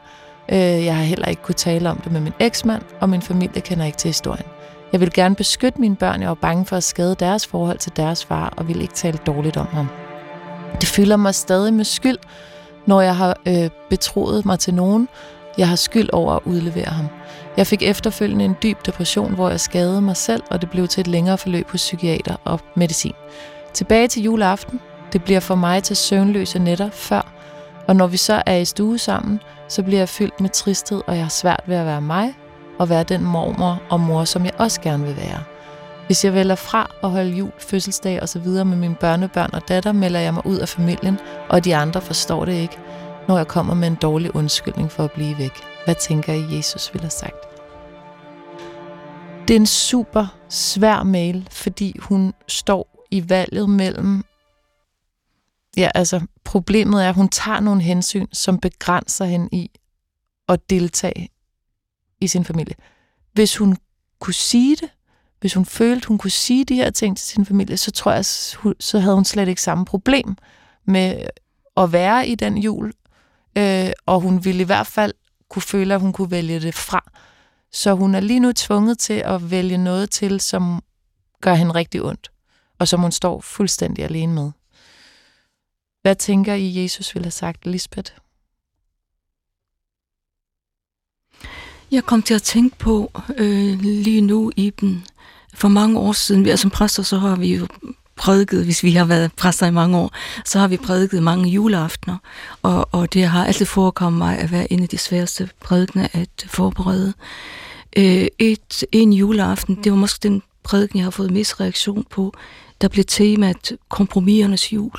Øh, 0.53 0.85
jeg 0.85 0.97
har 0.97 1.03
heller 1.03 1.27
ikke 1.27 1.43
kunne 1.43 1.55
tale 1.55 1.91
om 1.91 1.97
det 1.97 2.13
med 2.13 2.21
min 2.21 2.33
eksmand, 2.39 2.83
og 3.01 3.09
min 3.09 3.23
familie 3.23 3.61
kender 3.61 3.85
ikke 3.85 3.99
til 3.99 4.09
historien. 4.09 4.47
Jeg 4.93 5.01
vil 5.01 5.13
gerne 5.13 5.35
beskytte 5.35 5.81
mine 5.81 5.97
børn, 5.97 6.21
jeg 6.21 6.29
var 6.29 6.35
bange 6.35 6.67
for 6.67 6.77
at 6.77 6.85
skade 6.85 7.15
deres 7.15 7.47
forhold 7.47 7.79
til 7.79 7.93
deres 7.97 8.25
far, 8.25 8.55
og 8.57 8.69
vil 8.69 8.81
ikke 8.81 8.95
tale 8.95 9.19
dårligt 9.27 9.57
om 9.57 9.67
ham. 9.67 9.89
Det 10.81 10.89
fylder 10.89 11.17
mig 11.17 11.35
stadig 11.35 11.75
med 11.75 11.85
skyld, 11.85 12.19
når 12.87 13.01
jeg 13.01 13.17
har 13.17 13.37
øh, 13.47 13.71
betroet 13.91 14.47
mig 14.47 14.59
til 14.59 14.75
nogen, 14.75 15.09
Jeg 15.59 15.69
har 15.69 15.77
skyld 15.77 16.09
over 16.13 16.33
at 16.33 16.41
udlevere 16.45 16.91
ham. 16.91 17.07
Jeg 17.57 17.67
fik 17.67 17.83
efterfølgende 17.83 18.45
en 18.45 18.57
dyb 18.63 18.87
depression, 18.87 19.35
hvor 19.35 19.49
jeg 19.51 19.61
skadede 19.61 20.01
mig 20.01 20.17
selv, 20.17 20.43
og 20.51 20.61
det 20.61 20.71
blev 20.71 20.89
til 20.89 21.01
et 21.01 21.07
længere 21.07 21.39
forløb 21.39 21.71
hos 21.71 21.81
psykiater 21.81 22.37
og 22.45 22.61
medicin. 22.75 23.15
Tilbage 23.73 24.09
til 24.09 24.23
juleaften. 24.23 24.81
Det 25.13 25.25
bliver 25.25 25.41
for 25.41 25.55
mig 25.55 25.83
til 25.83 25.97
søvnløse 25.97 26.59
nætter 26.59 26.91
før, 26.91 27.33
og 27.89 27.97
når 27.97 28.07
vi 28.07 28.17
så 28.17 28.43
er 28.47 28.57
i 28.57 28.65
stue 28.65 28.99
sammen, 28.99 29.41
så 29.69 29.83
bliver 29.83 30.01
jeg 30.01 30.09
fyldt 30.09 30.41
med 30.41 30.51
tristhed, 30.51 31.03
og 31.07 31.15
jeg 31.15 31.25
har 31.25 31.31
svært 31.31 31.63
ved 31.67 31.77
at 31.77 31.87
være 31.87 32.01
mig, 32.01 32.35
og 32.79 32.89
være 32.89 33.03
den 33.03 33.25
mormor 33.25 33.83
og 33.91 34.01
mor, 34.01 34.25
som 34.25 34.45
jeg 34.45 34.53
også 34.59 34.81
gerne 34.81 35.05
vil 35.05 35.17
være. 35.17 35.43
Hvis 36.07 36.25
jeg 36.25 36.35
vælger 36.35 36.55
fra 36.55 36.91
at 37.03 37.11
holde 37.11 37.31
jul, 37.31 37.51
fødselsdag 37.59 38.23
osv. 38.23 38.47
med 38.47 38.65
mine 38.65 38.95
børnebørn 38.95 39.51
og 39.53 39.69
datter, 39.69 39.93
melder 39.93 40.21
jeg 40.21 40.35
mig 40.35 40.47
ud 40.47 40.59
af 40.59 40.69
familien, 40.69 41.19
og 41.49 41.65
de 41.65 41.77
andre 41.77 42.01
forstår 42.01 42.45
det 42.45 42.53
ikke, 42.53 42.79
når 43.31 43.37
jeg 43.37 43.49
kommer 43.49 43.75
med 43.75 43.89
en 43.89 43.95
dårlig 43.95 44.37
undskyldning 44.37 44.93
for 44.93 45.05
at 45.05 45.13
blive 45.13 45.39
væk. 45.39 45.53
Hvad 45.85 45.95
tænker 45.95 46.33
I, 46.33 46.57
Jesus 46.57 46.95
ville 46.95 47.03
have 47.03 47.11
sagt? 47.11 47.45
Det 49.49 49.57
er 49.57 49.61
en 49.61 49.67
super 49.67 50.39
svær 50.49 51.03
mail, 51.03 51.49
fordi 51.51 51.99
hun 51.99 52.35
står 52.49 53.07
i 53.11 53.29
valget 53.29 53.71
mellem... 53.71 54.25
Ja, 55.77 55.91
altså, 55.95 56.21
problemet 56.45 57.05
er, 57.05 57.09
at 57.09 57.15
hun 57.15 57.29
tager 57.29 57.61
nogle 57.61 57.83
hensyn, 57.83 58.27
som 58.33 58.59
begrænser 58.59 59.25
hende 59.25 59.49
i 59.53 59.71
at 60.49 60.71
deltage 60.71 61.29
i 62.21 62.27
sin 62.27 62.45
familie. 62.45 62.75
Hvis 63.33 63.57
hun 63.57 63.77
kunne 64.21 64.35
sige 64.35 64.77
det, 64.77 64.91
hvis 65.41 65.55
hun 65.55 65.65
følte, 65.65 66.09
hun 66.09 66.19
kunne 66.19 66.31
sige 66.31 66.65
de 66.65 66.75
her 66.75 66.91
ting 66.91 67.17
til 67.17 67.27
sin 67.27 67.47
familie, 67.47 67.77
så 67.77 67.91
tror 67.91 68.13
jeg, 68.13 68.25
så 68.81 68.99
havde 68.99 69.15
hun 69.15 69.25
slet 69.25 69.49
ikke 69.49 69.63
samme 69.63 69.85
problem 69.85 70.37
med 70.85 71.27
at 71.77 71.93
være 71.93 72.29
i 72.29 72.35
den 72.35 72.59
jul, 72.59 72.93
øh, 73.59 73.91
og 74.07 74.21
hun 74.21 74.45
ville 74.45 74.61
i 74.63 74.67
hvert 74.67 74.87
fald 74.87 75.15
kunne 75.49 75.63
føle, 75.63 75.95
at 75.95 76.01
hun 76.01 76.13
kunne 76.13 76.31
vælge 76.31 76.61
det 76.61 76.75
fra. 76.75 77.11
Så 77.73 77.95
hun 77.95 78.15
er 78.15 78.21
lige 78.21 78.41
nu 78.41 78.53
tvunget 78.53 78.99
til 78.99 79.23
at 79.25 79.51
vælge 79.51 79.79
noget 79.79 80.11
til, 80.11 80.41
som 80.41 80.83
gør 81.41 81.55
hende 81.55 81.75
rigtig 81.75 82.03
ondt, 82.03 82.31
og 82.79 82.89
som 82.89 83.01
hun 83.01 83.13
står 83.13 83.41
fuldstændig 83.41 84.05
alene 84.05 84.33
med. 84.33 84.51
Hvad 86.03 86.15
tænker 86.15 86.55
I, 86.55 86.83
Jesus 86.83 87.15
ville 87.15 87.25
have 87.25 87.31
sagt, 87.31 87.67
Lisbeth? 87.67 88.13
Jeg 91.91 92.05
kom 92.05 92.23
til 92.23 92.35
at 92.35 92.43
tænke 92.43 92.79
på 92.79 93.13
øh, 93.37 93.81
lige 93.81 94.21
nu, 94.21 94.53
Iben, 94.57 95.07
for 95.55 95.69
mange 95.69 95.99
år 95.99 96.13
siden, 96.13 96.45
vi 96.45 96.51
er 96.51 96.57
som 96.57 96.71
præster, 96.71 97.03
så 97.03 97.19
har 97.19 97.37
vi 97.37 97.57
jo 97.57 97.69
prædiket, 98.21 98.65
hvis 98.65 98.83
vi 98.83 98.91
har 98.93 99.05
været 99.05 99.33
præster 99.33 99.67
i 99.67 99.71
mange 99.71 99.99
år, 99.99 100.11
så 100.45 100.59
har 100.59 100.69
vi 100.69 100.77
prædiket 100.77 101.23
mange 101.23 101.51
juleaftener, 101.51 102.17
og, 102.63 102.89
og 102.93 103.15
det 103.15 103.27
har 103.27 103.47
altid 103.47 103.67
forekommet 103.67 104.19
mig 104.19 104.39
at 104.39 104.51
være 104.51 104.73
en 104.73 104.83
af 104.83 104.89
de 104.89 104.99
sværeste 104.99 105.51
prædikener 105.61 106.09
at 106.13 106.29
forberede. 106.47 107.13
Øh, 107.97 108.27
et, 108.39 108.85
en 108.93 109.13
juleaften, 109.13 109.79
det 109.85 109.93
var 109.93 109.99
måske 109.99 110.29
den 110.29 110.43
prædiken, 110.63 110.99
jeg 110.99 111.07
har 111.07 111.11
fået 111.11 111.31
mest 111.31 111.61
reaktion 111.61 112.07
på, 112.11 112.35
der 112.81 112.89
blev 112.89 113.05
temaet 113.05 113.77
kompromisernes 113.89 114.73
jul. 114.73 114.93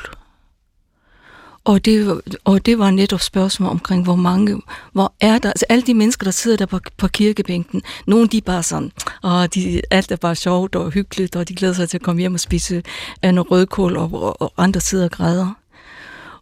Og 1.63 1.85
det, 1.85 2.21
og 2.45 2.65
det 2.65 2.79
var 2.79 2.91
netop 2.91 3.19
spørgsmål 3.19 3.69
omkring, 3.69 4.03
hvor 4.03 4.15
mange, 4.15 4.61
hvor 4.93 5.13
er 5.19 5.37
der, 5.37 5.49
altså 5.49 5.65
alle 5.69 5.81
de 5.81 5.93
mennesker, 5.93 6.23
der 6.23 6.31
sidder 6.31 6.57
der 6.57 6.65
på, 6.65 6.79
på 6.97 7.07
kirkebænken, 7.07 7.81
nogle 8.07 8.27
de 8.27 8.37
er 8.37 8.41
bare 8.41 8.63
sådan, 8.63 8.91
og 9.23 9.55
de, 9.55 9.81
alt 9.91 10.11
er 10.11 10.15
bare 10.15 10.35
sjovt 10.35 10.75
og 10.75 10.91
hyggeligt, 10.91 11.35
og 11.35 11.49
de 11.49 11.55
glæder 11.55 11.73
sig 11.73 11.89
til 11.89 11.97
at 11.97 12.03
komme 12.03 12.19
hjem 12.19 12.33
og 12.33 12.39
spise 12.39 12.83
af 13.21 13.33
noget 13.33 13.51
rødkål, 13.51 13.97
og, 13.97 14.13
og, 14.13 14.41
og 14.41 14.53
andre 14.57 14.81
sidder 14.81 15.05
og 15.05 15.11
græder. 15.11 15.57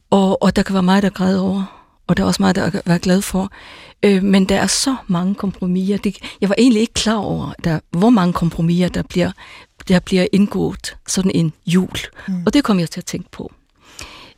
Og, 0.09 0.43
og 0.43 0.55
der 0.55 0.63
kan 0.63 0.73
være 0.73 0.83
mig, 0.83 1.01
der 1.01 1.09
græder 1.09 1.41
over, 1.41 1.79
og 2.07 2.17
der 2.17 2.23
er 2.23 2.27
også 2.27 2.43
mig, 2.43 2.55
der 2.55 2.81
er 2.85 2.97
glad 2.97 3.21
for. 3.21 3.51
Øh, 4.03 4.23
men 4.23 4.45
der 4.45 4.59
er 4.59 4.67
så 4.67 4.95
mange 5.07 5.35
kompromiser. 5.35 5.97
Det, 5.97 6.17
jeg 6.41 6.49
var 6.49 6.55
egentlig 6.57 6.81
ikke 6.81 6.93
klar 6.93 7.15
over, 7.15 7.53
der, 7.63 7.79
hvor 7.91 8.09
mange 8.09 8.33
kompromiser, 8.33 8.89
der 8.89 9.03
bliver, 9.09 9.31
der 9.87 9.99
bliver 9.99 10.27
indgået 10.31 10.95
sådan 11.07 11.31
en 11.35 11.53
jul. 11.65 11.89
Mm. 12.27 12.43
Og 12.45 12.53
det 12.53 12.63
kom 12.63 12.79
jeg 12.79 12.89
til 12.89 12.99
at 12.99 13.05
tænke 13.05 13.31
på. 13.31 13.51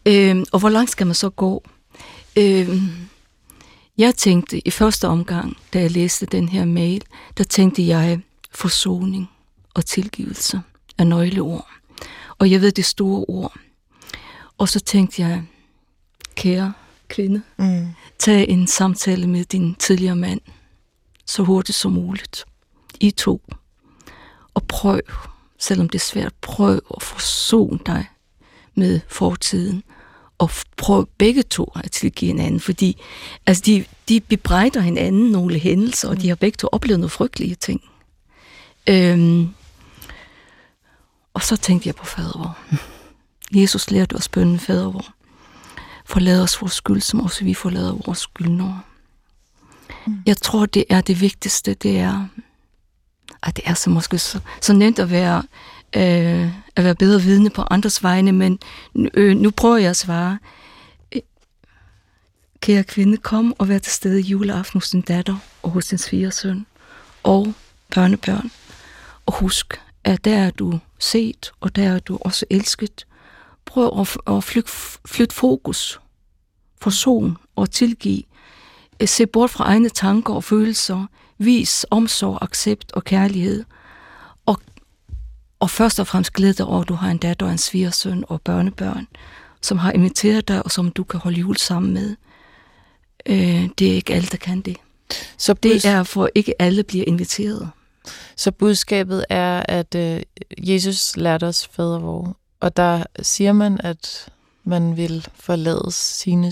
Øh, 0.06 0.46
og 0.52 0.60
hvor 0.60 0.70
langt 0.70 0.92
skal 0.92 1.08
man 1.08 1.16
så 1.16 1.30
gå? 1.30 1.64
Øh, 2.38 2.82
jeg 3.98 4.16
tænkte 4.16 4.68
i 4.68 4.72
første 4.72 5.08
omgang, 5.08 5.58
da 5.74 5.80
jeg 5.80 5.92
læste 5.92 6.26
den 6.26 6.50
her 6.50 6.66
mail, 6.66 7.04
der 7.38 7.44
tænkte 7.44 7.88
jeg 7.88 8.22
forsoning 8.52 9.30
og 9.74 9.86
tilgivelse 9.86 10.62
af 10.98 11.08
nøgleord. 11.08 11.68
Og 12.38 12.52
jeg 12.52 12.62
ved 12.62 12.72
det 12.72 12.86
store 12.86 13.26
ord. 13.28 13.58
Og 14.58 14.70
så 14.70 14.80
tænkte 14.80 15.22
jeg, 15.22 15.44
kære 16.36 16.74
kvinde, 17.08 17.42
mm. 17.58 17.88
tag 18.20 18.50
en 18.50 18.68
samtale 18.68 19.28
med 19.28 19.46
din 19.46 19.76
tidligere 19.76 20.16
mand, 20.16 20.42
så 21.26 21.44
hurtigt 21.44 21.78
som 21.78 21.92
muligt. 21.92 22.46
I 23.00 23.12
to. 23.12 23.42
Og 24.54 24.64
prøv, 24.64 25.00
selvom 25.58 25.90
det 25.90 26.00
er 26.00 26.06
svært, 26.06 26.34
prøv 26.42 26.80
at 26.96 27.04
forsone 27.04 27.80
dig 27.86 28.06
med 28.76 29.00
fortiden, 29.08 29.84
og 30.42 30.52
prøv 30.78 31.08
begge 31.18 31.44
to 31.44 31.72
at 31.76 31.92
tilgive 31.92 32.28
hinanden, 32.28 32.60
fordi 32.60 33.02
altså 33.46 33.64
de, 33.66 33.86
de 34.10 34.20
bebrejder 34.20 34.82
hinanden 34.82 35.32
nogle 35.32 35.60
hændelser, 35.60 36.10
og 36.10 36.22
de 36.22 36.28
har 36.28 36.36
begge 36.36 36.56
to 36.56 36.68
oplevet 36.72 37.00
nogle 37.00 37.10
frygtelige 37.10 37.56
ting. 37.56 37.82
Øhm, 38.90 39.50
og 41.34 41.42
så 41.42 41.58
tænkte 41.58 41.88
jeg 41.88 41.96
på 41.96 42.06
fadervor. 42.06 42.58
Jesus 43.52 43.92
lærte 43.92 44.14
os 44.14 44.30
bønnen 44.30 44.60
fadervor. 44.60 45.06
Forlad 46.06 46.42
os 46.42 46.62
vores 46.62 46.74
skyld, 46.74 47.02
som 47.02 47.20
også 47.20 47.44
vi 47.44 47.54
forlader 47.54 47.98
vores 48.06 48.20
skyldnere. 48.20 48.82
Mm. 50.08 50.18
Jeg 50.26 50.38
tror, 50.38 50.66
det 50.66 50.86
er 50.90 51.02
det 51.02 51.22
vigtigste, 51.22 51.74
det 51.74 52.00
er, 52.00 52.28
at 53.44 53.56
det 53.56 53.64
er 53.68 53.74
så 53.74 53.90
måske 53.90 54.18
så, 54.18 54.40
så 54.62 54.74
nemt 54.74 55.00
at 55.00 55.12
være 55.12 55.44
øh, 55.96 56.50
at 56.76 56.84
være 56.84 56.96
bedre 56.96 57.22
vidne 57.22 57.50
på 57.50 57.64
andres 57.72 58.04
vegne, 58.04 58.32
men 58.32 58.60
øh, 59.14 59.38
nu 59.38 59.52
prøver 59.52 59.78
jeg 59.78 59.90
at 59.90 59.98
svare. 59.98 60.38
Øh, 61.16 61.22
kære 62.60 62.84
kvinde, 62.84 63.18
kom 63.18 63.54
og 63.60 63.70
vær 63.70 63.78
til 63.78 63.92
stede 63.92 64.22
juleaften 64.22 64.78
hos 64.78 64.90
din 64.90 65.02
datter 65.02 65.36
og 65.64 65.70
hos 65.70 65.88
din 65.88 65.98
svigersøn 65.98 66.66
og 67.24 67.54
børnebørn. 67.96 68.52
Og 69.26 69.34
husk, 69.34 69.82
at 70.04 70.26
der 70.26 70.38
er 70.38 70.50
du 70.50 70.80
set, 71.00 71.52
og 71.60 71.76
der 71.76 71.90
er 71.90 72.00
du 72.00 72.18
også 72.22 72.46
elsket. 72.50 73.06
Prøv 73.66 74.00
at, 74.00 74.36
at 74.36 74.44
flytte, 74.44 74.72
flyt 75.06 75.34
fokus, 75.34 76.00
forson 76.82 77.38
og 77.56 77.72
tilgive. 77.72 78.24
Øh, 79.02 79.08
se 79.08 79.26
bort 79.26 79.50
fra 79.50 79.64
egne 79.64 79.90
tanker 79.90 80.34
og 80.34 80.44
følelser. 80.44 81.06
Vis 81.38 81.86
omsorg, 81.92 82.38
accept 82.42 82.92
og 82.92 83.04
kærlighed– 83.04 83.64
og 85.62 85.70
først 85.70 86.00
og 86.00 86.08
fremmest 86.08 86.34
glæde 86.34 86.54
dig 86.54 86.66
over, 86.66 86.82
at 86.82 86.90
du 86.90 86.94
har 86.94 87.12
en 87.12 87.18
datter 87.18 87.46
og 87.46 87.52
en 87.52 87.58
svigersøn 87.58 88.24
og 88.28 88.42
børnebørn, 88.42 89.08
som 89.62 89.78
har 89.78 89.92
inviteret 89.92 90.48
dig, 90.48 90.66
og 90.66 90.72
som 90.72 90.92
du 90.92 91.04
kan 91.04 91.20
holde 91.20 91.40
jul 91.40 91.58
sammen 91.58 91.94
med. 91.94 92.16
Øh, 93.26 93.70
det 93.80 93.92
er 93.92 93.94
ikke 93.94 94.14
alle, 94.14 94.28
der 94.28 94.38
kan 94.38 94.62
det. 94.62 94.78
Så 95.38 95.54
det 95.54 95.86
er 95.86 96.04
for 96.04 96.30
ikke 96.36 96.62
alle 96.62 96.84
bliver 96.84 97.06
inviteret. 97.08 97.70
Så 98.36 98.52
budskabet 98.52 99.26
er, 99.30 99.64
at 99.68 99.96
øh, 99.96 100.22
Jesus 100.58 101.18
lærte 101.18 101.44
os 101.44 101.68
fadervor, 101.68 102.38
og 102.60 102.78
der 102.78 103.04
siger 103.22 103.54
man, 103.54 103.82
at 103.84 104.30
man 104.64 104.98
vil 104.98 105.28
forlade 105.36 105.92
sine, 105.92 106.52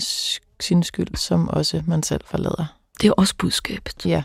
sin 0.60 0.82
skyld, 0.82 1.16
som 1.16 1.48
også 1.48 1.82
man 1.86 2.02
selv 2.02 2.20
forlader. 2.24 2.76
Det 3.00 3.08
er 3.08 3.12
også 3.12 3.34
budskabet. 3.38 4.06
Ja. 4.06 4.22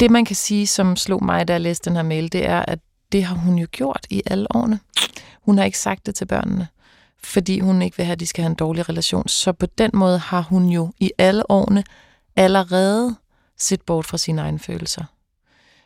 Det 0.00 0.10
man 0.10 0.24
kan 0.24 0.36
sige, 0.36 0.66
som 0.66 0.96
slog 0.96 1.24
mig, 1.24 1.48
da 1.48 1.52
jeg 1.52 1.60
læste 1.60 1.90
den 1.90 1.96
her 1.96 2.02
mail, 2.02 2.32
det 2.32 2.46
er, 2.46 2.64
at 2.68 2.78
det 3.14 3.24
har 3.24 3.36
hun 3.36 3.58
jo 3.58 3.66
gjort 3.72 4.06
i 4.10 4.22
alle 4.26 4.56
årene. 4.56 4.80
Hun 5.42 5.58
har 5.58 5.64
ikke 5.64 5.78
sagt 5.78 6.06
det 6.06 6.14
til 6.14 6.26
børnene, 6.26 6.68
fordi 7.24 7.60
hun 7.60 7.82
ikke 7.82 7.96
vil 7.96 8.06
have, 8.06 8.12
at 8.12 8.20
de 8.20 8.26
skal 8.26 8.42
have 8.42 8.50
en 8.50 8.56
dårlig 8.56 8.88
relation. 8.88 9.28
Så 9.28 9.52
på 9.52 9.66
den 9.66 9.90
måde 9.94 10.18
har 10.18 10.40
hun 10.40 10.68
jo 10.68 10.92
i 10.98 11.10
alle 11.18 11.50
årene 11.50 11.84
allerede 12.36 13.16
set 13.58 13.82
bort 13.82 14.06
fra 14.06 14.18
sine 14.18 14.42
egne 14.42 14.58
følelser. 14.58 15.04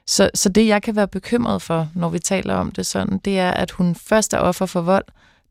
Så, 0.07 0.31
så 0.35 0.49
det, 0.49 0.67
jeg 0.67 0.83
kan 0.83 0.97
være 0.97 1.09
bekymret 1.09 1.63
for, 1.63 1.89
når 1.95 2.09
vi 2.09 2.19
taler 2.19 2.55
om 2.55 2.71
det 2.71 2.87
sådan, 2.87 3.19
det 3.19 3.39
er, 3.39 3.51
at 3.51 3.71
hun 3.71 3.95
først 3.95 4.33
er 4.33 4.39
offer 4.39 4.67
for 4.67 4.81
vold, 4.81 5.05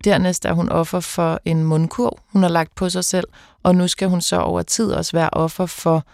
dernæst 0.04 0.46
er 0.46 0.54
hun 0.54 0.70
offer 0.70 1.00
for 1.00 1.40
en 1.46 1.64
mundkurv, 1.64 2.20
hun 2.28 2.42
har 2.42 2.50
lagt 2.50 2.76
på 2.76 2.90
sig 2.90 3.06
selv, 3.06 3.28
og 3.64 3.76
nu 3.76 3.88
skal 3.88 4.10
hun 4.10 4.22
så 4.22 4.40
over 4.40 4.62
tid 4.62 4.92
også 4.92 5.12
være 5.12 5.30
offer 5.30 5.66
for 5.66 6.06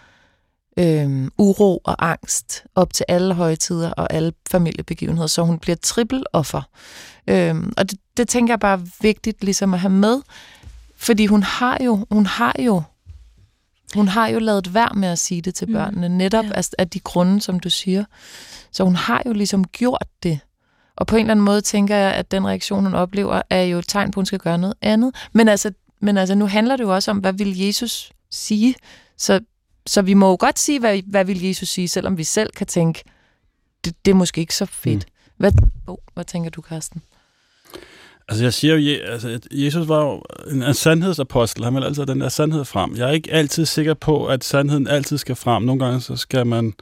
øh, 0.76 1.28
uro 1.38 1.80
og 1.84 2.10
angst 2.10 2.64
op 2.74 2.92
til 2.92 3.06
alle 3.08 3.34
højtider 3.34 3.90
og 3.90 4.12
alle 4.12 4.32
familiebegivenheder, 4.50 5.26
så 5.26 5.42
hun 5.42 5.58
bliver 5.58 5.76
trippeloffer. 5.76 6.62
Øh, 7.26 7.54
og 7.76 7.90
det, 7.90 7.98
det 8.16 8.28
tænker 8.28 8.52
jeg 8.52 8.60
bare 8.60 8.78
er 8.78 8.86
vigtigt 9.00 9.44
ligesom 9.44 9.74
at 9.74 9.80
have 9.80 9.92
med, 9.92 10.20
fordi 10.96 11.26
hun 11.26 11.42
har 11.42 11.78
jo, 11.84 12.06
hun 12.10 12.26
har 12.26 12.56
jo 12.58 12.82
hun 13.94 14.08
har 14.08 14.28
jo 14.28 14.38
lavet 14.38 14.74
værd 14.74 14.94
med 14.94 15.08
at 15.08 15.18
sige 15.18 15.42
det 15.42 15.54
til 15.54 15.68
mm. 15.68 15.74
børnene, 15.74 16.08
mm, 16.08 16.14
netop 16.14 16.44
ja. 16.44 16.50
af, 16.54 16.68
af 16.78 16.90
de 16.90 17.00
grunde, 17.00 17.40
som 17.40 17.60
du 17.60 17.70
siger. 17.70 18.04
Så 18.72 18.84
hun 18.84 18.96
har 18.96 19.22
jo 19.26 19.32
ligesom 19.32 19.64
gjort 19.64 20.06
det. 20.22 20.40
Og 20.96 21.06
på 21.06 21.16
en 21.16 21.20
eller 21.20 21.30
anden 21.30 21.44
måde 21.44 21.60
tænker 21.60 21.96
jeg, 21.96 22.12
at 22.12 22.30
den 22.30 22.46
reaktion, 22.46 22.84
hun 22.84 22.94
oplever, 22.94 23.42
er 23.50 23.62
jo 23.62 23.78
et 23.78 23.88
tegn 23.88 24.10
på, 24.10 24.20
at 24.20 24.22
hun 24.22 24.26
skal 24.26 24.38
gøre 24.38 24.58
noget 24.58 24.74
andet. 24.82 25.14
Men 25.32 25.48
altså, 25.48 25.72
men 26.00 26.16
altså 26.16 26.34
nu 26.34 26.46
handler 26.46 26.76
det 26.76 26.84
jo 26.84 26.94
også 26.94 27.10
om, 27.10 27.18
hvad 27.18 27.32
vil 27.32 27.58
Jesus 27.58 28.12
sige? 28.30 28.74
Så 29.18 29.40
så 29.86 30.02
vi 30.02 30.14
må 30.14 30.30
jo 30.30 30.36
godt 30.40 30.58
sige, 30.58 30.80
hvad, 30.80 31.02
hvad 31.06 31.24
vil 31.24 31.42
Jesus 31.42 31.68
sige, 31.68 31.88
selvom 31.88 32.18
vi 32.18 32.24
selv 32.24 32.50
kan 32.56 32.66
tænke, 32.66 33.04
det, 33.84 33.94
det 34.04 34.10
er 34.10 34.14
måske 34.14 34.40
ikke 34.40 34.54
så 34.54 34.66
fedt. 34.66 35.06
Mm. 35.06 35.12
Hvad, 35.36 35.52
oh, 35.86 35.96
hvad 36.14 36.24
tænker 36.24 36.50
du, 36.50 36.60
Karsten? 36.60 37.02
Altså, 38.28 38.44
jeg 38.44 38.54
siger 38.54 38.74
jo, 38.74 39.02
altså, 39.02 39.28
at 39.28 39.46
Jesus 39.50 39.88
var 39.88 40.04
jo 40.04 40.22
en, 40.50 40.62
en 40.62 40.74
sandhedsapostel. 40.74 41.64
Han 41.64 41.74
vil 41.74 41.84
altid 41.84 42.06
den 42.06 42.20
der 42.20 42.28
sandhed 42.28 42.64
frem. 42.64 42.96
Jeg 42.96 43.08
er 43.08 43.12
ikke 43.12 43.32
altid 43.32 43.66
sikker 43.66 43.94
på, 43.94 44.26
at 44.26 44.44
sandheden 44.44 44.86
altid 44.86 45.18
skal 45.18 45.36
frem. 45.36 45.62
Nogle 45.62 45.84
gange, 45.84 46.00
så 46.00 46.16
skal 46.16 46.46
man 46.46 46.74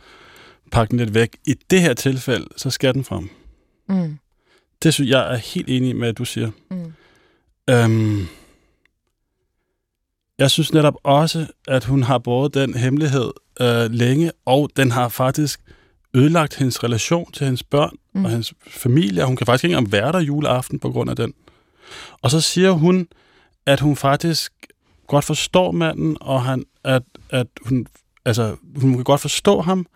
pakke 0.71 0.91
den 0.91 0.99
lidt 0.99 1.15
væk. 1.15 1.37
I 1.47 1.55
det 1.71 1.81
her 1.81 1.95
tilfælde, 1.95 2.47
så 2.57 2.71
skal 2.71 2.95
den 2.95 3.05
frem. 3.05 3.31
Mm. 3.89 4.19
Det 4.83 4.95
synes 4.95 5.11
jeg 5.11 5.33
er 5.33 5.37
helt 5.37 5.69
enig 5.69 5.97
med, 5.97 6.09
at 6.09 6.19
du 6.19 6.25
siger. 6.25 6.51
Mm. 6.71 6.93
Øhm, 7.71 8.27
jeg 10.43 10.51
synes 10.51 10.72
netop 10.72 10.95
også, 11.03 11.47
at 11.68 11.84
hun 11.84 12.03
har 12.03 12.18
båret 12.18 12.55
den 12.55 12.74
hemmelighed 12.74 13.30
øh, 13.61 13.90
længe, 13.90 14.32
og 14.45 14.70
den 14.76 14.90
har 14.90 15.09
faktisk 15.09 15.61
ødelagt 16.14 16.57
hendes 16.57 16.84
relation 16.84 17.32
til 17.32 17.45
hendes 17.45 17.62
børn 17.62 17.97
mm. 18.14 18.24
og 18.24 18.30
hendes 18.30 18.55
familie. 18.68 19.24
Hun 19.24 19.36
kan 19.36 19.47
faktisk 19.47 19.64
ikke 19.64 19.76
engang 19.76 19.93
være 19.93 20.12
der 20.12 20.20
juleaften 20.20 20.78
på 20.78 20.90
grund 20.90 21.11
af 21.11 21.16
den. 21.16 21.34
Og 22.22 22.30
så 22.30 22.40
siger 22.40 22.70
hun, 22.70 23.09
at 23.66 23.80
hun 23.80 23.97
faktisk 23.97 24.53
godt 25.07 25.24
forstår 25.24 25.72
manden, 25.72 26.16
og 26.20 26.43
han, 26.43 26.64
at, 26.84 27.03
at 27.30 27.47
hun, 27.66 27.86
altså, 28.24 28.57
hun 28.76 28.95
kan 28.95 29.05
godt 29.05 29.20
forstå 29.20 29.61
ham, 29.61 29.86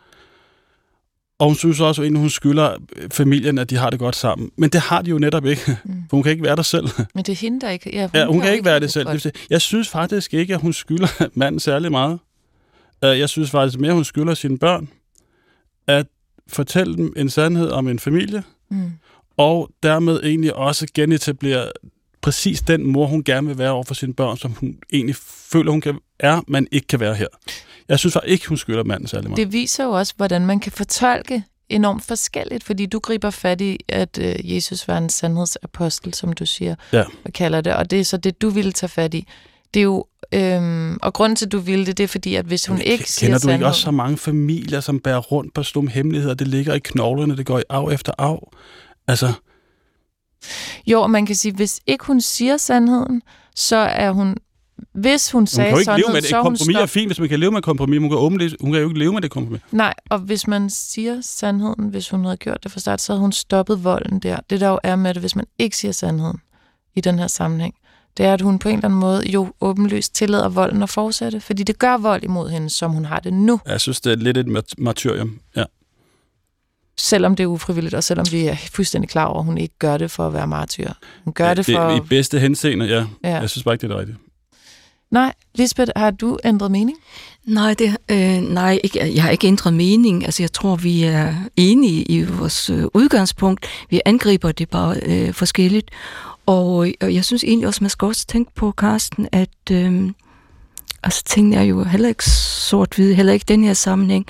og 1.38 1.46
hun 1.46 1.56
synes 1.56 1.80
også, 1.80 2.02
at 2.02 2.18
hun 2.18 2.30
skylder 2.30 2.76
familien, 3.12 3.58
at 3.58 3.70
de 3.70 3.76
har 3.76 3.90
det 3.90 3.98
godt 3.98 4.16
sammen. 4.16 4.50
Men 4.56 4.70
det 4.70 4.80
har 4.80 5.02
de 5.02 5.10
jo 5.10 5.18
netop 5.18 5.46
ikke, 5.46 5.76
mm. 5.84 5.94
for 6.10 6.16
hun 6.16 6.22
kan 6.22 6.32
ikke 6.32 6.44
være 6.44 6.56
der 6.56 6.62
selv. 6.62 6.88
Men 7.14 7.24
det 7.24 7.38
hindrer 7.38 7.70
ikke. 7.70 7.90
Ja, 7.92 8.02
hun, 8.02 8.10
ja, 8.14 8.26
hun 8.26 8.40
kan 8.40 8.52
ikke 8.52 8.64
være 8.64 8.80
det 8.80 8.92
selv. 8.92 9.06
Godt. 9.06 9.26
Jeg 9.50 9.60
synes 9.60 9.88
faktisk 9.88 10.34
ikke, 10.34 10.54
at 10.54 10.60
hun 10.60 10.72
skylder 10.72 11.28
manden 11.34 11.60
særlig 11.60 11.90
meget. 11.90 12.18
Øh, 13.04 13.18
jeg 13.18 13.28
synes 13.28 13.50
faktisk 13.50 13.80
mere, 13.80 13.90
at 13.90 13.94
hun 13.94 14.04
skylder 14.04 14.34
sine 14.34 14.58
børn 14.58 14.88
at 15.86 16.06
fortælle 16.48 16.96
dem 16.96 17.12
en 17.16 17.30
sandhed 17.30 17.70
om 17.70 17.88
en 17.88 17.98
familie, 17.98 18.42
mm. 18.70 18.92
og 19.36 19.70
dermed 19.82 20.20
egentlig 20.22 20.56
også 20.56 20.86
genetablere 20.94 21.70
præcis 22.20 22.62
den 22.62 22.86
mor, 22.86 23.06
hun 23.06 23.24
gerne 23.24 23.46
vil 23.46 23.58
være 23.58 23.70
over 23.70 23.84
for 23.84 23.94
sine 23.94 24.14
børn, 24.14 24.36
som 24.36 24.50
hun 24.50 24.78
egentlig 24.92 25.16
føler, 25.52 25.70
hun 25.70 25.80
kan, 25.80 25.98
er, 26.18 26.40
men 26.48 26.68
ikke 26.72 26.86
kan 26.86 27.00
være 27.00 27.14
her. 27.14 27.26
Jeg 27.88 27.98
synes 27.98 28.12
faktisk 28.12 28.32
ikke, 28.32 28.48
hun 28.48 28.56
skylder 28.56 28.84
manden 28.84 29.08
særlig 29.08 29.30
meget. 29.30 29.36
Det 29.36 29.52
viser 29.52 29.84
jo 29.84 29.90
også, 29.90 30.14
hvordan 30.16 30.46
man 30.46 30.60
kan 30.60 30.72
fortolke 30.72 31.44
enormt 31.68 32.04
forskelligt, 32.04 32.64
fordi 32.64 32.86
du 32.86 32.98
griber 32.98 33.30
fat 33.30 33.60
i, 33.60 33.78
at 33.88 34.18
øh, 34.20 34.54
Jesus 34.54 34.88
var 34.88 34.98
en 34.98 35.08
sandhedsapostel, 35.08 36.14
som 36.14 36.32
du 36.32 36.46
siger, 36.46 36.74
ja. 36.92 37.04
og 37.24 37.32
kalder 37.32 37.60
det, 37.60 37.74
og 37.74 37.90
det 37.90 38.00
er 38.00 38.04
så 38.04 38.16
det, 38.16 38.42
du 38.42 38.50
ville 38.50 38.72
tage 38.72 38.90
fat 38.90 39.14
i. 39.14 39.26
Det 39.74 39.80
er 39.80 39.84
jo, 39.84 40.06
øhm, 40.34 40.98
og 41.02 41.12
grunden 41.12 41.36
til, 41.36 41.46
at 41.46 41.52
du 41.52 41.58
ville 41.58 41.86
det, 41.86 41.98
det 41.98 42.04
er 42.04 42.08
fordi, 42.08 42.34
at 42.34 42.44
hvis 42.44 42.66
hun 42.66 42.76
Men, 42.76 42.86
ikke 42.86 43.12
siger 43.12 43.28
Kender 43.28 43.38
du 43.38 43.52
ikke 43.52 43.66
også 43.66 43.80
så 43.80 43.90
mange 43.90 44.16
familier, 44.16 44.80
som 44.80 45.00
bærer 45.00 45.18
rundt 45.18 45.54
på 45.54 45.62
stumme 45.62 45.90
hemmeligheder? 45.90 46.34
Det 46.34 46.48
ligger 46.48 46.74
i 46.74 46.78
knoglerne, 46.78 47.36
det 47.36 47.46
går 47.46 47.58
i 47.58 47.62
af 47.70 47.92
efter 47.92 48.12
af. 48.18 48.52
Altså... 49.08 49.32
Jo, 50.86 51.02
og 51.02 51.10
man 51.10 51.26
kan 51.26 51.36
sige, 51.36 51.54
hvis 51.54 51.80
ikke 51.86 52.04
hun 52.04 52.20
siger 52.20 52.56
sandheden, 52.56 53.22
så 53.54 53.76
er 53.76 54.10
hun 54.10 54.36
hvis 54.92 55.30
hun 55.30 55.46
sagde 55.46 55.70
hun 55.70 55.84
kan 55.84 55.86
jo 55.86 55.92
ikke 55.92 56.06
leve 56.06 56.12
med 56.12 56.22
det. 56.22 56.28
Et 56.28 56.42
kompromis 56.42 56.76
er 56.76 56.86
fint, 56.86 57.08
hvis 57.08 57.20
man 57.20 57.28
kan 57.28 57.40
leve 57.40 57.50
med 57.50 57.58
et 57.58 57.64
kompromis. 57.64 57.98
Hun 57.98 58.10
kan, 58.10 58.18
åbenligt, 58.18 58.56
hun 58.60 58.72
kan 58.72 58.80
jo 58.80 58.88
ikke 58.88 58.98
leve 58.98 59.12
med 59.12 59.22
det 59.22 59.30
kompromis. 59.30 59.60
Nej, 59.72 59.94
og 60.10 60.18
hvis 60.18 60.46
man 60.46 60.70
siger 60.70 61.20
sandheden, 61.20 61.88
hvis 61.88 62.10
hun 62.10 62.24
havde 62.24 62.36
gjort 62.36 62.62
det 62.62 62.72
for 62.72 62.80
start, 62.80 63.00
så 63.00 63.12
havde 63.12 63.20
hun 63.20 63.32
stoppet 63.32 63.84
volden 63.84 64.18
der. 64.18 64.38
Det 64.50 64.60
der 64.60 64.68
jo 64.68 64.78
er 64.82 64.96
med 64.96 65.14
det, 65.14 65.22
hvis 65.22 65.36
man 65.36 65.44
ikke 65.58 65.76
siger 65.76 65.92
sandheden 65.92 66.40
i 66.94 67.00
den 67.00 67.18
her 67.18 67.26
sammenhæng, 67.26 67.74
det 68.16 68.26
er, 68.26 68.34
at 68.34 68.40
hun 68.40 68.58
på 68.58 68.68
en 68.68 68.74
eller 68.74 68.84
anden 68.84 69.00
måde 69.00 69.30
jo 69.30 69.52
åbenlyst 69.60 70.14
tillader 70.14 70.48
volden 70.48 70.82
at 70.82 70.90
fortsætte, 70.90 71.40
fordi 71.40 71.62
det 71.62 71.78
gør 71.78 71.96
vold 71.96 72.24
imod 72.24 72.50
hende, 72.50 72.70
som 72.70 72.90
hun 72.90 73.04
har 73.04 73.20
det 73.20 73.32
nu. 73.32 73.60
Jeg 73.66 73.80
synes, 73.80 74.00
det 74.00 74.12
er 74.12 74.16
lidt 74.16 74.38
et 74.38 74.74
martyrium, 74.78 75.38
ja. 75.56 75.64
Selvom 76.98 77.36
det 77.36 77.44
er 77.44 77.46
ufrivilligt, 77.46 77.94
og 77.94 78.04
selvom 78.04 78.26
vi 78.30 78.46
er 78.46 78.56
fuldstændig 78.72 79.10
klar 79.10 79.24
over, 79.24 79.38
at 79.38 79.44
hun 79.44 79.58
ikke 79.58 79.78
gør 79.78 79.98
det 79.98 80.10
for 80.10 80.26
at 80.26 80.32
være 80.32 80.46
martyr. 80.46 80.92
Hun 81.24 81.34
gør 81.34 81.48
ja, 81.48 81.54
det 81.54 81.66
for... 81.66 81.88
Det, 81.88 81.96
I 81.96 82.00
bedste 82.00 82.38
henseende, 82.38 82.86
ja. 82.86 83.06
ja. 83.24 83.40
Jeg 83.40 83.50
synes 83.50 83.64
bare 83.64 83.74
ikke, 83.74 83.88
det 83.88 83.94
er 83.94 83.98
rigtigt. 83.98 84.18
Nej, 85.16 85.32
Lisbeth, 85.54 85.90
har 85.96 86.10
du 86.10 86.38
ændret 86.44 86.70
mening? 86.70 86.98
Nej, 87.44 87.74
det, 87.74 87.96
øh, 88.08 88.40
nej 88.40 88.80
ikke, 88.84 89.14
jeg 89.14 89.22
har 89.22 89.30
ikke 89.30 89.46
ændret 89.46 89.74
mening. 89.74 90.24
Altså, 90.24 90.42
jeg 90.42 90.52
tror, 90.52 90.76
vi 90.76 91.02
er 91.02 91.34
enige 91.56 92.02
i 92.02 92.24
vores 92.24 92.70
øh, 92.70 92.84
udgangspunkt. 92.94 93.66
Vi 93.90 94.00
angriber 94.04 94.52
det 94.52 94.68
bare 94.70 94.96
øh, 95.02 95.34
forskelligt. 95.34 95.90
Og, 96.46 96.88
og 97.00 97.14
jeg 97.14 97.24
synes 97.24 97.44
egentlig 97.44 97.66
også, 97.66 97.84
man 97.84 97.90
skal 97.90 98.06
også 98.06 98.26
tænke 98.26 98.54
på, 98.54 98.70
Karsten, 98.70 99.28
at 99.32 99.70
øh, 99.70 100.10
altså, 101.02 101.24
tingene 101.24 101.56
er 101.56 101.62
jo 101.62 101.84
heller 101.84 102.08
ikke 102.08 102.24
sort-hvide, 102.30 103.14
heller 103.14 103.32
ikke 103.32 103.44
den 103.48 103.64
her 103.64 103.74
sammenhæng. 103.74 104.26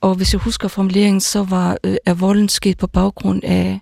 Og 0.00 0.14
hvis 0.14 0.32
jeg 0.32 0.40
husker 0.40 0.68
formuleringen, 0.68 1.20
så 1.20 1.42
var 1.42 1.76
øh, 1.84 1.96
er 2.06 2.14
volden 2.14 2.48
sket 2.48 2.78
på 2.78 2.86
baggrund 2.86 3.44
af 3.44 3.80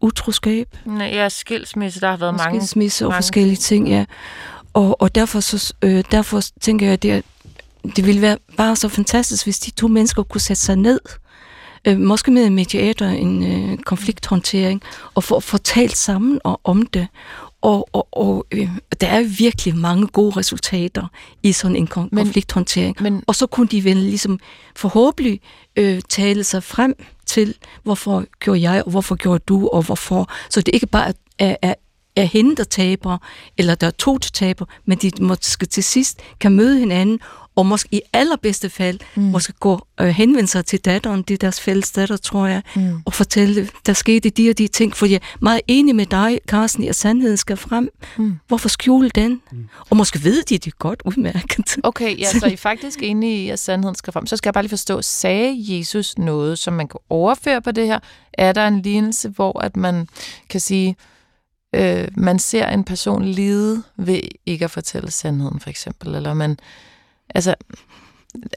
utroskab. 0.00 0.76
Nej, 0.84 1.06
ja, 1.06 1.28
skilsmisse, 1.28 2.00
der 2.00 2.10
har 2.10 2.16
været 2.16 2.32
og 2.32 2.36
mange... 2.36 2.60
Skilsmisse 2.60 3.04
og 3.04 3.08
mange 3.08 3.22
forskellige 3.22 3.56
ting, 3.56 3.88
ja. 3.88 4.04
Og, 4.78 5.02
og 5.02 5.14
derfor, 5.14 5.40
så, 5.40 5.74
øh, 5.82 6.04
derfor 6.10 6.40
tænker 6.60 6.86
jeg, 6.86 6.92
at 6.92 7.02
det, 7.02 7.24
det 7.96 8.06
ville 8.06 8.22
være 8.22 8.38
bare 8.56 8.76
så 8.76 8.88
fantastisk, 8.88 9.46
hvis 9.46 9.58
de 9.58 9.70
to 9.70 9.88
mennesker 9.88 10.22
kunne 10.22 10.40
sætte 10.40 10.62
sig 10.62 10.76
ned, 10.76 11.00
øh, 11.84 11.98
måske 11.98 12.30
med 12.30 12.46
en 12.46 12.54
mediator, 12.54 13.06
en 13.06 13.44
øh, 13.44 13.78
konflikthåndtering, 13.78 14.82
og 15.14 15.24
få, 15.24 15.40
få 15.40 15.58
talt 15.58 15.96
sammen 15.96 16.40
og, 16.44 16.60
om 16.64 16.86
det. 16.86 17.08
Og, 17.60 17.88
og, 17.92 18.08
og 18.12 18.46
øh, 18.50 18.68
der 19.00 19.06
er 19.06 19.22
virkelig 19.38 19.76
mange 19.76 20.06
gode 20.06 20.36
resultater 20.36 21.06
i 21.42 21.52
sådan 21.52 21.76
en 21.76 21.88
kon- 21.96 22.08
men, 22.12 22.24
konflikthåndtering. 22.24 22.96
Men, 23.00 23.22
og 23.26 23.34
så 23.34 23.46
kunne 23.46 23.68
de 23.68 23.84
vel 23.84 23.96
ligesom 23.96 24.38
forhåbentlig 24.76 25.40
øh, 25.76 26.00
tale 26.08 26.44
sig 26.44 26.62
frem 26.62 26.94
til, 27.26 27.54
hvorfor 27.82 28.24
gjorde 28.40 28.60
jeg, 28.60 28.82
og 28.84 28.90
hvorfor 28.90 29.14
gjorde 29.14 29.44
du, 29.48 29.68
og 29.68 29.82
hvorfor. 29.82 30.32
Så 30.50 30.60
det 30.60 30.74
ikke 30.74 30.86
bare 30.86 31.12
er, 31.38 31.56
er 31.62 31.74
er 32.18 32.24
hende, 32.24 32.56
der 32.56 32.64
taber, 32.64 33.18
eller 33.58 33.74
der 33.74 33.86
er 33.86 33.90
to, 33.90 34.18
der 34.18 34.30
taber, 34.32 34.64
men 34.86 34.98
de 34.98 35.10
måske 35.20 35.66
til 35.66 35.84
sidst 35.84 36.20
kan 36.40 36.52
møde 36.52 36.78
hinanden, 36.78 37.20
og 37.58 37.66
måske 37.66 37.88
i 37.92 38.00
allerbedste 38.12 38.70
fald 38.70 38.98
mm. 39.14 39.22
måske 39.22 39.52
gå 39.52 39.86
øh, 40.00 40.08
henvende 40.08 40.48
sig 40.48 40.66
til 40.66 40.78
datteren, 40.78 41.22
det 41.22 41.34
er 41.34 41.38
deres 41.38 41.60
fælles 41.60 41.90
datter, 41.90 42.16
tror 42.16 42.46
jeg, 42.46 42.62
mm. 42.76 43.02
og 43.04 43.12
fortælle, 43.12 43.68
der 43.86 43.92
skete 43.92 44.30
de 44.30 44.50
og 44.50 44.58
de 44.58 44.68
ting, 44.68 44.96
for 44.96 45.06
jeg 45.06 45.14
er 45.14 45.38
meget 45.40 45.60
enig 45.68 45.96
med 45.96 46.06
dig, 46.06 46.40
Carsten, 46.46 46.88
at 46.88 46.96
sandheden 46.96 47.36
skal 47.36 47.56
frem. 47.56 47.88
Mm. 48.16 48.38
Hvorfor 48.48 48.68
skjule 48.68 49.10
den? 49.10 49.42
Mm. 49.52 49.68
Og 49.90 49.96
måske 49.96 50.24
ved 50.24 50.42
de 50.42 50.58
det 50.58 50.78
godt 50.78 51.02
udmærket. 51.04 51.76
Okay, 51.82 52.18
ja, 52.18 52.30
så 52.30 52.46
I 52.46 52.52
er 52.52 52.56
faktisk 52.56 52.98
enige 53.02 53.44
i, 53.44 53.48
at 53.48 53.58
sandheden 53.58 53.94
skal 53.94 54.12
frem. 54.12 54.26
Så 54.26 54.36
skal 54.36 54.48
jeg 54.48 54.54
bare 54.54 54.64
lige 54.64 54.70
forstå, 54.70 55.02
sagde 55.02 55.56
Jesus 55.58 56.18
noget, 56.18 56.58
som 56.58 56.74
man 56.74 56.88
kan 56.88 57.00
overføre 57.10 57.62
på 57.62 57.70
det 57.70 57.86
her? 57.86 57.98
Er 58.32 58.52
der 58.52 58.68
en 58.68 58.82
lignelse, 58.82 59.28
hvor 59.28 59.60
at 59.60 59.76
man 59.76 60.08
kan 60.48 60.60
sige, 60.60 60.96
øh, 61.78 62.08
man 62.16 62.38
ser 62.38 62.68
en 62.68 62.84
person 62.84 63.24
lide 63.24 63.82
ved 63.96 64.20
ikke 64.46 64.64
at 64.64 64.70
fortælle 64.70 65.10
sandheden, 65.10 65.60
for 65.60 65.70
eksempel. 65.70 66.14
Eller 66.14 66.34
man, 66.34 66.58
altså, 67.34 67.54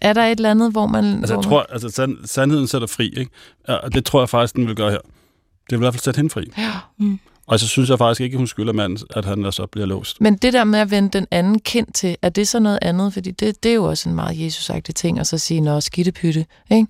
er 0.01 0.13
der 0.13 0.26
et 0.26 0.32
eller 0.32 0.51
andet, 0.51 0.72
hvor 0.72 0.88
man... 0.88 1.05
Altså, 1.05 1.36
jeg 1.36 1.43
tror, 1.43 1.65
altså, 1.69 1.89
sand, 1.89 2.17
sandheden 2.26 2.67
sætter 2.67 2.88
fri, 2.88 3.13
ikke? 3.17 3.32
Og 3.67 3.93
det 3.93 4.05
tror 4.05 4.22
jeg 4.22 4.30
faktisk, 4.30 4.55
den 4.55 4.67
vil 4.67 4.76
gøre 4.76 4.91
her. 4.91 4.99
Det 5.69 5.72
vil 5.72 5.78
i 5.78 5.80
hvert 5.80 5.93
fald 5.93 6.01
sætte 6.01 6.17
hende 6.17 6.30
fri. 6.30 6.51
Ja. 6.57 6.72
Mm. 6.97 7.19
Og 7.47 7.59
så 7.59 7.67
synes 7.67 7.89
jeg 7.89 7.97
faktisk 7.97 8.22
ikke, 8.22 8.34
at 8.36 8.38
hun 8.38 8.47
skylder 8.47 8.74
manden, 8.74 8.99
at 9.15 9.26
han 9.26 9.51
så 9.51 9.65
bliver 9.65 9.88
låst. 9.88 10.22
Men 10.22 10.38
det 10.38 10.53
der 10.53 10.63
med 10.63 10.80
at 10.80 10.91
vende 10.91 11.09
den 11.09 11.28
anden 11.32 11.59
kendt 11.59 11.95
til, 11.95 12.17
er 12.22 12.30
det 12.30 12.47
så 12.47 12.59
noget 12.59 12.80
andet? 12.82 13.13
Fordi 13.13 13.32
det, 13.32 13.63
det 13.63 13.69
er 13.69 13.76
jo 13.76 13.84
også 13.84 14.09
en 14.09 14.15
meget 14.15 14.39
Jesusagtig 14.39 14.95
ting, 14.95 15.19
at 15.19 15.28
så 15.28 15.38
sige, 15.38 15.61
nå, 15.61 15.82
skittepytte, 15.82 16.45
ikke? 16.72 16.88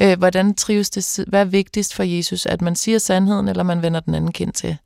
Øh, 0.00 0.18
hvordan 0.18 0.54
trives 0.54 0.90
det? 0.90 1.24
Hvad 1.28 1.40
er 1.40 1.44
vigtigst 1.44 1.94
for 1.94 2.02
Jesus? 2.02 2.46
At 2.46 2.62
man 2.62 2.76
siger 2.76 2.98
sandheden, 2.98 3.48
eller 3.48 3.62
man 3.62 3.82
vender 3.82 4.00
den 4.00 4.14
anden 4.14 4.32
kendt 4.32 4.54
til? 4.54 4.76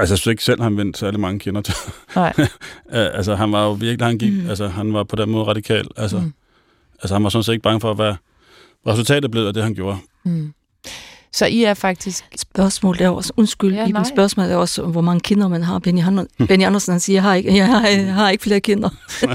Altså, 0.00 0.12
jeg 0.12 0.18
synes 0.18 0.32
ikke 0.32 0.44
selv, 0.44 0.62
han 0.62 0.76
vendte 0.76 0.98
særlig 0.98 1.20
mange 1.20 1.38
kender 1.38 1.60
til. 1.60 1.74
Nej. 2.16 2.32
altså, 3.18 3.34
han 3.34 3.52
var 3.52 3.64
jo 3.64 3.72
virkelig, 3.72 4.06
han 4.06 4.18
gik, 4.18 4.32
mm. 4.32 4.48
altså, 4.48 4.68
han 4.68 4.92
var 4.92 5.04
på 5.04 5.16
den 5.16 5.30
måde 5.30 5.44
radikal. 5.44 5.88
Altså, 5.96 6.18
mm. 6.18 6.32
altså 7.02 7.14
han 7.14 7.24
var 7.24 7.30
sådan 7.30 7.42
set 7.42 7.52
ikke 7.52 7.62
bange 7.62 7.80
for, 7.80 7.94
hvad 7.94 8.14
resultatet 8.86 9.30
blev 9.30 9.46
af 9.46 9.54
det, 9.54 9.62
han 9.62 9.74
gjorde. 9.74 9.98
Mm. 10.24 10.52
Så 11.32 11.46
I 11.46 11.64
er 11.64 11.74
faktisk... 11.74 12.24
Spørgsmålet 12.36 13.00
er 13.00 13.08
også, 13.08 13.32
undskyld, 13.36 13.74
ja, 13.74 13.86
Iben, 13.86 14.04
spørgsmålet 14.04 14.52
er 14.52 14.56
også, 14.56 14.82
hvor 14.82 15.00
mange 15.00 15.20
kinder 15.20 15.48
man 15.48 15.62
har. 15.62 15.78
Benny, 15.78 16.00
Han, 16.00 16.26
Benny 16.48 16.64
Andersen 16.64 16.92
han 16.92 17.00
siger, 17.00 17.16
jeg 17.16 17.22
har 17.22 17.34
ikke, 17.34 17.56
jeg 17.56 17.66
har, 17.66 17.88
jeg 17.88 18.14
har 18.14 18.30
ikke 18.30 18.44
flere 18.44 18.60
kinder. 18.60 18.88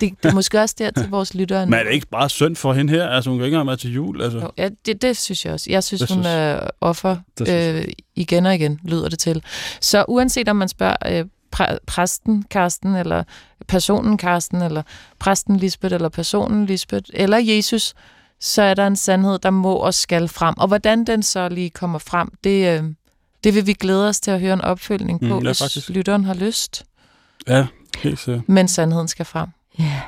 det, 0.00 0.12
det 0.22 0.28
er 0.28 0.32
måske 0.34 0.60
også 0.60 0.74
der 0.78 0.90
til 0.90 1.10
vores 1.10 1.34
lyttere. 1.34 1.66
Men 1.66 1.74
er 1.74 1.82
det 1.82 1.92
ikke 1.92 2.06
bare 2.06 2.28
synd 2.28 2.56
for 2.56 2.72
hende 2.72 2.92
her? 2.92 3.08
Altså, 3.08 3.30
hun 3.30 3.38
kan 3.38 3.44
ikke 3.44 3.54
engang 3.54 3.68
være 3.68 3.76
til 3.76 3.92
jul. 3.92 4.22
Altså. 4.22 4.38
Jo, 4.38 4.50
ja, 4.58 4.68
det, 4.86 5.02
det 5.02 5.16
synes 5.16 5.44
jeg 5.44 5.52
også. 5.52 5.66
Jeg 5.70 5.84
synes, 5.84 6.00
det 6.00 6.10
hun 6.10 6.22
synes, 6.24 6.26
er 6.34 6.70
offer 6.80 7.16
øh, 7.48 7.84
igen 8.14 8.46
og 8.46 8.54
igen, 8.54 8.80
lyder 8.84 9.08
det 9.08 9.18
til. 9.18 9.42
Så 9.80 10.04
uanset 10.08 10.48
om 10.48 10.56
man 10.56 10.68
spørger 10.68 10.96
øh, 11.06 11.24
præ- 11.56 11.78
præsten 11.86 12.44
Karsten, 12.50 12.94
eller 12.96 13.24
personen 13.68 14.16
Karsten, 14.16 14.62
eller 14.62 14.82
præsten 15.18 15.56
Lisbeth, 15.56 15.94
eller 15.94 16.08
personen 16.08 16.66
Lisbeth, 16.66 17.04
eller 17.14 17.38
Jesus, 17.38 17.94
så 18.40 18.62
er 18.62 18.74
der 18.74 18.86
en 18.86 18.96
sandhed, 18.96 19.38
der 19.38 19.50
må 19.50 19.74
og 19.74 19.94
skal 19.94 20.28
frem. 20.28 20.54
Og 20.58 20.68
hvordan 20.68 21.04
den 21.04 21.22
så 21.22 21.48
lige 21.48 21.70
kommer 21.70 21.98
frem, 21.98 22.28
det, 22.44 22.78
øh, 22.78 22.84
det 23.44 23.54
vil 23.54 23.66
vi 23.66 23.72
glæde 23.72 24.08
os 24.08 24.20
til 24.20 24.30
at 24.30 24.40
høre 24.40 24.54
en 24.54 24.60
opfølgning 24.60 25.20
på, 25.20 25.26
mm, 25.26 25.32
ja, 25.32 25.38
hvis 25.38 25.62
faktisk. 25.62 25.88
lytteren 25.88 26.24
har 26.24 26.34
lyst. 26.34 26.84
Ja, 27.48 27.66
helt 27.98 28.18
sikkert. 28.18 28.48
Men 28.48 28.68
sandheden 28.68 29.08
skal 29.08 29.24
frem. 29.24 29.48
Ja. 29.78 30.02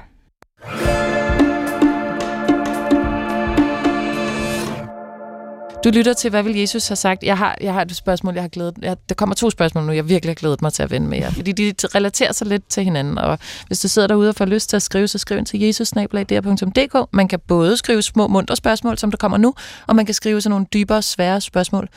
Du 5.85 5.91
lytter 5.91 6.13
til, 6.13 6.31
hvad 6.31 6.43
vil 6.43 6.57
Jesus 6.57 6.89
have 6.89 6.97
sagt? 6.97 7.23
Jeg 7.23 7.39
har, 7.39 7.59
jeg 7.61 7.75
har 7.75 7.83
et 7.83 7.97
spørgsmål, 7.97 8.35
jeg 8.35 8.43
har 8.43 8.49
glædet 8.49 8.75
jeg, 8.83 8.97
Der 9.09 9.15
kommer 9.15 9.35
to 9.35 9.51
spørgsmål 9.51 9.85
nu, 9.85 9.93
jeg 9.93 10.09
virkelig 10.09 10.31
har 10.31 10.35
glædet 10.35 10.63
mig 10.63 10.73
til 10.73 10.83
at 10.83 10.91
vende 10.91 11.09
med 11.09 11.19
jer, 11.19 11.31
fordi 11.31 11.53
de 11.53 11.75
relaterer 11.95 12.33
sig 12.33 12.47
lidt 12.47 12.69
til 12.69 12.85
hinanden. 12.85 13.19
Og 13.19 13.39
hvis 13.67 13.81
du 13.81 13.89
sidder 13.89 14.09
derude 14.09 14.29
og 14.29 14.35
får 14.35 14.45
lyst 14.45 14.69
til 14.71 14.77
at 14.77 14.83
skrive, 14.83 15.09
så 15.09 15.19
skriv 15.19 15.39
ind 15.39 15.47
til 15.47 15.61
jesusnablag.dk. 15.61 17.09
Man 17.13 17.29
kan 17.29 17.39
både 17.49 17.77
skrive 17.77 18.03
små 18.03 18.27
mundre 18.27 18.57
spørgsmål, 18.57 18.99
som 18.99 19.11
der 19.11 19.17
kommer 19.17 19.39
nu, 19.39 19.55
og 19.87 19.97
man 19.97 20.07
kan 20.07 20.15
skrive 20.15 20.41
sådan 20.41 20.51
nogle 20.51 20.67
dybere, 20.73 21.03
svære 21.03 21.41
spørgsmål, 21.41 21.89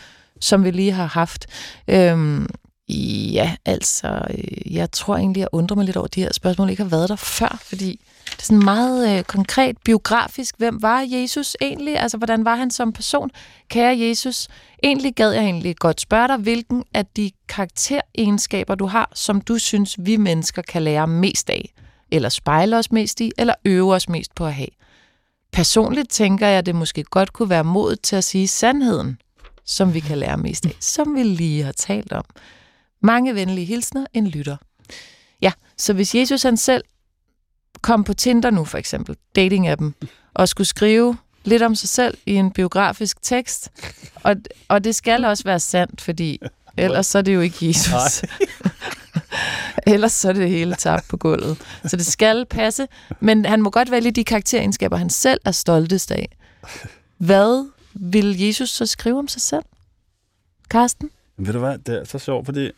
som 0.42 0.64
vi 0.64 0.72
lige 0.72 0.92
har 0.92 1.06
haft. 1.06 1.46
Øhm, 1.88 2.48
ja, 3.34 3.56
altså, 3.66 4.22
øh, 4.30 4.74
jeg 4.76 4.92
tror 4.92 5.18
egentlig, 5.18 5.40
jeg 5.40 5.48
undrer 5.52 5.76
mig 5.76 5.86
lidt 5.86 5.98
over, 5.98 6.06
at 6.06 6.16
de 6.16 6.22
her 6.22 6.34
spørgsmål 6.34 6.70
ikke 6.70 6.84
har 6.84 6.90
været 6.90 7.10
der 7.10 7.16
før, 7.16 7.60
fordi 7.64 8.00
det 8.40 8.44
er 8.44 8.48
sådan 8.48 8.66
meget 8.66 9.18
øh, 9.18 9.24
konkret 9.24 9.78
biografisk. 9.78 10.56
Hvem 10.58 10.82
var 10.82 11.06
Jesus 11.08 11.58
egentlig? 11.62 12.00
Altså, 12.00 12.18
hvordan 12.18 12.46
var 12.46 12.56
han 12.56 12.72
som 12.72 12.94
person? 12.94 13.32
Kære 13.70 14.00
Jesus, 14.00 14.48
egentlig 14.84 15.16
gad 15.16 15.32
jeg 15.32 15.44
egentlig 15.44 15.76
godt 15.76 16.02
spørge 16.02 16.28
dig, 16.28 16.38
hvilken 16.38 16.84
af 16.94 17.06
de 17.06 17.32
karakteregenskaber, 17.50 18.76
du 18.76 18.86
har, 18.86 19.12
som 19.16 19.42
du 19.42 19.58
synes, 19.58 19.96
vi 20.00 20.18
mennesker 20.18 20.62
kan 20.62 20.82
lære 20.84 21.08
mest 21.08 21.50
af, 21.50 21.74
eller 22.12 22.30
spejle 22.30 22.78
os 22.78 22.92
mest 22.92 23.22
i, 23.22 23.32
eller 23.38 23.54
øve 23.66 23.94
os 23.94 24.10
mest 24.10 24.36
på 24.36 24.46
at 24.46 24.54
have. 24.54 24.70
Personligt 25.52 26.10
tænker 26.10 26.48
jeg, 26.48 26.58
at 26.58 26.66
det 26.66 26.76
måske 26.76 27.04
godt 27.04 27.34
kunne 27.34 27.50
være 27.50 27.64
modet 27.64 28.02
til 28.02 28.16
at 28.16 28.24
sige 28.24 28.48
sandheden, 28.48 29.22
som 29.66 29.94
vi 29.94 30.00
kan 30.00 30.18
lære 30.18 30.38
mest 30.38 30.66
af, 30.66 30.76
som 30.80 31.16
vi 31.16 31.24
lige 31.24 31.64
har 31.64 31.72
talt 31.72 32.14
om. 32.14 32.26
Mange 33.02 33.36
venlige 33.36 33.66
hilsner, 33.66 34.06
en 34.14 34.28
lytter. 34.28 34.58
Ja, 35.42 35.52
så 35.78 35.94
hvis 35.94 36.16
Jesus 36.16 36.44
han 36.44 36.58
selv 36.58 36.84
kom 37.82 38.04
på 38.04 38.14
Tinder 38.14 38.50
nu 38.50 38.66
for 38.66 38.78
eksempel, 38.78 39.16
dating-appen, 39.40 40.08
og 40.34 40.50
skulle 40.50 40.68
skrive 40.68 41.18
lidt 41.44 41.62
om 41.62 41.76
sig 41.76 41.90
selv 41.90 42.18
i 42.26 42.34
en 42.34 42.52
biografisk 42.52 43.22
tekst, 43.22 43.70
og, 44.24 44.36
og 44.68 44.84
det 44.84 44.96
skal 44.96 45.26
også 45.26 45.44
være 45.44 45.60
sandt, 45.60 46.02
fordi 46.02 46.42
ellers 46.78 47.06
så 47.08 47.18
er 47.18 47.22
det 47.22 47.36
jo 47.36 47.42
ikke 47.42 47.68
Jesus. 47.68 48.24
ellers 49.94 50.12
så 50.12 50.30
er 50.30 50.34
det 50.34 50.50
hele 50.50 50.76
tabt 50.76 51.08
på 51.08 51.18
gulvet. 51.18 51.58
Så 51.86 51.98
det 51.98 52.06
skal 52.06 52.46
passe, 52.46 52.88
men 53.20 53.46
han 53.46 53.62
må 53.62 53.70
godt 53.70 53.92
vælge 53.92 54.12
de 54.12 54.24
karakteregenskaber, 54.24 54.98
han 54.98 55.10
selv 55.10 55.40
er 55.46 55.52
stoltest 55.52 56.12
af. 56.12 56.38
Hvad 57.18 57.70
vil 57.94 58.40
Jesus 58.40 58.70
så 58.70 58.86
skrive 58.86 59.20
om 59.20 59.28
sig 59.28 59.42
selv? 59.42 59.64
Karsten? 60.70 61.10
Ved 61.38 61.54
du 61.54 61.60
hvad, 61.60 61.78
det 61.78 62.00
er 62.00 62.04
så 62.04 62.20
sjovt, 62.20 62.46
fordi 62.46 62.72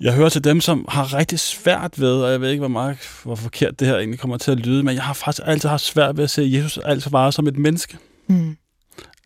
jeg 0.00 0.14
hører 0.14 0.28
til 0.28 0.44
dem, 0.44 0.60
som 0.60 0.84
har 0.88 1.14
rigtig 1.14 1.38
svært 1.38 2.00
ved, 2.00 2.12
og 2.12 2.32
jeg 2.32 2.40
ved 2.40 2.50
ikke, 2.50 2.60
hvor, 2.60 2.68
meget, 2.68 2.98
hvor 3.24 3.34
forkert 3.34 3.80
det 3.80 3.88
her 3.88 3.96
egentlig 3.96 4.20
kommer 4.20 4.36
til 4.36 4.50
at 4.50 4.58
lyde, 4.58 4.82
men 4.82 4.94
jeg 4.94 5.02
har 5.02 5.12
faktisk 5.12 5.42
altid 5.46 5.68
haft 5.68 5.82
svært 5.82 6.16
ved 6.16 6.24
at 6.24 6.30
se 6.30 6.50
Jesus 6.52 6.78
altid 6.78 7.10
bare 7.10 7.32
som 7.32 7.46
et 7.46 7.56
menneske. 7.56 7.98
Mm. 8.26 8.56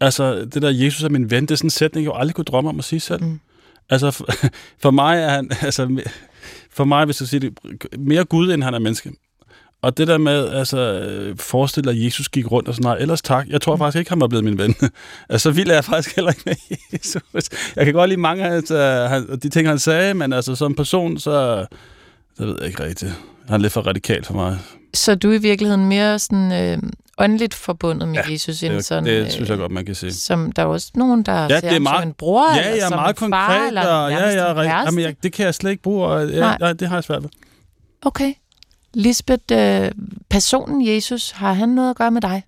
Altså, 0.01 0.45
det 0.45 0.63
der, 0.63 0.71
Jesus 0.71 1.03
er 1.03 1.09
min 1.09 1.31
ven, 1.31 1.43
det 1.43 1.51
er 1.51 1.57
sådan 1.57 1.67
en 1.67 1.71
sætning, 1.71 2.05
jeg 2.05 2.13
aldrig 2.17 2.35
kunne 2.35 2.45
drømme 2.45 2.71
om 2.71 2.79
at 2.79 2.85
sige 2.85 3.01
selv. 3.01 3.25
Mm. 3.25 3.41
Altså, 3.91 4.11
for, 4.11 4.27
for 4.83 4.91
mig 4.91 5.23
er 5.23 5.29
han, 5.29 5.51
altså, 5.63 6.03
for 6.71 6.85
mig, 6.85 7.05
hvis 7.05 7.21
jeg 7.21 7.29
siger 7.29 7.41
det, 7.41 7.59
mere 7.99 8.25
Gud, 8.25 8.53
end 8.53 8.63
han 8.63 8.75
er 8.75 8.79
menneske. 8.79 9.13
Og 9.83 9.99
det 9.99 10.09
der 10.09 10.19
med, 10.19 10.49
altså, 10.49 11.35
forestille 11.37 11.91
at 11.91 12.05
Jesus 12.05 12.29
gik 12.29 12.51
rundt 12.51 12.69
og 12.69 12.75
sådan 12.75 12.83
noget, 12.83 13.03
ellers 13.03 13.23
tak. 13.23 13.49
Jeg 13.49 13.61
tror 13.61 13.77
faktisk 13.77 13.99
ikke, 13.99 14.11
han 14.11 14.21
var 14.21 14.27
blevet 14.29 14.45
min 14.45 14.59
ven. 14.59 14.75
altså, 15.29 15.43
så 15.43 15.51
vild 15.51 15.71
er 15.71 15.75
jeg 15.75 15.85
faktisk 15.85 16.17
heller 16.17 16.31
ikke 16.31 16.43
med 16.47 16.77
Jesus. 16.93 17.51
Jeg 17.77 17.85
kan 17.85 17.95
godt 17.95 18.09
lide 18.09 18.21
mange 18.21 18.45
af 18.45 18.51
altså, 18.51 19.39
de 19.43 19.49
ting, 19.49 19.69
han 19.69 19.79
sagde, 19.79 20.15
men 20.15 20.33
altså, 20.33 20.55
som 20.55 20.75
person, 20.75 21.19
så, 21.19 21.67
det 22.39 22.47
ved 22.47 22.57
jeg 22.59 22.69
ikke 22.69 22.85
rigtigt. 22.85 23.13
Han 23.49 23.55
er 23.55 23.59
lidt 23.59 23.73
for 23.73 23.81
radikal 23.81 24.25
for 24.25 24.35
mig. 24.35 24.59
Så 24.95 25.15
du 25.15 25.31
er 25.31 25.35
i 25.35 25.39
virkeligheden 25.39 25.87
mere 25.87 26.19
sådan 26.19 26.53
øh, 26.53 26.79
åndeligt 27.19 27.55
forbundet 27.55 28.09
med 28.09 28.19
ja, 28.27 28.33
Jesus 28.33 28.63
end 28.63 28.73
det, 28.73 28.85
sådan... 28.85 29.05
det 29.05 29.33
synes 29.33 29.49
jeg 29.49 29.59
godt, 29.59 29.73
man 29.73 29.87
kan 29.87 29.95
sige. 29.95 30.13
Som 30.13 30.53
der 30.53 30.63
er 30.63 30.67
også 30.67 30.91
nogen, 30.95 31.23
der 31.23 31.43
ja, 31.43 31.49
ser 31.49 31.61
det 31.61 31.77
er 31.77 31.81
meget, 31.81 32.03
som 32.03 32.09
en 32.09 32.15
bror, 32.15 32.55
ja, 32.55 32.59
eller 32.59 32.71
jeg 32.71 32.79
er 32.79 32.89
som 32.89 32.99
meget 32.99 33.09
en 33.09 33.15
konkret, 33.15 33.47
far, 33.47 33.67
eller 33.67 33.83
og, 33.83 34.11
ja, 34.11 34.29
ja, 34.29 34.63
ja, 34.63 34.85
jamen, 34.85 35.05
jeg, 35.05 35.17
det 35.23 35.33
kan 35.33 35.45
jeg 35.47 35.55
slet 35.55 35.71
ikke 35.71 35.83
bruge, 35.83 36.07
og 36.07 36.29
ja, 36.29 36.57
ja, 36.61 36.73
det 36.73 36.89
har 36.89 36.97
jeg 36.97 37.05
svært 37.05 37.23
ved. 37.23 37.31
Okay. 38.03 38.35
Lisbeth, 38.95 39.45
øh, 39.53 39.91
personen 40.31 40.87
Jesus, 40.87 41.31
har 41.31 41.53
han 41.53 41.69
noget 41.69 41.91
at 41.91 41.97
gøre 41.97 42.11
med 42.11 42.21
dig? 42.21 42.43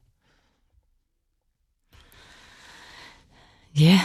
Ja, 3.80 4.00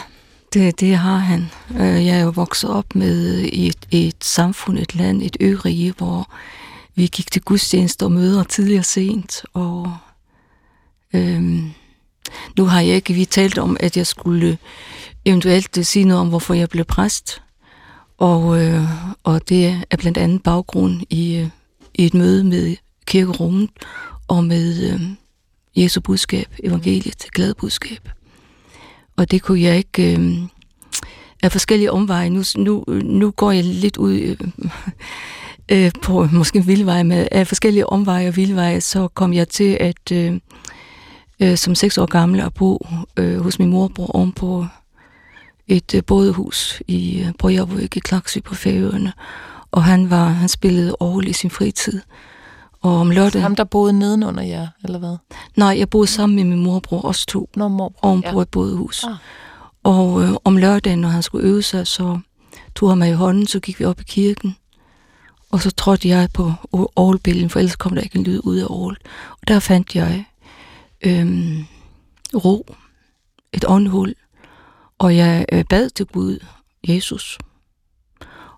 det, 0.52 0.80
det 0.80 0.96
har 0.96 1.16
han. 1.16 1.50
Øh, 1.70 2.06
jeg 2.06 2.18
er 2.18 2.22
jo 2.22 2.30
vokset 2.30 2.70
op 2.70 2.94
med 2.94 3.38
i 3.38 3.66
et, 3.66 3.86
et 3.90 4.24
samfund, 4.24 4.78
et 4.78 4.94
land, 4.94 5.22
et 5.22 5.36
ørige, 5.40 5.92
hvor 5.92 6.32
vi 6.94 7.06
gik 7.06 7.32
til 7.32 7.42
gudstjenester 7.42 8.06
og 8.06 8.12
møder 8.12 8.42
tidligere 8.44 8.82
sent, 8.82 9.42
og 9.52 9.96
øhm, 11.14 11.70
nu 12.56 12.64
har 12.64 12.80
jeg 12.80 12.94
ikke, 12.94 13.14
vi 13.14 13.24
talt 13.24 13.58
om, 13.58 13.76
at 13.80 13.96
jeg 13.96 14.06
skulle 14.06 14.58
eventuelt 15.24 15.86
sige 15.86 16.04
noget 16.04 16.20
om, 16.20 16.28
hvorfor 16.28 16.54
jeg 16.54 16.68
blev 16.68 16.84
præst, 16.84 17.42
og, 18.18 18.62
øh, 18.62 18.84
og 19.24 19.48
det 19.48 19.82
er 19.90 19.96
blandt 19.96 20.18
andet 20.18 20.42
baggrund 20.42 21.02
i, 21.10 21.36
øh, 21.36 21.48
i 21.94 22.06
et 22.06 22.14
møde 22.14 22.44
med 22.44 22.76
kirkerummet 23.06 23.70
og 24.28 24.44
med 24.44 24.92
øh, 24.92 25.00
Jesu 25.76 26.00
budskab, 26.00 26.46
evangeliet, 26.64 27.26
glad 27.34 27.54
budskab. 27.54 28.08
Og 29.16 29.30
det 29.30 29.42
kunne 29.42 29.60
jeg 29.60 29.76
ikke... 29.76 30.18
Øh, 30.18 30.42
af 31.42 31.52
forskellige 31.52 31.92
omveje. 31.92 32.30
Nu, 32.30 32.42
nu, 32.56 32.84
nu 33.02 33.30
går 33.30 33.52
jeg 33.52 33.64
lidt 33.64 33.96
ud 33.96 34.18
øh, 34.18 34.36
øh, 35.84 35.90
på 36.02 36.28
måske 36.32 36.58
en 36.58 36.66
vildvej 36.66 37.02
med 37.02 37.28
af 37.32 37.46
forskellige 37.46 37.86
omveje 37.86 38.28
og 38.28 38.36
vildveje, 38.36 38.80
så 38.80 39.08
kom 39.08 39.32
jeg 39.32 39.48
til 39.48 39.76
at 39.80 40.12
øh, 40.12 40.40
øh, 41.40 41.56
som 41.56 41.74
seks 41.74 41.98
år 41.98 42.06
gammel 42.06 42.40
at 42.40 42.54
bo 42.54 42.86
øh, 43.16 43.40
hos 43.40 43.58
min 43.58 43.70
morbror 43.70 44.16
om 44.16 44.32
på 44.32 44.66
et 45.68 45.94
øh, 45.94 46.02
bådehus 46.04 46.82
i 46.88 47.20
øh, 47.20 47.32
Brøjavøk 47.38 47.96
i 47.96 48.00
Klaksø 48.00 48.40
på 48.40 48.54
Færøerne 48.54 49.12
og 49.70 49.84
han 49.84 50.10
var 50.10 50.24
han 50.24 50.48
spillede 50.48 50.96
Aarhus 51.00 51.24
i 51.24 51.32
sin 51.32 51.50
fritid. 51.50 52.00
Og 52.82 52.96
om 52.96 53.10
lørdagen... 53.10 53.42
Ham, 53.42 53.56
der 53.56 53.64
boede 53.64 53.92
nedenunder 53.92 54.42
jer, 54.42 54.68
eller 54.84 54.98
hvad? 54.98 55.16
Nej, 55.56 55.74
jeg 55.78 55.90
boede 55.90 56.06
sammen 56.06 56.36
med 56.36 56.44
min 56.44 56.64
morbror, 56.64 57.04
os 57.04 57.26
to. 57.26 57.48
Nå, 57.56 57.68
morbror. 57.68 58.08
Ovenpå 58.08 58.38
ja. 58.38 58.42
et 58.42 58.48
bådehus. 58.48 59.04
Ah. 59.04 59.16
Og 59.82 60.22
øh, 60.22 60.30
om 60.44 60.56
lørdagen, 60.56 60.98
når 60.98 61.08
han 61.08 61.22
skulle 61.22 61.48
øve 61.48 61.62
sig, 61.62 61.86
så 61.86 62.18
tog 62.74 62.88
han 62.88 62.98
mig 62.98 63.10
i 63.10 63.12
hånden, 63.12 63.46
så 63.46 63.60
gik 63.60 63.80
vi 63.80 63.84
op 63.84 64.00
i 64.00 64.04
kirken. 64.04 64.56
Og 65.50 65.60
så 65.60 65.70
trådte 65.70 66.08
jeg 66.08 66.28
på 66.34 66.52
Aarhus-billedet, 66.72 67.52
for 67.52 67.58
ellers 67.58 67.76
kom 67.76 67.94
der 67.94 68.02
ikke 68.02 68.18
en 68.18 68.24
lyd 68.24 68.40
ud 68.44 68.56
af 68.56 68.64
Aarhus. 68.64 68.96
Og 69.30 69.48
der 69.48 69.58
fandt 69.58 69.94
jeg 69.94 70.24
øhm, 71.02 71.64
ro, 72.34 72.74
et 73.52 73.64
åndhul, 73.68 74.14
og 74.98 75.16
jeg 75.16 75.46
øh, 75.52 75.64
bad 75.64 75.90
til 75.90 76.06
Gud, 76.06 76.38
Jesus, 76.88 77.38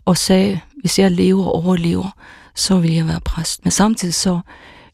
og 0.04 0.16
sagde, 0.16 0.60
hvis 0.80 0.98
jeg 0.98 1.10
lever 1.10 1.44
og 1.44 1.64
overlever, 1.64 2.16
så 2.54 2.78
vil 2.78 2.92
jeg 2.92 3.06
være 3.06 3.20
præst. 3.20 3.64
Men 3.64 3.70
samtidig 3.70 4.14
så 4.14 4.40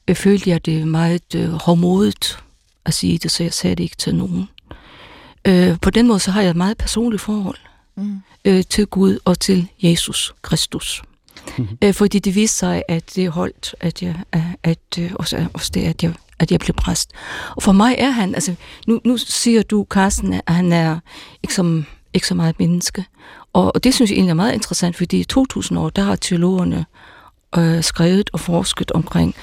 øh, 0.08 0.16
følte 0.16 0.50
jeg 0.50 0.66
det 0.66 0.86
meget 0.86 1.34
øh, 1.34 1.50
hårdmodigt 1.52 2.38
at 2.84 2.94
sige 2.94 3.18
det, 3.18 3.30
så 3.30 3.42
jeg 3.42 3.52
sagde 3.52 3.76
det 3.76 3.82
ikke 3.82 3.96
til 3.96 4.14
nogen. 4.14 4.48
Øh, 5.44 5.80
på 5.80 5.90
den 5.90 6.06
måde 6.06 6.20
så 6.20 6.30
har 6.30 6.40
jeg 6.40 6.50
et 6.50 6.56
meget 6.56 6.78
personligt 6.78 7.22
forhold 7.22 7.58
mm. 7.96 8.20
øh, 8.44 8.64
til 8.64 8.86
Gud 8.86 9.18
og 9.24 9.40
til 9.40 9.68
Jesus 9.82 10.34
Kristus. 10.42 11.02
Mm-hmm. 11.58 11.78
Øh, 11.82 11.94
fordi 11.94 12.18
det 12.18 12.34
viste 12.34 12.56
sig, 12.56 12.82
at 12.88 13.12
det 13.14 13.30
holdt, 13.30 13.74
at 13.80 14.02
jeg, 14.02 14.14
at, 14.62 14.78
øh, 14.98 15.10
også, 15.14 15.46
også 15.54 15.70
det, 15.74 15.84
at 15.84 16.02
jeg, 16.02 16.14
at 16.38 16.50
jeg 16.52 16.60
blev 16.60 16.74
præst. 16.74 17.10
Og 17.56 17.62
for 17.62 17.72
mig 17.72 17.94
er 17.98 18.10
han, 18.10 18.34
altså 18.34 18.54
nu, 18.86 19.00
nu 19.04 19.16
siger 19.16 19.62
du, 19.62 19.86
Carsten, 19.90 20.32
at 20.32 20.54
han 20.54 20.72
er 20.72 20.98
ikke, 21.42 21.54
som, 21.54 21.86
ikke 22.14 22.26
så 22.26 22.34
meget 22.34 22.58
menneske. 22.58 23.04
Og, 23.58 23.74
og 23.74 23.84
det 23.84 23.94
synes 23.94 24.10
jeg 24.10 24.16
egentlig 24.16 24.30
er 24.30 24.34
meget 24.34 24.52
interessant, 24.52 24.96
fordi 24.96 25.20
i 25.20 25.24
2000 25.24 25.78
år, 25.78 25.90
der 25.90 26.02
har 26.02 26.16
teologerne 26.16 26.86
øh, 27.58 27.82
skrevet 27.82 28.30
og 28.32 28.40
forsket 28.40 28.90
omkring, 28.90 29.34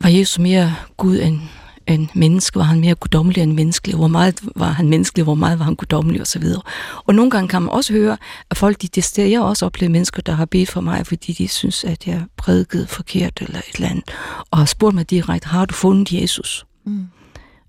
var 0.00 0.08
Jesus 0.08 0.38
mere 0.38 0.74
Gud 0.96 1.18
end, 1.18 1.40
end 1.86 2.08
menneske? 2.14 2.58
Var 2.58 2.64
han 2.64 2.80
mere 2.80 2.94
guddommelig 2.94 3.42
end 3.42 3.52
menneskelig? 3.52 3.96
Hvor 3.96 4.08
meget 4.08 4.40
var 4.56 4.70
han 4.70 4.88
menneskelig? 4.88 5.24
Hvor 5.24 5.34
meget 5.34 5.58
var 5.58 5.64
han 5.64 5.74
guddommelig? 5.74 6.20
Og 6.20 6.26
så 6.26 6.38
videre. 6.38 6.62
Og 7.06 7.14
nogle 7.14 7.30
gange 7.30 7.48
kan 7.48 7.62
man 7.62 7.70
også 7.70 7.92
høre, 7.92 8.16
at 8.50 8.56
folk, 8.56 8.82
de, 8.82 8.88
det 8.88 9.04
steder, 9.04 9.28
jeg 9.28 9.40
også 9.40 9.66
oplevet 9.66 9.90
mennesker, 9.90 10.22
der 10.22 10.32
har 10.32 10.44
bedt 10.44 10.70
for 10.70 10.80
mig, 10.80 11.06
fordi 11.06 11.32
de 11.32 11.48
synes, 11.48 11.84
at 11.84 12.06
jeg 12.06 12.24
prædikede 12.36 12.86
forkert 12.86 13.42
eller 13.42 13.58
et 13.58 13.74
eller 13.74 13.88
andet, 13.88 14.04
og 14.50 14.58
har 14.58 14.64
spurgt 14.64 14.94
mig 14.94 15.10
direkte, 15.10 15.48
har 15.48 15.64
du 15.64 15.74
fundet 15.74 16.12
Jesus? 16.12 16.66
Mm. 16.84 17.06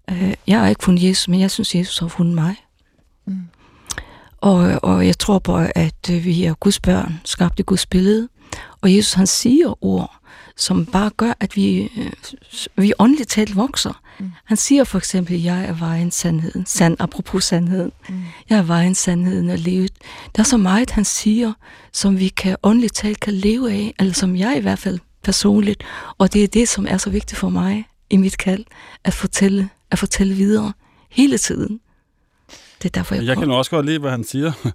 Øh, 0.09 0.33
jeg 0.47 0.59
har 0.59 0.67
ikke 0.67 0.83
fundet 0.83 1.03
Jesus, 1.03 1.27
men 1.27 1.39
jeg 1.39 1.51
synes, 1.51 1.75
Jesus 1.75 1.99
har 1.99 2.07
fundet 2.07 2.35
mig. 2.35 2.55
Mm. 3.25 3.41
Og, 4.41 4.79
og 4.83 5.07
jeg 5.07 5.17
tror 5.19 5.39
på, 5.39 5.57
at 5.75 6.09
øh, 6.11 6.25
vi 6.25 6.43
er 6.43 6.53
Guds 6.53 6.79
børn, 6.79 7.21
skabt 7.23 7.59
i 7.59 7.63
Guds 7.63 7.85
billede. 7.85 8.29
Og 8.81 8.95
Jesus 8.95 9.13
han 9.13 9.27
siger 9.27 9.83
ord, 9.85 10.17
som 10.57 10.85
bare 10.85 11.09
gør, 11.17 11.33
at 11.39 11.55
vi, 11.55 11.91
øh, 11.97 12.11
vi 12.75 12.93
åndeligt 12.99 13.29
talt 13.29 13.55
vokser. 13.55 14.01
Mm. 14.19 14.31
Han 14.45 14.57
siger 14.57 14.83
for 14.83 14.97
eksempel, 14.97 15.41
jeg 15.41 15.65
er 15.65 15.73
vejen 15.73 16.11
sandheden. 16.11 16.65
Sand, 16.65 16.95
apropos 16.99 17.43
sandheden. 17.43 17.91
Mm. 18.09 18.23
Jeg 18.49 18.57
er 18.57 18.63
vejen 18.63 18.95
sandheden 18.95 19.49
og 19.49 19.57
livet. 19.57 19.91
Der 20.35 20.41
er 20.41 20.45
så 20.45 20.57
meget, 20.57 20.91
han 20.91 21.05
siger, 21.05 21.53
som 21.93 22.19
vi 22.19 22.27
kan 22.27 22.57
åndeligt 22.63 22.95
talt 22.95 23.19
kan 23.19 23.33
leve 23.33 23.71
af, 23.71 23.93
eller 23.99 24.13
som 24.13 24.35
jeg 24.35 24.57
i 24.57 24.61
hvert 24.61 24.79
fald 24.79 24.99
personligt. 25.23 25.83
Og 26.17 26.33
det 26.33 26.43
er 26.43 26.47
det, 26.47 26.69
som 26.69 26.87
er 26.89 26.97
så 26.97 27.09
vigtigt 27.09 27.39
for 27.39 27.49
mig 27.49 27.85
i 28.09 28.17
mit 28.17 28.37
kald, 28.37 28.65
at 29.03 29.13
fortælle, 29.13 29.69
at 29.91 29.99
fortælle 29.99 30.33
videre 30.33 30.73
hele 31.09 31.37
tiden. 31.37 31.79
Det 32.81 32.85
er 32.85 32.89
derfor, 32.89 33.15
jeg, 33.15 33.25
Jeg 33.25 33.37
kan 33.37 33.47
nu 33.47 33.53
også 33.53 33.71
godt 33.71 33.85
lide, 33.85 33.99
hvad 33.99 34.11
han 34.11 34.23
siger. 34.23 34.51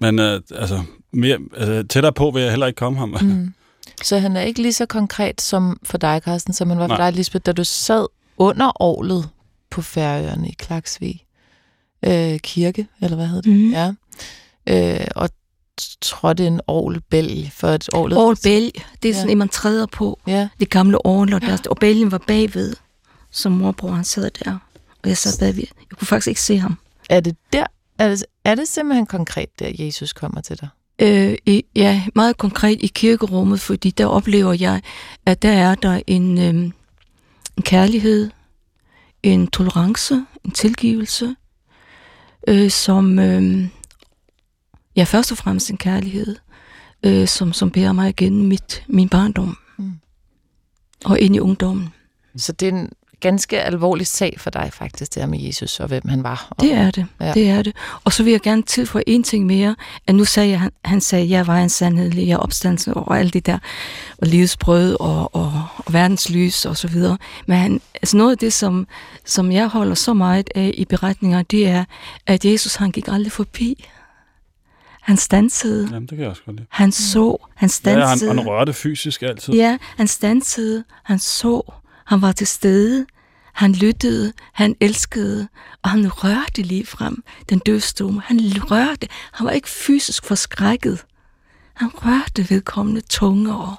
Men 0.00 0.18
uh, 0.18 0.24
altså, 0.54 0.82
mere, 1.12 1.38
altså, 1.56 1.84
tættere 1.88 2.12
på 2.12 2.30
vil 2.30 2.42
jeg 2.42 2.50
heller 2.50 2.66
ikke 2.66 2.76
komme 2.78 2.98
ham. 2.98 3.16
Mm. 3.22 3.54
Så 4.04 4.18
han 4.18 4.36
er 4.36 4.40
ikke 4.40 4.62
lige 4.62 4.72
så 4.72 4.86
konkret 4.86 5.40
som 5.40 5.80
for 5.84 5.98
dig, 5.98 6.20
Carsten, 6.24 6.52
som 6.54 6.68
han 6.70 6.78
var 6.78 6.88
for 6.88 6.96
Nej. 6.96 7.10
dig, 7.10 7.16
Lisbeth, 7.16 7.42
da 7.46 7.52
du 7.52 7.64
sad 7.64 8.06
under 8.36 8.82
året 8.82 9.28
på 9.70 9.82
Færøerne 9.82 10.48
i 10.48 10.54
Klaksvig 10.58 11.24
øh, 12.04 12.38
kirke, 12.40 12.86
eller 13.00 13.16
hvad 13.16 13.26
hedder 13.26 13.42
det? 13.42 13.52
Mhm. 13.52 13.70
Ja. 13.70 13.92
Øh, 14.66 15.06
og 15.16 15.30
trådte 16.00 16.46
en 16.46 16.60
orgelbælg 16.66 17.50
for 17.52 17.68
et 17.68 17.88
orglet. 17.94 18.18
Orl 18.18 18.36
bælg, 18.44 18.72
det 19.02 19.08
er 19.10 19.14
sådan 19.14 19.28
Ja. 19.28 19.32
en, 19.32 19.38
man 19.38 19.48
træder 19.48 19.86
på. 19.86 20.20
Ja. 20.26 20.48
Det 20.60 20.70
gamle 20.70 21.06
orl, 21.06 21.34
og, 21.34 21.40
der, 21.42 21.58
og 21.70 21.76
bælgen 21.76 22.10
var 22.10 22.22
bagved, 22.26 22.74
som 23.30 23.52
morbror 23.52 23.90
han 23.90 24.04
sad 24.04 24.30
der. 24.44 24.58
Og 25.02 25.08
jeg 25.08 25.16
sad 25.18 25.38
bagved. 25.38 25.64
Jeg 25.90 25.98
kunne 25.98 26.06
faktisk 26.08 26.28
ikke 26.28 26.40
se 26.42 26.58
ham. 26.58 26.78
Er 27.12 27.20
det 27.20 27.36
der? 27.52 27.66
Er 27.98 28.08
det, 28.08 28.24
er 28.44 28.54
det 28.54 28.68
simpelthen 28.68 29.06
konkret, 29.06 29.58
der 29.58 29.72
Jesus 29.78 30.12
kommer 30.12 30.40
til 30.40 30.60
dig? 30.60 30.68
Øh, 30.98 31.34
i, 31.46 31.64
ja, 31.76 32.02
meget 32.14 32.36
konkret 32.36 32.78
i 32.82 32.86
kirkerummet, 32.86 33.60
fordi 33.60 33.90
der 33.90 34.06
oplever 34.06 34.52
jeg, 34.52 34.82
at 35.26 35.42
der 35.42 35.52
er 35.52 35.74
der 35.74 36.00
en, 36.06 36.38
øh, 36.38 36.54
en 36.54 36.72
kærlighed, 37.60 38.30
en 39.22 39.46
tolerance, 39.46 40.24
en 40.44 40.50
tilgivelse, 40.50 41.36
øh, 42.48 42.70
som, 42.70 43.18
øh, 43.18 43.68
ja, 44.96 45.04
først 45.04 45.32
og 45.32 45.38
fremmest 45.38 45.70
en 45.70 45.78
kærlighed, 45.78 46.36
øh, 47.02 47.28
som, 47.28 47.52
som 47.52 47.70
bærer 47.70 47.92
mig 47.92 48.08
igennem 48.08 48.48
mit, 48.48 48.84
min 48.88 49.08
barndom 49.08 49.56
Mm. 49.76 49.92
og 51.04 51.20
ind 51.20 51.36
i 51.36 51.38
ungdommen. 51.38 51.88
Så 52.36 52.52
det 52.52 52.68
er 52.68 52.72
en 52.72 52.92
ganske 53.22 53.60
alvorlig 53.62 54.06
sag 54.06 54.34
for 54.38 54.50
dig 54.50 54.70
faktisk, 54.72 55.14
det 55.14 55.22
her 55.22 55.28
med 55.28 55.40
Jesus 55.40 55.80
og 55.80 55.88
hvem 55.88 56.08
han 56.08 56.22
var. 56.22 56.46
Og, 56.50 56.56
Det 56.64 56.72
er 56.72 56.90
det, 56.90 57.06
Ja. 57.20 57.32
det 57.32 57.50
er 57.50 57.62
det. 57.62 57.76
Og 58.04 58.12
så 58.12 58.22
vil 58.22 58.30
jeg 58.30 58.40
gerne 58.40 58.62
tilføje 58.62 59.02
en 59.06 59.22
ting 59.22 59.46
mere, 59.46 59.76
at 60.06 60.14
nu 60.14 60.24
sagde 60.24 60.50
jeg, 60.50 60.60
han, 60.60 60.70
han 60.84 61.00
sagde, 61.00 61.30
jeg 61.30 61.46
var 61.46 61.56
en 61.58 61.68
sandhed, 61.68 62.14
jeg 62.14 62.32
er 62.32 62.36
opstandelse 62.36 62.94
og 62.94 63.18
alt 63.18 63.34
det 63.34 63.46
der, 63.46 63.58
og 64.18 64.26
livets 64.26 64.56
brød 64.56 64.96
og, 65.00 65.34
og, 65.34 65.52
og 65.86 65.92
verdens 65.92 66.30
lys 66.30 66.64
og 66.66 66.76
så 66.76 66.88
videre. 66.88 67.18
Men 67.46 67.58
han, 67.58 67.80
altså 67.94 68.16
noget 68.16 68.30
af 68.32 68.38
det, 68.38 68.52
som, 68.52 68.86
som 69.24 69.52
jeg 69.52 69.66
holder 69.68 69.94
så 69.94 70.14
meget 70.14 70.48
af 70.54 70.74
i 70.78 70.84
beretninger, 70.84 71.42
det 71.42 71.68
er, 71.68 71.84
at 72.26 72.44
Jesus 72.44 72.74
han 72.74 72.90
gik 72.90 73.08
aldrig 73.08 73.32
forbi. 73.32 73.84
Han 75.02 75.16
stansede, 75.16 75.88
Jamen, 75.92 76.02
det 76.02 76.08
kan 76.10 76.20
jeg 76.20 76.28
også 76.30 76.42
godt 76.46 76.56
lide. 76.56 76.66
han 76.70 76.92
så, 76.92 77.20
han 77.20 77.36
Ja, 77.50 77.60
han, 77.60 77.68
stansede. 77.68 78.34
han 78.34 78.46
rørte 78.48 78.72
fysisk 78.72 79.22
altid. 79.22 79.54
Ja, 79.54 79.78
han 79.96 80.06
stansede, 80.08 80.84
han 81.04 81.18
så, 81.18 81.72
han 82.06 82.22
var 82.22 82.32
til 82.32 82.46
stede, 82.46 83.06
han 83.52 83.72
lyttede, 83.72 84.32
han 84.52 84.76
elskede, 84.80 85.48
og 85.82 85.90
han 85.90 86.08
rørte 86.08 86.62
lige 86.62 86.86
frem 86.86 87.24
den 87.50 87.58
døvstumme. 87.58 88.22
Han 88.24 88.40
rørte, 88.70 89.08
han 89.32 89.46
var 89.46 89.52
ikke 89.52 89.68
fysisk 89.68 90.24
forskrækket. 90.24 91.04
Han 91.74 91.88
rørte 91.94 92.50
vedkommende 92.50 93.00
tunge 93.00 93.54
og, 93.54 93.74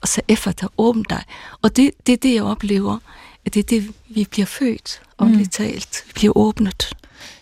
og 0.00 0.08
sagde 0.08 0.32
efter 0.32 0.68
åbn 0.78 1.02
dig. 1.02 1.24
Og 1.62 1.76
det, 1.76 1.90
det 2.06 2.12
er 2.12 2.16
det, 2.16 2.34
jeg 2.34 2.42
oplever, 2.42 2.98
at 3.44 3.54
det 3.54 3.60
er 3.60 3.80
det, 3.80 3.94
vi 4.08 4.26
bliver 4.30 4.46
født, 4.46 5.02
åndeligt 5.18 5.52
talt. 5.52 6.04
Vi 6.06 6.12
bliver 6.14 6.36
åbnet. 6.36 6.92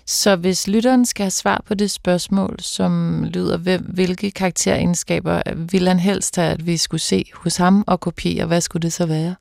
Så 0.06 0.36
hvis 0.36 0.68
lytteren 0.68 1.06
skal 1.06 1.24
have 1.24 1.30
svar 1.30 1.62
på 1.66 1.74
det 1.74 1.90
spørgsmål, 1.90 2.56
som 2.60 3.24
lyder, 3.24 3.56
hvem, 3.56 3.82
hvilke 3.82 4.30
karakteregenskaber 4.30 5.42
vil 5.70 5.88
han 5.88 5.98
helst 5.98 6.36
have, 6.36 6.50
at 6.50 6.66
vi 6.66 6.76
skulle 6.76 7.00
se 7.00 7.24
hos 7.34 7.56
ham 7.56 7.84
og 7.86 8.00
kopiere, 8.00 8.46
hvad 8.46 8.60
skulle 8.60 8.82
det 8.82 8.92
så 8.92 9.06
være? 9.06 9.34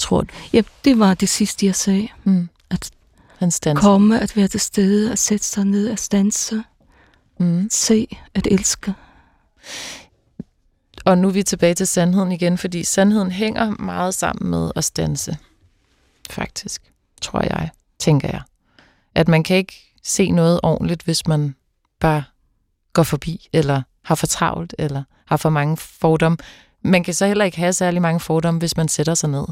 Tror? 0.00 0.24
Ja, 0.52 0.62
det 0.84 0.98
var 0.98 1.14
det 1.14 1.28
sidste, 1.28 1.66
jeg 1.66 1.74
sagde. 1.74 2.08
Mm. 2.24 2.48
At 2.70 2.90
Han 3.38 3.50
komme, 3.76 4.20
at 4.20 4.36
være 4.36 4.48
til 4.48 4.60
stede, 4.60 5.12
at 5.12 5.18
sætte 5.18 5.46
sig 5.46 5.64
ned, 5.64 5.88
at 5.88 6.00
stanse, 6.00 6.62
Mm. 7.38 7.68
se, 7.70 8.16
at 8.34 8.46
elske. 8.50 8.94
Og 11.04 11.18
nu 11.18 11.28
er 11.28 11.32
vi 11.32 11.42
tilbage 11.42 11.74
til 11.74 11.86
sandheden 11.86 12.32
igen, 12.32 12.58
fordi 12.58 12.84
sandheden 12.84 13.30
hænger 13.30 13.70
meget 13.70 14.14
sammen 14.14 14.50
med 14.50 14.70
at 14.76 14.84
stanse. 14.84 15.36
Faktisk, 16.30 16.82
tror 17.22 17.40
jeg, 17.42 17.70
tænker 17.98 18.28
jeg. 18.28 18.42
At 19.14 19.28
man 19.28 19.42
kan 19.42 19.56
ikke 19.56 19.94
se 20.04 20.30
noget 20.30 20.60
ordentligt, 20.62 21.02
hvis 21.02 21.26
man 21.26 21.54
bare 22.00 22.22
går 22.92 23.02
forbi, 23.02 23.48
eller 23.52 23.82
har 24.04 24.14
for 24.14 24.26
travlt, 24.26 24.74
eller 24.78 25.02
har 25.26 25.36
for 25.36 25.50
mange 25.50 25.76
fordomme. 25.76 26.38
Man 26.82 27.04
kan 27.04 27.14
så 27.14 27.26
heller 27.26 27.44
ikke 27.44 27.58
have 27.58 27.72
særlig 27.72 28.02
mange 28.02 28.20
fordomme, 28.20 28.58
hvis 28.58 28.76
man 28.76 28.88
sætter 28.88 29.14
sig 29.14 29.30
ned 29.30 29.44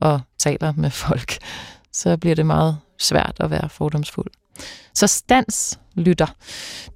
og 0.00 0.20
taler 0.38 0.72
med 0.76 0.90
folk. 0.90 1.38
Så 1.92 2.16
bliver 2.16 2.34
det 2.34 2.46
meget 2.46 2.78
svært 2.98 3.36
at 3.40 3.50
være 3.50 3.68
fordomsfuld. 3.68 4.30
Så 4.94 5.06
stans 5.06 5.78
lytter. 5.94 6.26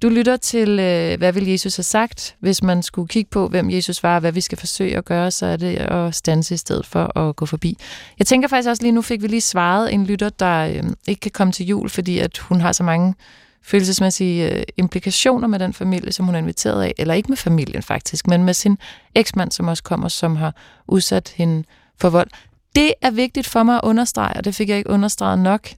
Du 0.01 0.09
lytter 0.09 0.37
til, 0.37 0.79
øh, 0.79 1.17
hvad 1.17 1.33
vil 1.33 1.47
Jesus 1.47 1.75
have 1.75 1.83
sagt? 1.83 2.35
Hvis 2.39 2.63
man 2.63 2.83
skulle 2.83 3.07
kigge 3.07 3.29
på, 3.29 3.47
hvem 3.47 3.69
Jesus 3.69 4.03
var, 4.03 4.15
og 4.15 4.19
hvad 4.19 4.31
vi 4.31 4.41
skal 4.41 4.57
forsøge 4.57 4.97
at 4.97 5.05
gøre, 5.05 5.31
så 5.31 5.45
er 5.45 5.57
det 5.57 5.75
at 5.75 6.15
stanse 6.15 6.53
i 6.53 6.57
stedet 6.57 6.85
for 6.85 7.17
at 7.17 7.35
gå 7.35 7.45
forbi. 7.45 7.77
Jeg 8.19 8.27
tænker 8.27 8.47
faktisk 8.47 8.69
også 8.69 8.83
lige 8.83 8.91
nu, 8.91 9.01
fik 9.01 9.21
vi 9.21 9.27
lige 9.27 9.41
svaret 9.41 9.93
en 9.93 10.05
lytter, 10.05 10.29
der 10.29 10.67
øh, 10.67 10.83
ikke 11.07 11.19
kan 11.19 11.31
komme 11.31 11.53
til 11.53 11.65
jul, 11.65 11.89
fordi 11.89 12.19
at 12.19 12.37
hun 12.37 12.61
har 12.61 12.71
så 12.71 12.83
mange 12.83 13.15
følelsesmæssige 13.63 14.51
øh, 14.51 14.63
implikationer 14.77 15.47
med 15.47 15.59
den 15.59 15.73
familie, 15.73 16.11
som 16.11 16.25
hun 16.25 16.35
er 16.35 16.39
inviteret 16.39 16.83
af. 16.83 16.93
Eller 16.97 17.13
ikke 17.13 17.29
med 17.29 17.37
familien 17.37 17.83
faktisk, 17.83 18.27
men 18.27 18.43
med 18.43 18.53
sin 18.53 18.77
eksmand, 19.15 19.51
som 19.51 19.67
også 19.67 19.83
kommer, 19.83 20.07
som 20.07 20.35
har 20.35 20.55
udsat 20.87 21.33
hende 21.35 21.63
for 22.01 22.09
vold. 22.09 22.29
Det 22.75 22.93
er 23.01 23.11
vigtigt 23.11 23.47
for 23.47 23.63
mig 23.63 23.75
at 23.75 23.81
understrege, 23.83 24.37
og 24.37 24.45
det 24.45 24.55
fik 24.55 24.69
jeg 24.69 24.77
ikke 24.77 24.89
understreget 24.89 25.39
nok, 25.39 25.69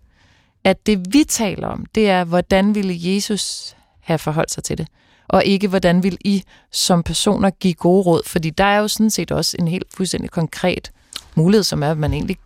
at 0.64 0.86
det 0.86 1.14
vi 1.14 1.24
taler 1.24 1.68
om, 1.68 1.86
det 1.96 2.10
er, 2.10 2.24
hvordan 2.24 2.76
ville 2.76 2.96
Jesus 2.98 3.76
have 4.00 4.20
forholdt 4.20 4.52
sig 4.52 4.64
til 4.64 4.78
det, 4.78 4.88
og 5.28 5.46
ikke 5.46 5.68
hvordan 5.68 6.04
vil 6.04 6.18
I 6.22 6.44
som 6.72 7.04
personer 7.04 7.50
give 7.50 7.74
gode 7.74 8.04
råd, 8.04 8.22
fordi 8.26 8.50
der 8.50 8.64
er 8.64 8.80
jo 8.80 8.88
sådan 8.88 9.10
set 9.10 9.32
også 9.32 9.58
en 9.60 9.68
helt 9.68 9.88
fuldstændig 9.94 10.32
konkret 10.32 10.92
mulighed, 11.36 11.64
som 11.64 11.84
er, 11.84 11.92
at 11.92 11.98
man 11.98 12.14
egentlig 12.14 12.38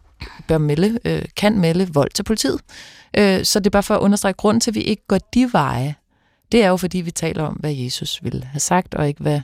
bør 0.47 0.57
melde, 0.57 0.99
øh, 1.05 1.21
kan 1.37 1.59
melde 1.59 1.93
vold 1.93 2.11
til 2.11 2.23
politiet. 2.23 2.61
Øh, 3.17 3.45
så 3.45 3.59
det 3.59 3.65
er 3.65 3.69
bare 3.69 3.83
for 3.83 3.95
at 3.95 3.99
understrege, 3.99 4.33
grund 4.33 4.61
til, 4.61 4.71
at 4.71 4.75
vi 4.75 4.81
ikke 4.81 5.03
går 5.07 5.17
de 5.33 5.49
veje, 5.53 5.95
det 6.51 6.63
er 6.63 6.69
jo 6.69 6.77
fordi, 6.77 6.97
vi 6.97 7.11
taler 7.11 7.43
om, 7.43 7.53
hvad 7.53 7.73
Jesus 7.73 8.23
ville 8.23 8.43
have 8.43 8.59
sagt, 8.59 8.95
og 8.95 9.07
ikke 9.07 9.21
hvad 9.21 9.41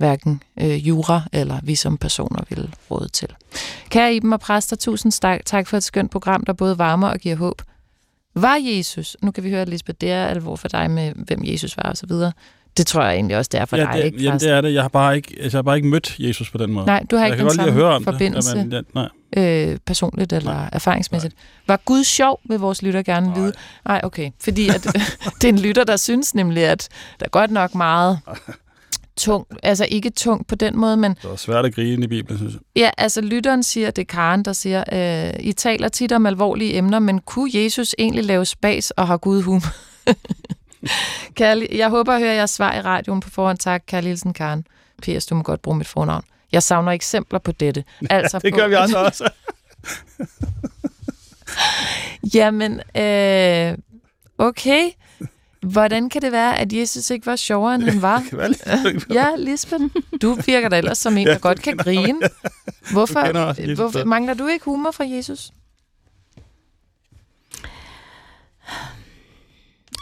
hverken 0.00 0.42
øh, 0.60 0.88
jura 0.88 1.22
eller 1.32 1.58
vi 1.62 1.74
som 1.74 1.96
personer 1.96 2.40
ville 2.48 2.70
råde 2.90 3.08
til. 3.08 3.28
Kære 3.88 4.14
Iben 4.14 4.32
og 4.32 4.40
præster, 4.40 4.76
tusind 4.76 5.12
tak, 5.12 5.40
tak 5.44 5.66
for 5.66 5.76
et 5.76 5.82
skønt 5.82 6.10
program, 6.10 6.44
der 6.44 6.52
både 6.52 6.78
varmer 6.78 7.08
og 7.08 7.18
giver 7.18 7.36
håb. 7.36 7.62
Var 8.34 8.58
Jesus, 8.62 9.16
nu 9.22 9.30
kan 9.30 9.44
vi 9.44 9.50
høre, 9.50 9.64
Lisbeth, 9.64 9.96
det 10.00 10.10
er 10.10 10.26
alvor 10.26 10.56
for 10.56 10.68
dig 10.68 10.90
med, 10.90 11.12
hvem 11.16 11.40
Jesus 11.44 11.76
var 11.76 11.82
og 11.82 11.96
så 11.96 12.06
videre. 12.06 12.32
Det 12.76 12.86
tror 12.86 13.02
jeg 13.02 13.14
egentlig 13.14 13.36
også, 13.36 13.48
det 13.52 13.60
er 13.60 13.64
for 13.64 13.76
ja, 13.76 13.82
dig, 13.82 13.92
det, 13.94 14.04
ikke? 14.04 14.18
jamen, 14.18 14.40
det 14.40 14.50
er 14.50 14.60
det. 14.60 14.74
Jeg 14.74 14.82
har 14.82 14.88
bare 14.88 15.16
ikke, 15.16 15.34
altså, 15.42 15.56
jeg 15.56 15.58
har 15.58 15.62
bare 15.62 15.76
ikke 15.76 15.88
mødt 15.88 16.16
Jesus 16.18 16.50
på 16.50 16.58
den 16.58 16.72
måde. 16.72 16.86
Nej, 16.86 17.04
du 17.10 17.16
har 17.16 17.24
jeg 17.24 17.34
ikke 17.34 17.44
den 17.44 17.54
samme 17.54 17.72
høre 17.72 17.94
om 17.94 18.04
forbindelse 18.04 18.50
det. 18.50 18.56
Jamen, 18.56 18.72
ja, 18.94 19.08
nej. 19.36 19.70
øh, 19.70 19.78
personligt 19.86 20.32
eller 20.32 20.52
Nej. 20.52 20.68
erfaringsmæssigt. 20.72 21.34
Var 21.66 21.80
Gud 21.84 22.04
sjov, 22.04 22.40
vil 22.48 22.58
vores 22.58 22.82
lytter 22.82 23.02
gerne 23.02 23.26
Nej. 23.26 23.38
vide? 23.38 23.52
Nej, 23.84 24.00
okay. 24.04 24.30
Fordi 24.40 24.68
at, 24.68 24.84
det 25.40 25.44
er 25.44 25.48
en 25.48 25.58
lytter, 25.58 25.84
der 25.84 25.96
synes 25.96 26.34
nemlig, 26.34 26.64
at 26.64 26.88
der 27.20 27.24
er 27.26 27.30
godt 27.30 27.50
nok 27.50 27.74
meget 27.74 28.18
tung, 29.20 29.46
altså 29.62 29.86
ikke 29.90 30.10
tung 30.10 30.46
på 30.46 30.54
den 30.54 30.76
måde, 30.76 30.96
men 30.96 31.14
Det 31.22 31.30
var 31.30 31.36
svært 31.36 31.64
at 31.64 31.74
grine 31.74 32.04
i 32.04 32.08
Bibelen, 32.08 32.38
synes 32.38 32.52
jeg. 32.54 32.60
ja, 32.76 32.90
altså 32.98 33.20
lytteren 33.20 33.62
siger, 33.62 33.90
det 33.90 34.02
er 34.02 34.06
Karen, 34.06 34.44
der 34.44 34.52
siger, 34.52 34.84
øh, 34.92 35.34
I 35.40 35.52
taler 35.52 35.88
tit 35.88 36.12
om 36.12 36.26
alvorlige 36.26 36.76
emner, 36.76 36.98
men 36.98 37.18
kunne 37.20 37.50
Jesus 37.54 37.94
egentlig 37.98 38.24
lave 38.24 38.44
spas 38.46 38.90
og 38.90 39.06
har 39.06 39.16
Gud 39.16 39.42
humor? 39.42 39.60
Kærlig, 41.34 41.68
jeg 41.72 41.88
håber 41.88 42.12
at 42.12 42.20
høre 42.20 42.32
jeres 42.34 42.50
svar 42.50 42.74
i 42.74 42.80
radioen 42.80 43.20
på 43.20 43.30
forhånd. 43.30 43.58
Tak, 43.58 43.82
Kærlig 43.86 44.08
Hilsen 44.10 44.32
Karen. 44.32 44.66
P.S. 45.02 45.26
Du 45.26 45.34
må 45.34 45.42
godt 45.42 45.62
bruge 45.62 45.76
mit 45.78 45.86
fornavn. 45.88 46.24
Jeg 46.52 46.62
savner 46.62 46.92
eksempler 46.92 47.38
på 47.38 47.52
dette. 47.52 47.84
Altså 48.10 48.38
Det 48.38 48.52
på, 48.52 48.58
gør 48.58 48.68
vi 48.68 48.74
altså 48.74 48.98
også. 48.98 49.30
Jamen, 52.34 52.80
øh, 52.96 53.78
okay. 54.38 54.82
Hvordan 55.62 56.10
kan 56.10 56.22
det 56.22 56.32
være, 56.32 56.58
at 56.58 56.72
Jesus 56.72 57.10
ikke 57.10 57.26
var 57.26 57.36
sjovere, 57.36 57.74
end 57.74 57.82
han 57.82 58.02
var? 58.02 58.18
Det 58.20 58.28
kan 58.28 58.38
være 58.38 58.48
lidt. 58.48 59.06
Ja, 59.10 59.26
Lisbeth, 59.36 59.84
du 60.22 60.34
virker 60.46 60.68
da 60.68 60.78
ellers 60.78 60.98
som 60.98 61.16
en, 61.16 61.26
der 61.34 61.38
godt 61.38 61.62
kan 61.62 61.76
grine. 61.76 62.20
Hvorfor, 62.92 63.56
Jesus 63.60 63.78
hvorfor 63.78 64.04
mangler 64.04 64.34
du 64.34 64.46
ikke 64.46 64.64
humor 64.64 64.90
fra 64.90 65.04
Jesus? 65.04 65.52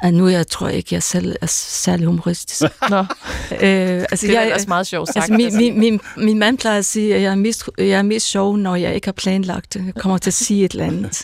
Ej, 0.03 0.11
nu 0.11 0.29
jeg 0.29 0.47
tror 0.47 0.69
ikke, 0.69 0.95
jeg 0.95 1.03
selv 1.03 1.37
er 1.41 1.47
særlig 1.47 2.07
humoristisk. 2.07 2.63
Nå, 2.91 2.99
øh, 2.99 3.07
altså, 3.51 4.27
det 4.27 4.37
er 4.37 4.41
jeg, 4.41 4.47
ellers 4.47 4.67
meget 4.67 4.87
sjovt 4.87 5.09
sagt. 5.09 5.17
Altså, 5.17 5.33
min, 5.33 5.57
min, 5.57 5.81
min, 5.81 6.01
min 6.17 6.39
mand 6.39 6.59
plejer 6.59 6.79
at 6.79 6.85
sige, 6.85 7.15
at 7.15 7.23
jeg 7.23 7.31
er, 7.31 7.35
mest, 7.35 7.71
jeg 7.79 7.89
er 7.89 8.03
mest 8.03 8.27
sjov, 8.27 8.57
når 8.57 8.77
jeg 8.77 8.95
ikke 8.95 9.07
har 9.07 9.13
planlagt 9.13 9.75
det. 9.75 9.87
Jeg 9.87 9.95
kommer 9.95 10.19
til 10.19 10.31
at 10.31 10.35
sige 10.35 10.65
et 10.65 10.73
eller 10.73 10.87
andet. 10.87 11.23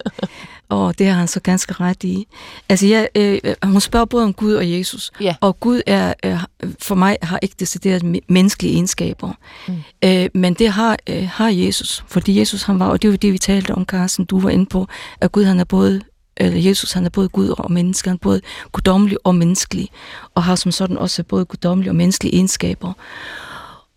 Og 0.75 0.99
det 0.99 1.07
har 1.07 1.15
han 1.15 1.29
så 1.29 1.41
ganske 1.41 1.73
ret 1.73 2.05
i. 2.05 2.27
Altså, 2.69 2.87
jeg, 2.87 3.09
øh, 3.15 3.41
hun 3.65 3.81
spørger 3.81 4.07
både 4.07 4.25
om 4.25 4.33
Gud 4.33 4.55
og 4.55 4.71
Jesus. 4.71 5.11
Ja. 5.21 5.35
Og 5.41 5.61
Gud 5.61 5.81
er, 5.87 6.15
øh, 6.25 6.41
for 6.83 6.95
mig 6.95 7.17
har 7.23 7.39
ikke 7.43 7.55
decideret 7.61 8.03
me- 8.03 8.27
menneskelige 8.29 8.75
egenskaber. 8.75 9.33
Mm. 9.69 9.75
Øh, 10.05 10.29
men 10.35 10.55
det 10.55 10.69
har, 10.69 10.97
øh, 11.09 11.29
har 11.33 11.49
Jesus. 11.49 12.05
Fordi 12.09 12.39
Jesus 12.39 12.63
han 12.63 12.79
var, 12.79 12.87
og 12.89 13.03
det 13.03 13.11
var 13.11 13.17
det, 13.17 13.33
vi 13.33 13.39
talte 13.39 13.75
om, 13.75 13.85
Carsten, 13.85 14.25
du 14.25 14.41
var 14.41 14.51
inde 14.51 14.67
på, 14.67 14.87
at 15.21 15.33
Gud 15.33 15.45
han 15.45 15.61
er 15.61 15.65
både 15.65 16.01
eller 16.37 16.59
Jesus, 16.59 16.93
han 16.93 17.05
er 17.05 17.11
både 17.11 17.29
Gud 17.29 17.49
og 17.59 17.73
menneske, 17.73 18.09
han 18.09 18.15
er 18.15 18.19
både 18.23 18.41
guddommelig 18.73 19.19
og 19.25 19.35
menneskelig, 19.35 19.89
og 20.35 20.43
har 20.43 20.55
som 20.55 20.73
sådan 20.73 20.99
også 20.99 21.23
både 21.23 21.45
guddommelige 21.45 21.91
og 21.91 21.97
menneskelige 21.97 22.35
egenskaber. 22.35 22.93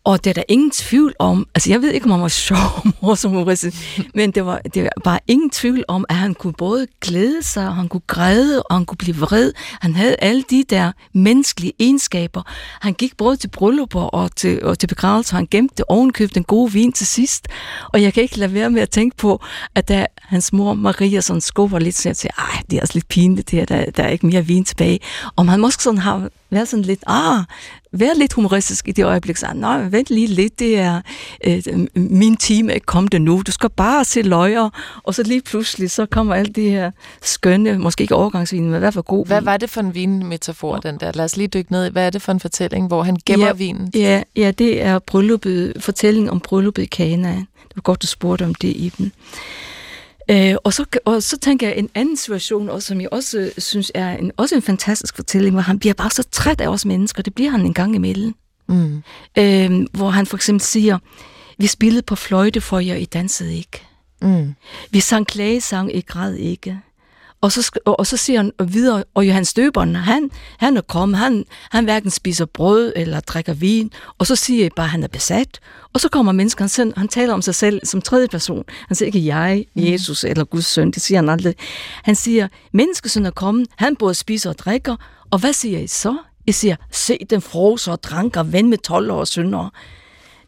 Og 0.08 0.24
det 0.24 0.30
er 0.30 0.34
der 0.34 0.44
ingen 0.48 0.72
tvivl 0.72 1.14
om, 1.20 1.48
altså 1.56 1.70
jeg 1.70 1.82
ved 1.82 1.92
ikke, 1.92 2.06
om 2.06 2.12
han 2.12 2.22
var 2.22 2.28
sjov 2.28 2.60
morsom 3.02 3.32
humorist, 3.32 3.66
men 4.16 4.32
det 4.32 4.46
var, 4.46 4.62
det 4.74 4.84
var 4.84 4.90
bare 5.04 5.20
ingen 5.28 5.50
tvivl 5.50 5.84
om, 5.88 6.06
at 6.10 6.16
han 6.16 6.34
kunne 6.34 6.54
både 6.54 6.88
glæde 7.02 7.44
sig, 7.44 7.68
og 7.68 7.76
han 7.76 7.88
kunne 7.88 8.02
græde, 8.08 8.64
og 8.64 8.76
han 8.76 8.86
kunne 8.86 8.98
blive 8.98 9.16
vred. 9.16 9.52
Han 9.82 9.96
havde 9.96 10.16
alle 10.20 10.44
de 10.50 10.64
der 10.70 10.92
menneskelige 11.14 11.74
egenskaber. 11.80 12.42
Han 12.82 12.94
gik 12.94 13.18
både 13.18 13.38
til 13.38 13.48
bryllupper 13.48 14.02
og 14.02 14.36
til, 14.36 14.64
og 14.64 14.80
til 14.80 14.88
begravelser, 14.88 15.36
han 15.36 15.48
gemte 15.52 15.92
ovenkøbt 15.92 16.36
den 16.36 16.44
gode 16.44 16.72
vin 16.72 16.92
til 16.92 17.08
sidst. 17.08 17.48
Og 17.94 18.02
jeg 18.02 18.14
kan 18.14 18.24
ikke 18.24 18.38
lade 18.38 18.54
være 18.54 18.70
med 18.70 18.82
at 18.82 18.90
tænke 18.90 19.18
på, 19.18 19.42
at 19.76 19.88
da 19.88 20.06
hans 20.20 20.54
mor 20.54 20.74
Maria 20.74 21.22
sådan 21.22 21.42
skubber 21.42 21.80
lidt, 21.80 21.96
så 21.96 22.10
jeg 22.10 22.16
siger, 22.16 22.32
ej, 22.38 22.62
det 22.70 22.78
er 22.78 22.82
også 22.82 22.94
lidt 22.94 23.08
pinligt, 23.08 23.52
det 23.52 23.60
her, 23.60 23.66
der, 23.66 23.92
der 23.92 24.04
er 24.04 24.10
ikke 24.10 24.26
mere 24.28 24.46
vin 24.46 24.66
tilbage. 24.66 25.00
Om 25.36 25.48
han 25.48 25.60
måske 25.60 25.84
sådan 25.84 25.98
har 25.98 26.30
været 26.50 26.68
sådan 26.68 26.86
lidt, 26.86 27.04
ah, 27.08 27.44
være 28.00 28.18
lidt 28.18 28.34
humoristisk 28.34 28.88
i 28.88 28.92
det 28.92 29.06
øjeblik, 29.06 29.38
så 29.38 29.48
nej, 29.56 29.88
vent 29.90 30.10
lige 30.10 30.28
lidt, 30.28 30.60
det 30.60 30.80
er 30.80 31.02
øh, 31.44 31.64
min 31.96 32.38
time 32.38 32.72
er 32.72 32.76
ikke 32.76 32.86
kommet 32.86 33.14
endnu, 33.14 33.42
du 33.48 33.52
skal 33.52 33.70
bare 33.70 34.06
se 34.06 34.22
løjer, 34.22 34.70
og 35.04 35.16
så 35.16 35.24
lige 35.24 35.42
pludselig, 35.42 35.92
så 35.92 36.06
kommer 36.06 36.36
alt 36.36 36.56
det 36.56 36.72
her 36.72 36.92
skønne, 37.22 37.80
måske 37.80 38.02
ikke 38.02 38.16
overgangsvin, 38.16 38.64
men 38.66 38.76
i 38.76 38.80
hvert 38.80 38.94
fald 38.94 39.04
god 39.04 39.28
Hvad 39.28 39.42
var 39.42 39.58
det 39.58 39.70
for 39.70 39.82
en 39.82 39.96
vinmetafor, 39.96 40.78
den 40.78 40.98
der? 41.00 41.12
Lad 41.16 41.26
os 41.26 41.38
lige 41.38 41.48
dykke 41.48 41.72
ned 41.72 41.86
i, 41.86 41.90
hvad 41.90 42.06
er 42.06 42.10
det 42.10 42.22
for 42.22 42.32
en 42.32 42.40
fortælling, 42.40 42.88
hvor 42.88 43.04
han 43.04 43.18
gemmer 43.26 43.48
ja, 43.48 43.54
vinen? 43.54 43.92
Ja, 43.96 44.24
ja, 44.36 44.52
det 44.52 44.82
er 44.82 45.00
brylluppet, 45.00 45.74
fortælling 45.80 46.32
om 46.32 46.40
brylluppet 46.40 46.84
i 46.84 46.86
Kana. 46.86 47.30
Det 47.30 47.76
var 47.76 47.82
godt, 47.82 48.02
du 48.02 48.08
spurgte 48.08 48.44
om 48.44 48.56
det 48.56 48.68
i 48.68 48.92
den. 48.98 49.12
Øh, 50.32 50.56
og, 50.64 50.74
så, 50.74 50.86
og 51.06 51.24
så 51.24 51.38
tænker 51.38 51.68
jeg 51.68 51.78
en 51.78 51.90
anden 51.96 52.18
situation, 52.18 52.70
også, 52.70 52.88
som 52.88 53.02
jeg 53.02 53.10
også 53.12 53.52
synes 53.58 53.92
er 53.96 54.18
en, 54.18 54.32
også 54.38 54.56
en 54.56 54.62
fantastisk 54.62 55.16
fortælling, 55.16 55.56
hvor 55.56 55.62
han 55.62 55.80
bliver 55.80 55.94
bare 55.94 56.10
så 56.10 56.24
træt 56.32 56.62
af 56.62 56.68
os 56.68 56.86
mennesker. 56.86 57.24
Det 57.24 57.36
bliver 57.36 57.50
han 57.50 57.66
en 57.66 57.74
gang 57.74 57.96
imellem. 57.96 58.34
Mm. 58.68 59.04
Øh, 59.38 59.86
hvor 59.92 60.10
han 60.10 60.26
for 60.26 60.38
eksempel 60.38 60.62
siger, 60.62 60.98
vi 61.58 61.68
spillede 61.68 62.02
på 62.02 62.16
fløjte 62.16 62.62
for 62.62 62.80
jer, 62.80 62.96
I 62.96 63.06
dansede 63.06 63.58
ikke. 63.58 63.82
Mm. 64.22 64.56
Vi 64.92 65.00
sang 65.00 65.28
klagesang, 65.28 65.96
I 65.96 66.02
græd 66.02 66.34
ikke. 66.34 66.80
Og 67.42 67.52
så, 67.52 67.80
og, 67.86 68.08
så 68.08 68.18
siger 68.18 68.40
han 68.40 68.52
videre, 68.68 69.04
og 69.14 69.28
Johannes 69.28 69.54
Døberen, 69.54 69.96
han, 69.96 70.30
han 70.58 70.78
er 70.78 70.82
kommet, 70.82 71.18
han, 71.18 71.46
han 71.72 71.84
hverken 71.84 72.12
spiser 72.12 72.46
brød 72.46 72.94
eller 72.96 73.20
drikker 73.20 73.54
vin, 73.54 73.92
og 74.18 74.28
så 74.28 74.36
siger 74.36 74.64
jeg 74.64 74.72
bare, 74.76 74.84
at 74.84 74.90
han 74.90 75.04
er 75.04 75.08
besat. 75.08 75.60
Og 75.94 76.00
så 76.00 76.10
kommer 76.10 76.32
mennesker, 76.32 76.78
han, 76.78 76.94
han 76.98 77.08
taler 77.08 77.34
om 77.34 77.42
sig 77.42 77.56
selv 77.56 77.86
som 77.86 78.02
tredje 78.02 78.28
person. 78.28 78.64
Han 78.88 78.96
siger 78.96 79.06
ikke 79.08 79.26
jeg, 79.26 79.66
Jesus 79.76 80.24
eller 80.24 80.44
Guds 80.44 80.66
søn, 80.66 80.92
det 80.92 81.02
siger 81.02 81.18
han 81.18 81.30
aldrig. 81.30 81.56
Han 82.04 82.16
siger, 82.16 82.48
menneskesøn 82.72 83.26
er 83.26 83.32
kommet, 83.32 83.68
han 83.76 83.96
både 83.96 84.14
spiser 84.14 84.50
og 84.50 84.58
drikker, 84.58 84.96
og 85.32 85.40
hvad 85.40 85.54
siger 85.54 85.80
I 85.80 85.88
så? 85.88 86.18
I 86.48 86.52
siger, 86.52 86.76
se 86.92 87.18
den 87.30 87.42
froser 87.42 87.92
og 87.92 88.04
dranker, 88.04 88.44
ven 88.44 88.70
med 88.70 88.78
12 88.78 89.12
år 89.12 89.26
syndere. 89.26 89.70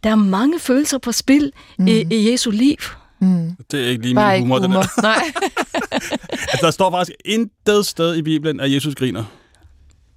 Der 0.03 0.09
er 0.09 0.15
mange 0.15 0.59
følelser 0.59 0.97
på 0.97 1.11
spil 1.11 1.51
mm. 1.79 1.87
i, 1.87 2.05
i 2.11 2.31
Jesu 2.31 2.51
liv. 2.51 2.77
Mm. 3.21 3.51
Det 3.71 3.85
er 3.85 3.87
ikke 3.87 4.03
lige 4.03 4.15
Bare 4.15 4.33
min 4.33 4.41
humor, 4.41 4.59
det 4.59 4.67
humor. 4.67 4.81
der. 4.81 5.01
Nej. 5.01 5.23
Altså, 6.51 6.65
der 6.65 6.71
står 6.71 6.91
faktisk 6.91 7.11
intet 7.25 7.85
sted 7.85 8.15
i 8.15 8.21
Bibelen, 8.21 8.59
at 8.59 8.73
Jesus 8.73 8.95
griner. 8.95 9.23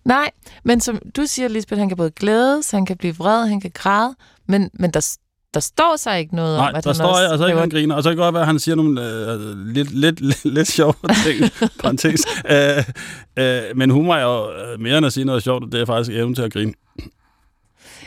Nej, 0.05 0.31
men 0.65 0.81
som 0.81 0.99
du 1.17 1.23
siger, 1.27 1.49
Lisbeth, 1.49 1.79
han 1.79 1.89
kan 1.89 1.97
både 1.97 2.11
glædes, 2.11 2.71
han 2.71 2.87
kan 2.87 2.97
blive 2.97 3.17
vred, 3.17 3.47
han 3.47 3.61
kan 3.61 3.71
græde, 3.75 4.15
men, 4.49 4.71
men 4.75 4.91
der, 4.91 5.17
der 5.55 5.61
står 5.61 5.97
så 5.97 6.13
ikke 6.13 6.37
noget 6.37 6.59
Nej, 6.59 6.69
om, 6.69 6.75
at 6.75 6.85
der 6.85 6.91
han 6.91 6.95
står 6.95 7.07
også 7.07 7.29
altså 7.31 7.47
ikke, 7.47 7.61
han 7.61 7.71
griner. 7.71 7.95
Og 7.95 8.03
så 8.03 8.09
kan 8.09 8.17
det 8.17 8.23
godt 8.25 8.35
være, 8.35 8.43
at 8.43 8.47
han 8.47 8.59
siger 8.59 8.75
nogle 8.75 9.01
øh, 9.03 9.67
lidt, 9.67 9.91
lidt, 9.91 10.21
lidt, 10.21 10.45
lidt 10.45 10.69
sjove 10.69 10.95
ting, 11.25 11.51
parentes. 11.83 12.27
Øh, 12.51 12.85
øh, 13.37 13.77
men 13.77 13.91
humor 13.91 14.15
er 14.15 14.23
jo 14.23 14.53
øh, 14.53 14.81
mere 14.81 14.99
end 14.99 15.07
at 15.07 15.13
sige 15.13 15.25
noget 15.25 15.43
sjovt, 15.43 15.73
det 15.73 15.81
er 15.81 15.87
faktisk 15.87 16.17
evnen 16.17 16.35
til 16.35 16.43
at 16.43 16.53
grine. 16.53 16.73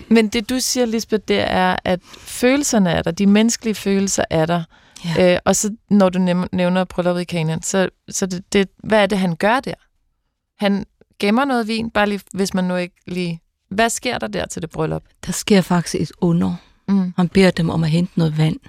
Men 0.08 0.28
det 0.28 0.50
du 0.50 0.60
siger, 0.60 0.86
Lisbeth, 0.86 1.24
det 1.28 1.40
er, 1.40 1.76
at 1.84 2.00
følelserne 2.18 2.90
er 2.90 3.02
der, 3.02 3.12
de 3.12 3.28
menneskelige 3.28 3.76
følelser 3.76 4.24
er 4.30 4.46
der. 4.46 4.64
Ja. 5.18 5.34
Øh, 5.34 5.40
og 5.46 5.56
så 5.56 5.76
når 5.90 6.10
du 6.10 6.20
nævner, 6.52 6.84
brylluppet 6.84 7.22
i 7.22 7.26
Kanaan, 7.26 7.62
så, 7.62 7.90
så 8.10 8.26
det, 8.26 8.54
det, 8.54 8.70
hvad 8.84 9.00
er 9.00 9.06
det, 9.06 9.18
han 9.18 9.36
gør 9.36 9.60
der? 9.60 9.74
Han 10.60 10.86
gemmer 11.20 11.46
noget 11.46 11.68
vin, 11.68 11.90
bare 11.90 12.10
lige, 12.10 12.22
hvis 12.34 12.54
man 12.54 12.64
nu 12.64 12.76
ikke 12.76 12.96
lige... 13.08 13.42
Hvad 13.70 13.90
sker 13.90 14.18
der 14.18 14.28
der 14.28 14.46
til 14.46 14.62
det 14.62 14.70
bryllup? 14.70 15.04
Der 15.26 15.32
sker 15.32 15.62
faktisk 15.62 15.96
et 15.96 16.12
under. 16.22 16.56
Mm. 16.88 17.14
Han 17.18 17.30
beder 17.30 17.52
dem 17.52 17.70
om 17.70 17.84
at 17.84 17.90
hente 17.90 18.14
noget 18.16 18.38
vand. 18.38 18.60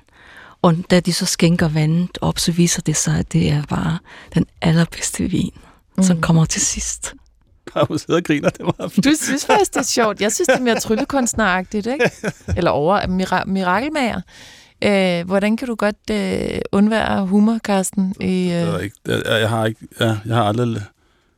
Og 0.63 0.77
da 0.91 1.01
de 1.01 1.13
så 1.13 1.27
skænker 1.27 1.69
vandet 1.69 2.19
op, 2.21 2.39
så 2.39 2.53
viser 2.53 2.83
det 2.83 2.97
sig, 2.97 3.19
at 3.19 3.33
det 3.33 3.51
er 3.51 3.63
bare 3.69 3.99
den 4.35 4.47
allerbedste 4.63 5.25
vin, 5.25 5.53
mm. 5.97 6.03
som 6.03 6.21
kommer 6.21 6.45
til 6.45 6.61
sidst. 6.61 7.15
Bare 7.75 7.87
hun 7.89 7.99
sidder 7.99 8.17
og 8.21 8.25
griner, 8.25 8.51
det 8.51 8.67
var 8.67 8.89
Du 9.05 9.11
synes 9.21 9.47
faktisk, 9.47 9.75
det 9.75 9.81
er 9.81 9.85
sjovt. 9.85 10.21
Jeg 10.21 10.33
synes, 10.33 10.47
det 10.47 10.57
er 10.57 10.61
mere 10.63 10.81
tryllekunstneragtigt, 10.81 11.87
ikke? 11.87 12.11
Eller 12.57 12.71
over 12.71 13.01
mira- 13.01 13.45
mirakelmager. 13.45 14.21
Øh, 14.85 15.27
hvordan 15.27 15.57
kan 15.57 15.69
du 15.69 15.75
godt 15.75 16.11
øh, 16.11 16.59
undvære 16.73 17.27
humor, 17.27 17.59
Karsten? 17.65 18.15
I, 18.21 18.53
øh, 18.53 18.83
ikke, 18.83 18.97
jeg, 19.09 19.23
jeg 19.41 19.49
har 19.49 19.67
ikke, 19.67 19.81
ja, 20.01 20.17
jeg 20.27 20.37
har 20.37 20.43
aldrig... 20.45 20.83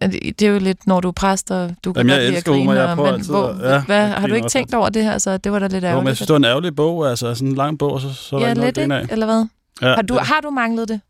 det 0.03 0.43
er 0.43 0.49
jo 0.49 0.59
lidt, 0.59 0.87
når 0.87 1.01
du 1.01 1.09
er 1.09 1.13
præst, 1.13 1.51
og 1.51 1.71
du 1.85 1.93
kan 1.93 2.01
Jamen, 2.09 2.23
jeg 2.23 2.29
elsker 2.29 2.53
humor. 2.53 2.67
grine. 2.67 2.81
Jeg 2.81 2.91
og- 2.91 2.97
prøver 2.97 3.11
men 3.11 3.19
altid 3.21 3.33
hvor, 3.33 3.69
ja, 3.69 3.83
hvad, 3.83 3.97
jeg 3.97 4.09
har 4.15 4.27
du 4.27 4.35
ikke 4.35 4.49
tænkt 4.49 4.75
over 4.75 4.89
det 4.89 5.05
her? 5.05 5.19
Så 5.19 5.37
det 5.37 5.53
var 5.53 5.59
da 5.59 5.67
lidt 5.67 5.85
Jo, 5.85 5.89
ærgerligt. 5.89 6.05
men 6.05 6.09
jeg 6.09 6.17
synes, 6.17 6.27
det 6.27 6.33
var 6.33 6.39
en 6.39 6.45
ærgerlig 6.45 6.77
bog, 6.77 7.11
altså 7.11 7.35
sådan 7.35 7.49
en 7.49 7.55
lang 7.55 7.79
bog, 7.79 8.01
så, 8.01 8.13
så 8.15 8.37
er 8.37 8.41
der 8.41 8.47
ja, 8.47 8.51
ikke 8.53 8.61
noget 8.61 8.77
lidt, 8.77 8.85
ikke? 8.85 8.95
af. 8.95 9.07
Eller 9.11 9.27
hvad? 9.27 9.47
Ja, 9.83 9.95
Har 9.95 10.03
du, 10.03 10.15
det- 10.15 10.23
har 10.27 10.41
du 10.41 10.51
manglet 10.51 10.89
det? 10.89 11.01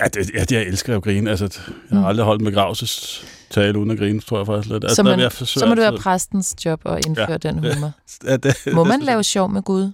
Ja, 0.00 0.04
det, 0.08 0.30
ja, 0.34 0.40
det 0.40 0.52
jeg 0.52 0.62
elsker 0.62 0.92
jo 0.92 0.96
at 0.96 1.02
grine. 1.04 1.30
Altså, 1.30 1.44
jeg 1.44 1.74
har 1.90 1.98
Mm. 2.00 2.04
aldrig 2.06 2.26
holdt 2.26 2.40
en 2.40 2.44
begravelsestale 2.44 3.78
uden 3.78 3.90
at 3.90 3.98
grine, 3.98 4.20
tror 4.20 4.38
jeg 4.38 4.46
faktisk 4.46 4.72
lidt. 4.72 4.84
Altså, 4.84 4.94
Så, 4.96 5.02
der 5.02 5.08
man, 5.10 5.16
vil 5.16 5.22
jeg 5.22 5.32
forsøge 5.32 5.60
så 5.60 5.66
må 5.66 5.74
det 5.74 5.82
være 5.82 5.98
præstens 5.98 6.54
job 6.64 6.80
at 6.86 7.06
indføre 7.06 7.30
Ja, 7.30 7.36
den 7.36 7.62
det- 7.62 7.74
humor. 7.74 7.92
Ja, 8.24 8.36
det, 8.36 8.56
Må 8.72 8.80
det 8.80 8.88
man 8.88 8.98
synes 9.00 9.06
lave 9.06 9.22
sjov 9.22 9.50
med 9.50 9.62
Gud? 9.62 9.92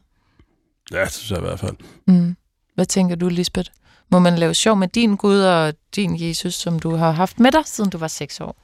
Ja, 0.93 1.05
det 1.05 1.13
synes 1.13 1.31
jeg 1.31 1.39
i 1.39 1.43
hvert 1.43 1.61
fald. 1.61 1.77
Mm. 2.07 2.37
Hvad 2.75 2.87
tænker 2.87 3.17
du, 3.17 3.29
Lisbeth? 3.29 3.71
Må 4.11 4.19
man 4.19 4.39
lave 4.39 4.55
sjov 4.55 4.77
med 4.77 4.89
din 4.89 5.17
Gud 5.17 5.39
og 5.41 5.75
din 5.97 6.21
Jesus, 6.29 6.55
som 6.55 6.79
du 6.79 6.95
har 6.95 7.11
haft 7.11 7.41
med 7.41 7.53
dig, 7.53 7.63
siden 7.67 7.91
du 7.91 7.99
var 7.99 8.09
seks 8.09 8.41
år? 8.41 8.57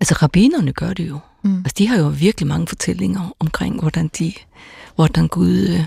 Altså, 0.00 0.14
rabbinerne 0.14 0.72
gør 0.72 0.92
det 0.92 1.08
jo. 1.08 1.18
Mm. 1.42 1.56
Altså, 1.58 1.74
de 1.78 1.88
har 1.88 1.98
jo 1.98 2.08
virkelig 2.08 2.46
mange 2.46 2.66
fortællinger 2.66 3.34
omkring, 3.38 3.80
hvordan 3.80 4.08
de, 4.18 4.32
hvordan 4.94 5.28
Gud, 5.28 5.58
øh, 5.68 5.84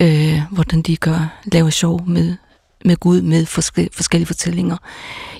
øh, 0.00 0.42
hvordan 0.50 0.82
de 0.82 0.96
gør, 0.96 1.40
laver 1.52 1.70
sjov 1.70 2.08
med, 2.08 2.36
med 2.84 2.96
Gud 2.96 3.22
med 3.22 3.46
forske, 3.46 3.88
forskellige 3.92 4.26
fortællinger. 4.26 4.76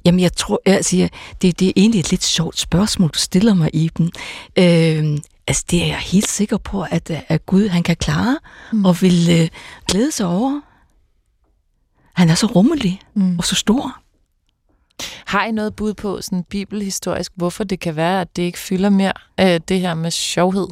Jamen, 0.04 0.20
jeg 0.20 0.32
tror, 0.32 0.60
altså, 0.66 0.96
jeg, 0.96 1.10
det, 1.42 1.60
det 1.60 1.68
er 1.68 1.72
egentlig 1.76 1.98
et 2.00 2.10
lidt 2.10 2.24
sjovt 2.24 2.58
spørgsmål, 2.58 3.10
du 3.10 3.18
stiller 3.18 3.54
mig 3.54 3.70
i 3.72 3.90
den. 3.96 4.06
Øh, 4.58 5.18
altså, 5.46 5.64
det 5.70 5.82
er 5.82 5.86
jeg 5.86 5.98
helt 5.98 6.28
sikker 6.28 6.56
på, 6.56 6.86
at, 6.90 7.10
at 7.28 7.46
Gud, 7.46 7.68
han 7.68 7.82
kan 7.82 7.96
klare 7.96 8.38
mm. 8.72 8.84
og 8.84 9.02
vil 9.02 9.40
øh, 9.40 9.48
glæde 9.86 10.12
sig 10.12 10.26
over. 10.26 10.60
Han 12.12 12.28
er 12.28 12.34
så 12.34 12.46
rummelig 12.46 13.00
Mm. 13.14 13.38
og 13.38 13.44
så 13.44 13.54
stor. 13.54 14.00
Har 15.26 15.44
I 15.44 15.50
noget 15.52 15.76
bud 15.76 15.94
på, 15.94 16.20
sådan 16.20 16.44
bibelhistorisk, 16.50 17.32
hvorfor 17.34 17.64
det 17.64 17.80
kan 17.80 17.96
være, 17.96 18.20
at 18.20 18.36
det 18.36 18.42
ikke 18.42 18.58
fylder 18.58 18.88
mere, 18.90 19.12
øh, 19.40 19.60
det 19.68 19.80
her 19.80 19.94
med 19.94 20.10
sjovhed 20.10 20.68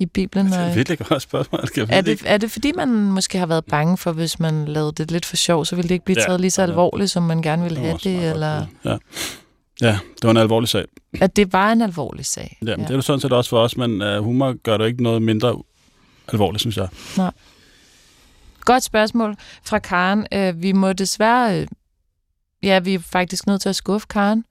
i 0.00 0.06
Bibelen? 0.06 0.46
Det 0.46 0.54
er 0.56 0.62
Og, 0.64 0.68
et 0.70 0.76
virkelig 0.76 0.98
godt 0.98 1.22
spørgsmål. 1.22 1.60
Jeg 1.76 1.86
er, 1.90 2.00
det, 2.00 2.10
ikke. 2.10 2.26
er 2.26 2.36
det 2.36 2.50
fordi, 2.50 2.72
man 2.72 2.88
måske 2.88 3.38
har 3.38 3.46
været 3.46 3.64
bange 3.64 3.96
for, 3.96 4.12
hvis 4.12 4.40
man 4.40 4.64
lavede 4.64 4.92
det 4.92 5.10
lidt 5.10 5.26
for 5.26 5.36
sjov, 5.36 5.64
så 5.64 5.76
ville 5.76 5.88
det 5.88 5.94
ikke 5.94 6.04
blive 6.04 6.20
Ja, 6.20 6.26
taget 6.26 6.40
lige 6.40 6.50
så 6.50 6.62
alvorligt, 6.62 7.10
som 7.10 7.22
man 7.22 7.42
gerne 7.42 7.62
ville 7.62 7.76
Det 7.76 7.84
have 7.86 7.98
det, 8.04 8.30
eller. 8.30 8.66
Ja. 8.84 8.96
ja, 9.80 9.98
det 10.14 10.22
var 10.24 10.30
en 10.30 10.36
alvorlig 10.36 10.68
sag. 10.68 10.84
at 11.20 11.36
det 11.36 11.52
var 11.52 11.72
en 11.72 11.82
alvorlig 11.82 12.26
sag? 12.26 12.58
Ja, 12.66 12.70
ja. 12.70 12.76
Det 12.76 12.90
er 12.90 12.94
jo 12.94 13.00
sådan 13.00 13.20
set 13.20 13.32
også 13.32 13.50
for 13.50 13.58
os, 13.58 13.76
men 13.76 14.02
uh, 14.02 14.24
humor 14.24 14.52
gør 14.62 14.76
det 14.76 14.86
ikke 14.86 15.02
noget 15.02 15.22
mindre 15.22 15.56
alvorligt, 16.28 16.60
synes 16.60 16.76
jeg. 16.76 16.88
Godt 18.60 18.82
spørgsmål 18.82 19.36
fra 19.64 19.78
Karen. 19.78 20.26
Øh, 20.32 20.62
vi 20.62 20.72
må 20.72 20.92
desværre... 20.92 21.60
Øh, 21.60 21.66
ja, 22.62 22.78
vi 22.78 22.94
er 22.94 22.98
faktisk 22.98 23.46
nødt 23.46 23.60
til 23.62 23.68
at 23.68 23.76
skuffe 23.76 24.06
Karen. 24.10 24.44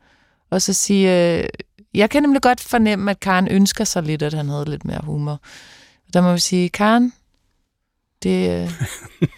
Og 0.51 0.61
så 0.61 0.73
sige... 0.73 1.37
Øh, 1.39 1.45
jeg 1.93 2.09
kan 2.09 2.23
nemlig 2.23 2.41
godt 2.41 2.61
fornemme, 2.61 3.11
at 3.11 3.19
Karen 3.19 3.47
ønsker 3.47 3.83
sig 3.83 4.03
lidt, 4.03 4.23
at 4.23 4.33
han 4.33 4.49
havde 4.49 4.69
lidt 4.69 4.85
mere 4.85 5.01
humor. 5.03 5.41
Der 6.13 6.21
må 6.21 6.33
vi 6.33 6.39
sige, 6.39 6.69
Karen, 6.69 7.13
det, 8.23 8.63
øh, 8.63 8.71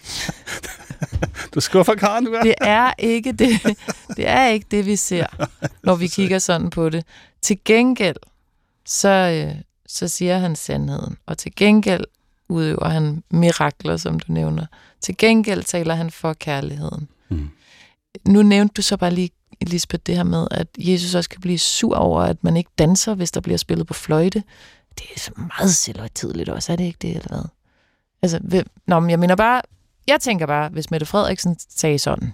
Du 1.56 1.60
skuffer 1.60 1.96
Karen, 1.96 2.26
du 2.26 2.34
er. 2.34 2.42
det 2.44 2.56
er 2.62 2.94
ikke 3.00 3.32
det, 3.32 3.78
det 4.18 4.28
er 4.28 4.48
ikke 4.48 4.68
det, 4.72 4.86
vi 4.86 4.96
ser, 4.96 5.26
når 5.84 5.96
vi 5.96 6.08
kigger 6.08 6.40
sådan 6.40 6.70
på 6.70 6.90
det. 6.90 7.06
Til 7.42 7.60
gengæld, 7.66 8.16
så, 8.86 9.10
øh, 9.10 9.62
så 9.88 10.08
siger 10.08 10.38
han 10.38 10.56
sandheden. 10.56 11.18
Og 11.26 11.38
til 11.38 11.56
gengæld 11.56 12.04
udøver 12.50 12.90
han 12.90 13.24
mirakler, 13.30 13.98
som 13.98 14.20
du 14.20 14.34
nævner. 14.34 14.66
Til 15.02 15.18
gengæld 15.18 15.64
taler 15.64 15.96
han 15.96 16.12
for 16.12 16.34
kærligheden. 16.34 17.08
Mm. 17.30 17.50
Nu 18.28 18.42
nævnte 18.44 18.74
du 18.74 18.82
så 18.82 18.98
bare 18.98 19.12
lige, 19.12 19.30
Lisbeth, 19.66 20.04
det 20.06 20.16
her 20.16 20.24
med, 20.24 20.48
at 20.52 20.68
Jesus 20.78 21.16
også 21.16 21.30
kan 21.30 21.42
blive 21.42 21.60
sur 21.60 21.96
over, 21.96 22.22
at 22.22 22.44
man 22.44 22.58
ikke 22.58 22.70
danser, 22.78 23.14
hvis 23.14 23.32
der 23.32 23.42
bliver 23.42 23.58
spillet 23.58 23.88
på 23.88 23.94
fløjte. 23.94 24.44
Det 25.00 25.06
er 25.16 25.20
så 25.20 25.32
meget 25.38 25.76
selvhøjtidligt 25.76 26.50
også, 26.50 26.72
er 26.72 26.76
det 26.76 26.84
ikke 26.84 27.00
det, 27.02 27.16
eller 27.16 27.28
hvad? 27.28 27.46
Altså, 28.22 28.40
hvem, 28.44 28.66
nå, 28.88 29.00
men 29.00 29.10
jeg 29.10 29.20
mener 29.20 29.36
bare, 29.36 29.62
jeg 30.08 30.22
tænker 30.22 30.46
bare, 30.46 30.70
hvis 30.70 30.92
Mette 30.92 31.06
Frederiksen 31.06 31.58
sagde 31.70 32.00
sådan, 32.00 32.34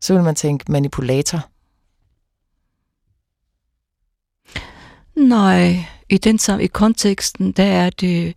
så 0.00 0.12
ville 0.12 0.24
man 0.24 0.34
tænke 0.34 0.72
manipulator. 0.72 1.48
Nej, 5.16 5.84
i 6.08 6.18
den 6.18 6.38
samme 6.38 6.64
i 6.64 6.66
konteksten, 6.66 7.52
der 7.52 7.64
er 7.64 7.90
det, 7.90 8.34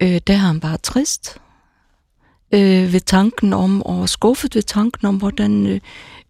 øh, 0.00 0.20
der 0.26 0.34
er 0.34 0.38
han 0.38 0.60
bare 0.60 0.78
trist 0.78 1.38
øh, 2.52 2.92
ved 2.92 3.00
tanken 3.00 3.52
om, 3.52 3.82
og 3.82 4.08
skuffet 4.08 4.54
ved 4.54 4.62
tanken 4.62 5.06
om, 5.06 5.16
hvordan, 5.16 5.80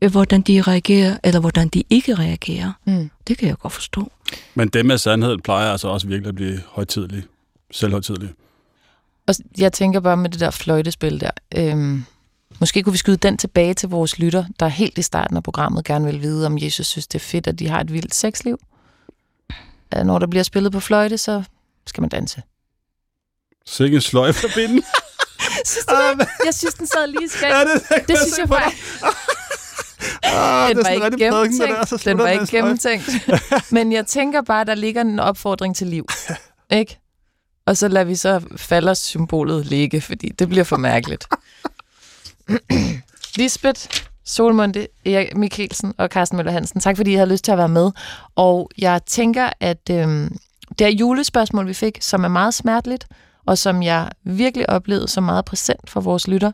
øh, 0.01 0.11
hvordan 0.11 0.43
de 0.43 0.63
reagerer, 0.63 1.19
eller 1.25 1.41
hvordan 1.41 1.69
de 1.69 1.85
ikke 1.91 2.15
reagerer. 2.15 2.73
Mm. 2.85 3.11
Det 3.29 3.39
kan 3.39 3.49
jeg 3.49 3.57
godt 3.59 3.73
forstå. 3.73 4.13
Men 4.55 4.69
det 4.69 4.87
med 4.87 4.99
sandheden 4.99 5.41
plejer 5.41 5.73
altså 5.73 5.89
også 5.89 6.07
virkelig 6.07 6.29
at 6.29 6.35
blive 6.35 6.61
højtidlig, 6.69 7.23
selvhøjtidlig. 7.71 8.31
Og 9.27 9.35
jeg 9.59 9.73
tænker 9.73 10.01
bare 10.01 10.17
med 10.17 10.31
det 10.31 10.41
der 10.41 10.51
fløjtespil 10.51 11.21
der. 11.21 11.31
Øhm, 11.57 12.05
måske 12.61 12.83
kunne 12.83 12.93
vi 12.93 12.99
skyde 12.99 13.17
den 13.17 13.37
tilbage 13.37 13.75
til 13.75 13.89
vores 13.89 14.19
lytter, 14.19 14.45
der 14.61 14.69
helt 14.69 14.99
i 14.99 15.03
starten 15.03 15.37
af 15.37 15.43
programmet 15.43 15.85
gerne 15.85 16.05
vil 16.05 16.23
vide, 16.23 16.47
om 16.47 16.59
Jesus 16.59 16.87
synes, 16.87 17.07
det 17.07 17.19
er 17.19 17.25
fedt, 17.25 17.47
at 17.47 17.59
de 17.59 17.69
har 17.69 17.81
et 17.81 17.93
vildt 17.93 18.15
sexliv. 18.15 18.59
Øh, 19.97 20.05
Når 20.05 20.19
der 20.19 20.27
bliver 20.27 20.43
spillet 20.43 20.73
på 20.73 20.81
fløjte, 20.81 21.19
så 21.19 21.43
skal 21.87 22.01
man 22.01 22.11
danse. 22.11 22.43
Sikke 23.67 23.95
en 23.95 24.01
sløjf 24.01 24.45
at 24.45 24.51
binde. 24.55 24.83
Synes 25.73 25.87
du 25.87 25.95
det? 26.19 26.29
Jeg 26.45 26.55
synes, 26.55 26.75
den 26.75 26.87
sad 26.87 27.07
lige 27.07 27.29
skægt. 27.29 27.53
Ja, 27.53 27.61
det, 27.61 27.83
det, 27.89 28.09
Det 28.09 28.19
synes 28.19 28.39
jeg 28.39 28.49
faktisk. 28.49 29.03
Ah, 30.23 30.69
Den 30.69 30.77
det 30.77 30.87
er 30.87 30.99
var 30.99 31.07
ikke 31.07 31.31
prædiken, 31.31 31.61
det 31.61 31.69
der, 31.69 31.85
så 31.87 31.97
gennemtænkt. 31.97 32.05
Den 32.05 32.19
var 32.19 32.29
ikke 32.29 32.47
gennemtænkt. 32.47 33.11
Men 33.77 33.93
jeg 33.93 34.07
tænker 34.07 34.43
bare, 34.43 34.65
der 34.65 34.75
ligger 34.75 35.01
en 35.01 35.21
opfordring 35.21 35.77
til 35.77 35.87
liv. 35.87 36.07
Ikke? 36.71 36.99
Og 37.67 37.77
så 37.77 37.89
lader 37.89 38.05
vi 38.05 38.15
så 38.15 38.41
falder-symbolet 38.57 39.67
ligge, 39.67 40.01
fordi 40.01 40.29
det 40.39 40.49
bliver 40.49 40.65
for 40.65 40.77
mærkeligt. 40.77 41.27
Lisbeth, 43.37 43.81
Solmunde, 44.25 44.87
Erik 45.07 45.37
Mikkelsen 45.37 45.95
og 45.99 46.09
Carsten 46.09 46.37
Møller 46.37 46.53
Hansen, 46.53 46.81
tak 46.81 46.97
fordi 46.97 47.13
I 47.13 47.15
havde 47.15 47.31
lyst 47.31 47.45
til 47.45 47.53
at 47.53 47.59
være 47.59 47.69
med. 47.69 47.91
Og 48.37 48.71
jeg 48.79 49.01
tænker, 49.07 49.51
at 49.61 49.91
øhm, 49.91 50.37
det 50.79 50.85
er 50.87 50.91
julespørgsmål, 50.91 51.67
vi 51.69 51.75
fik, 51.75 51.99
som 52.01 52.25
er 52.25 52.29
meget 52.29 52.55
smerteligt, 52.55 53.07
og 53.47 53.59
som 53.59 53.83
jeg 53.83 54.11
virkelig 54.25 54.71
oplevede 54.71 55.09
som 55.09 55.25
meget 55.25 55.45
præsent 55.45 55.91
for 55.91 56.01
vores 56.01 56.29
lytter. 56.29 56.53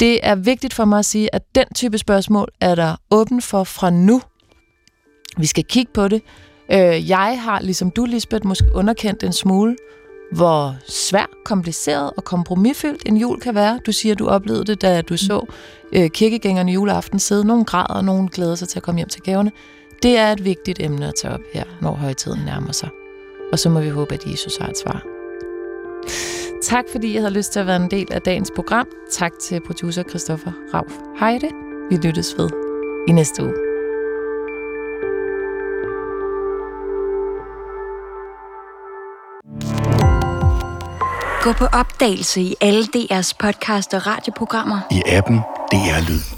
Det 0.00 0.20
er 0.22 0.34
vigtigt 0.34 0.74
for 0.74 0.84
mig 0.84 0.98
at 0.98 1.04
sige, 1.04 1.34
at 1.34 1.42
den 1.54 1.64
type 1.74 1.98
spørgsmål 1.98 2.48
er 2.60 2.74
der 2.74 2.96
åben 3.10 3.42
for 3.42 3.64
fra 3.64 3.90
nu. 3.90 4.20
Vi 5.36 5.46
skal 5.46 5.64
kigge 5.64 5.92
på 5.92 6.08
det. 6.08 6.22
Øh, 6.72 7.08
jeg 7.08 7.40
har, 7.42 7.60
ligesom 7.60 7.90
du, 7.90 8.04
Lisbeth, 8.04 8.46
måske 8.46 8.66
underkendt 8.74 9.22
en 9.22 9.32
smule, 9.32 9.76
hvor 10.32 10.76
svær, 10.88 11.26
kompliceret 11.44 12.10
og 12.16 12.24
kompromisfyldt 12.24 13.02
en 13.06 13.16
jul 13.16 13.40
kan 13.40 13.54
være. 13.54 13.80
Du 13.86 13.92
siger, 13.92 14.14
du 14.14 14.28
oplevede 14.28 14.64
det, 14.64 14.82
da 14.82 15.02
du 15.02 15.16
så 15.16 15.46
øh, 15.92 16.10
kirkegængerne 16.10 16.72
juleaften 16.72 17.18
sidde. 17.18 17.44
Nogle 17.44 17.64
græder, 17.64 17.94
og 17.94 18.04
nogle 18.04 18.28
glæder 18.28 18.54
sig 18.54 18.68
til 18.68 18.78
at 18.78 18.82
komme 18.82 18.98
hjem 18.98 19.08
til 19.08 19.22
gaverne. 19.22 19.52
Det 20.02 20.18
er 20.18 20.32
et 20.32 20.44
vigtigt 20.44 20.80
emne 20.80 21.08
at 21.08 21.14
tage 21.22 21.34
op 21.34 21.40
her, 21.52 21.64
når 21.80 21.92
højtiden 21.92 22.44
nærmer 22.44 22.72
sig. 22.72 22.88
Og 23.52 23.58
så 23.58 23.70
må 23.70 23.80
vi 23.80 23.88
håbe, 23.88 24.14
at 24.14 24.26
Jesus 24.26 24.56
har 24.56 24.68
et 24.68 24.78
svar. 24.78 25.15
Tak 26.62 26.84
fordi 26.92 27.12
I 27.14 27.16
havde 27.16 27.30
lyst 27.32 27.52
til 27.52 27.60
at 27.60 27.66
være 27.66 27.76
en 27.76 27.90
del 27.90 28.12
af 28.12 28.22
dagens 28.22 28.50
program. 28.54 28.86
Tak 29.12 29.32
til 29.42 29.60
producer 29.66 30.02
Christoffer 30.02 30.52
Rauf 30.74 30.92
Heide. 31.20 31.48
Vi 31.90 31.96
lyttes 31.96 32.34
ved 32.38 32.50
i 33.08 33.12
næste 33.12 33.42
uge. 33.42 33.54
Gå 41.42 41.52
på 41.52 41.64
opdagelse 41.64 42.40
i 42.40 42.54
alle 42.60 42.84
DR's 42.96 43.32
podcast 43.38 43.94
og 43.94 44.06
radioprogrammer. 44.06 44.80
I 44.90 45.02
appen 45.06 45.36
DR 45.72 46.08
Lyd. 46.08 46.35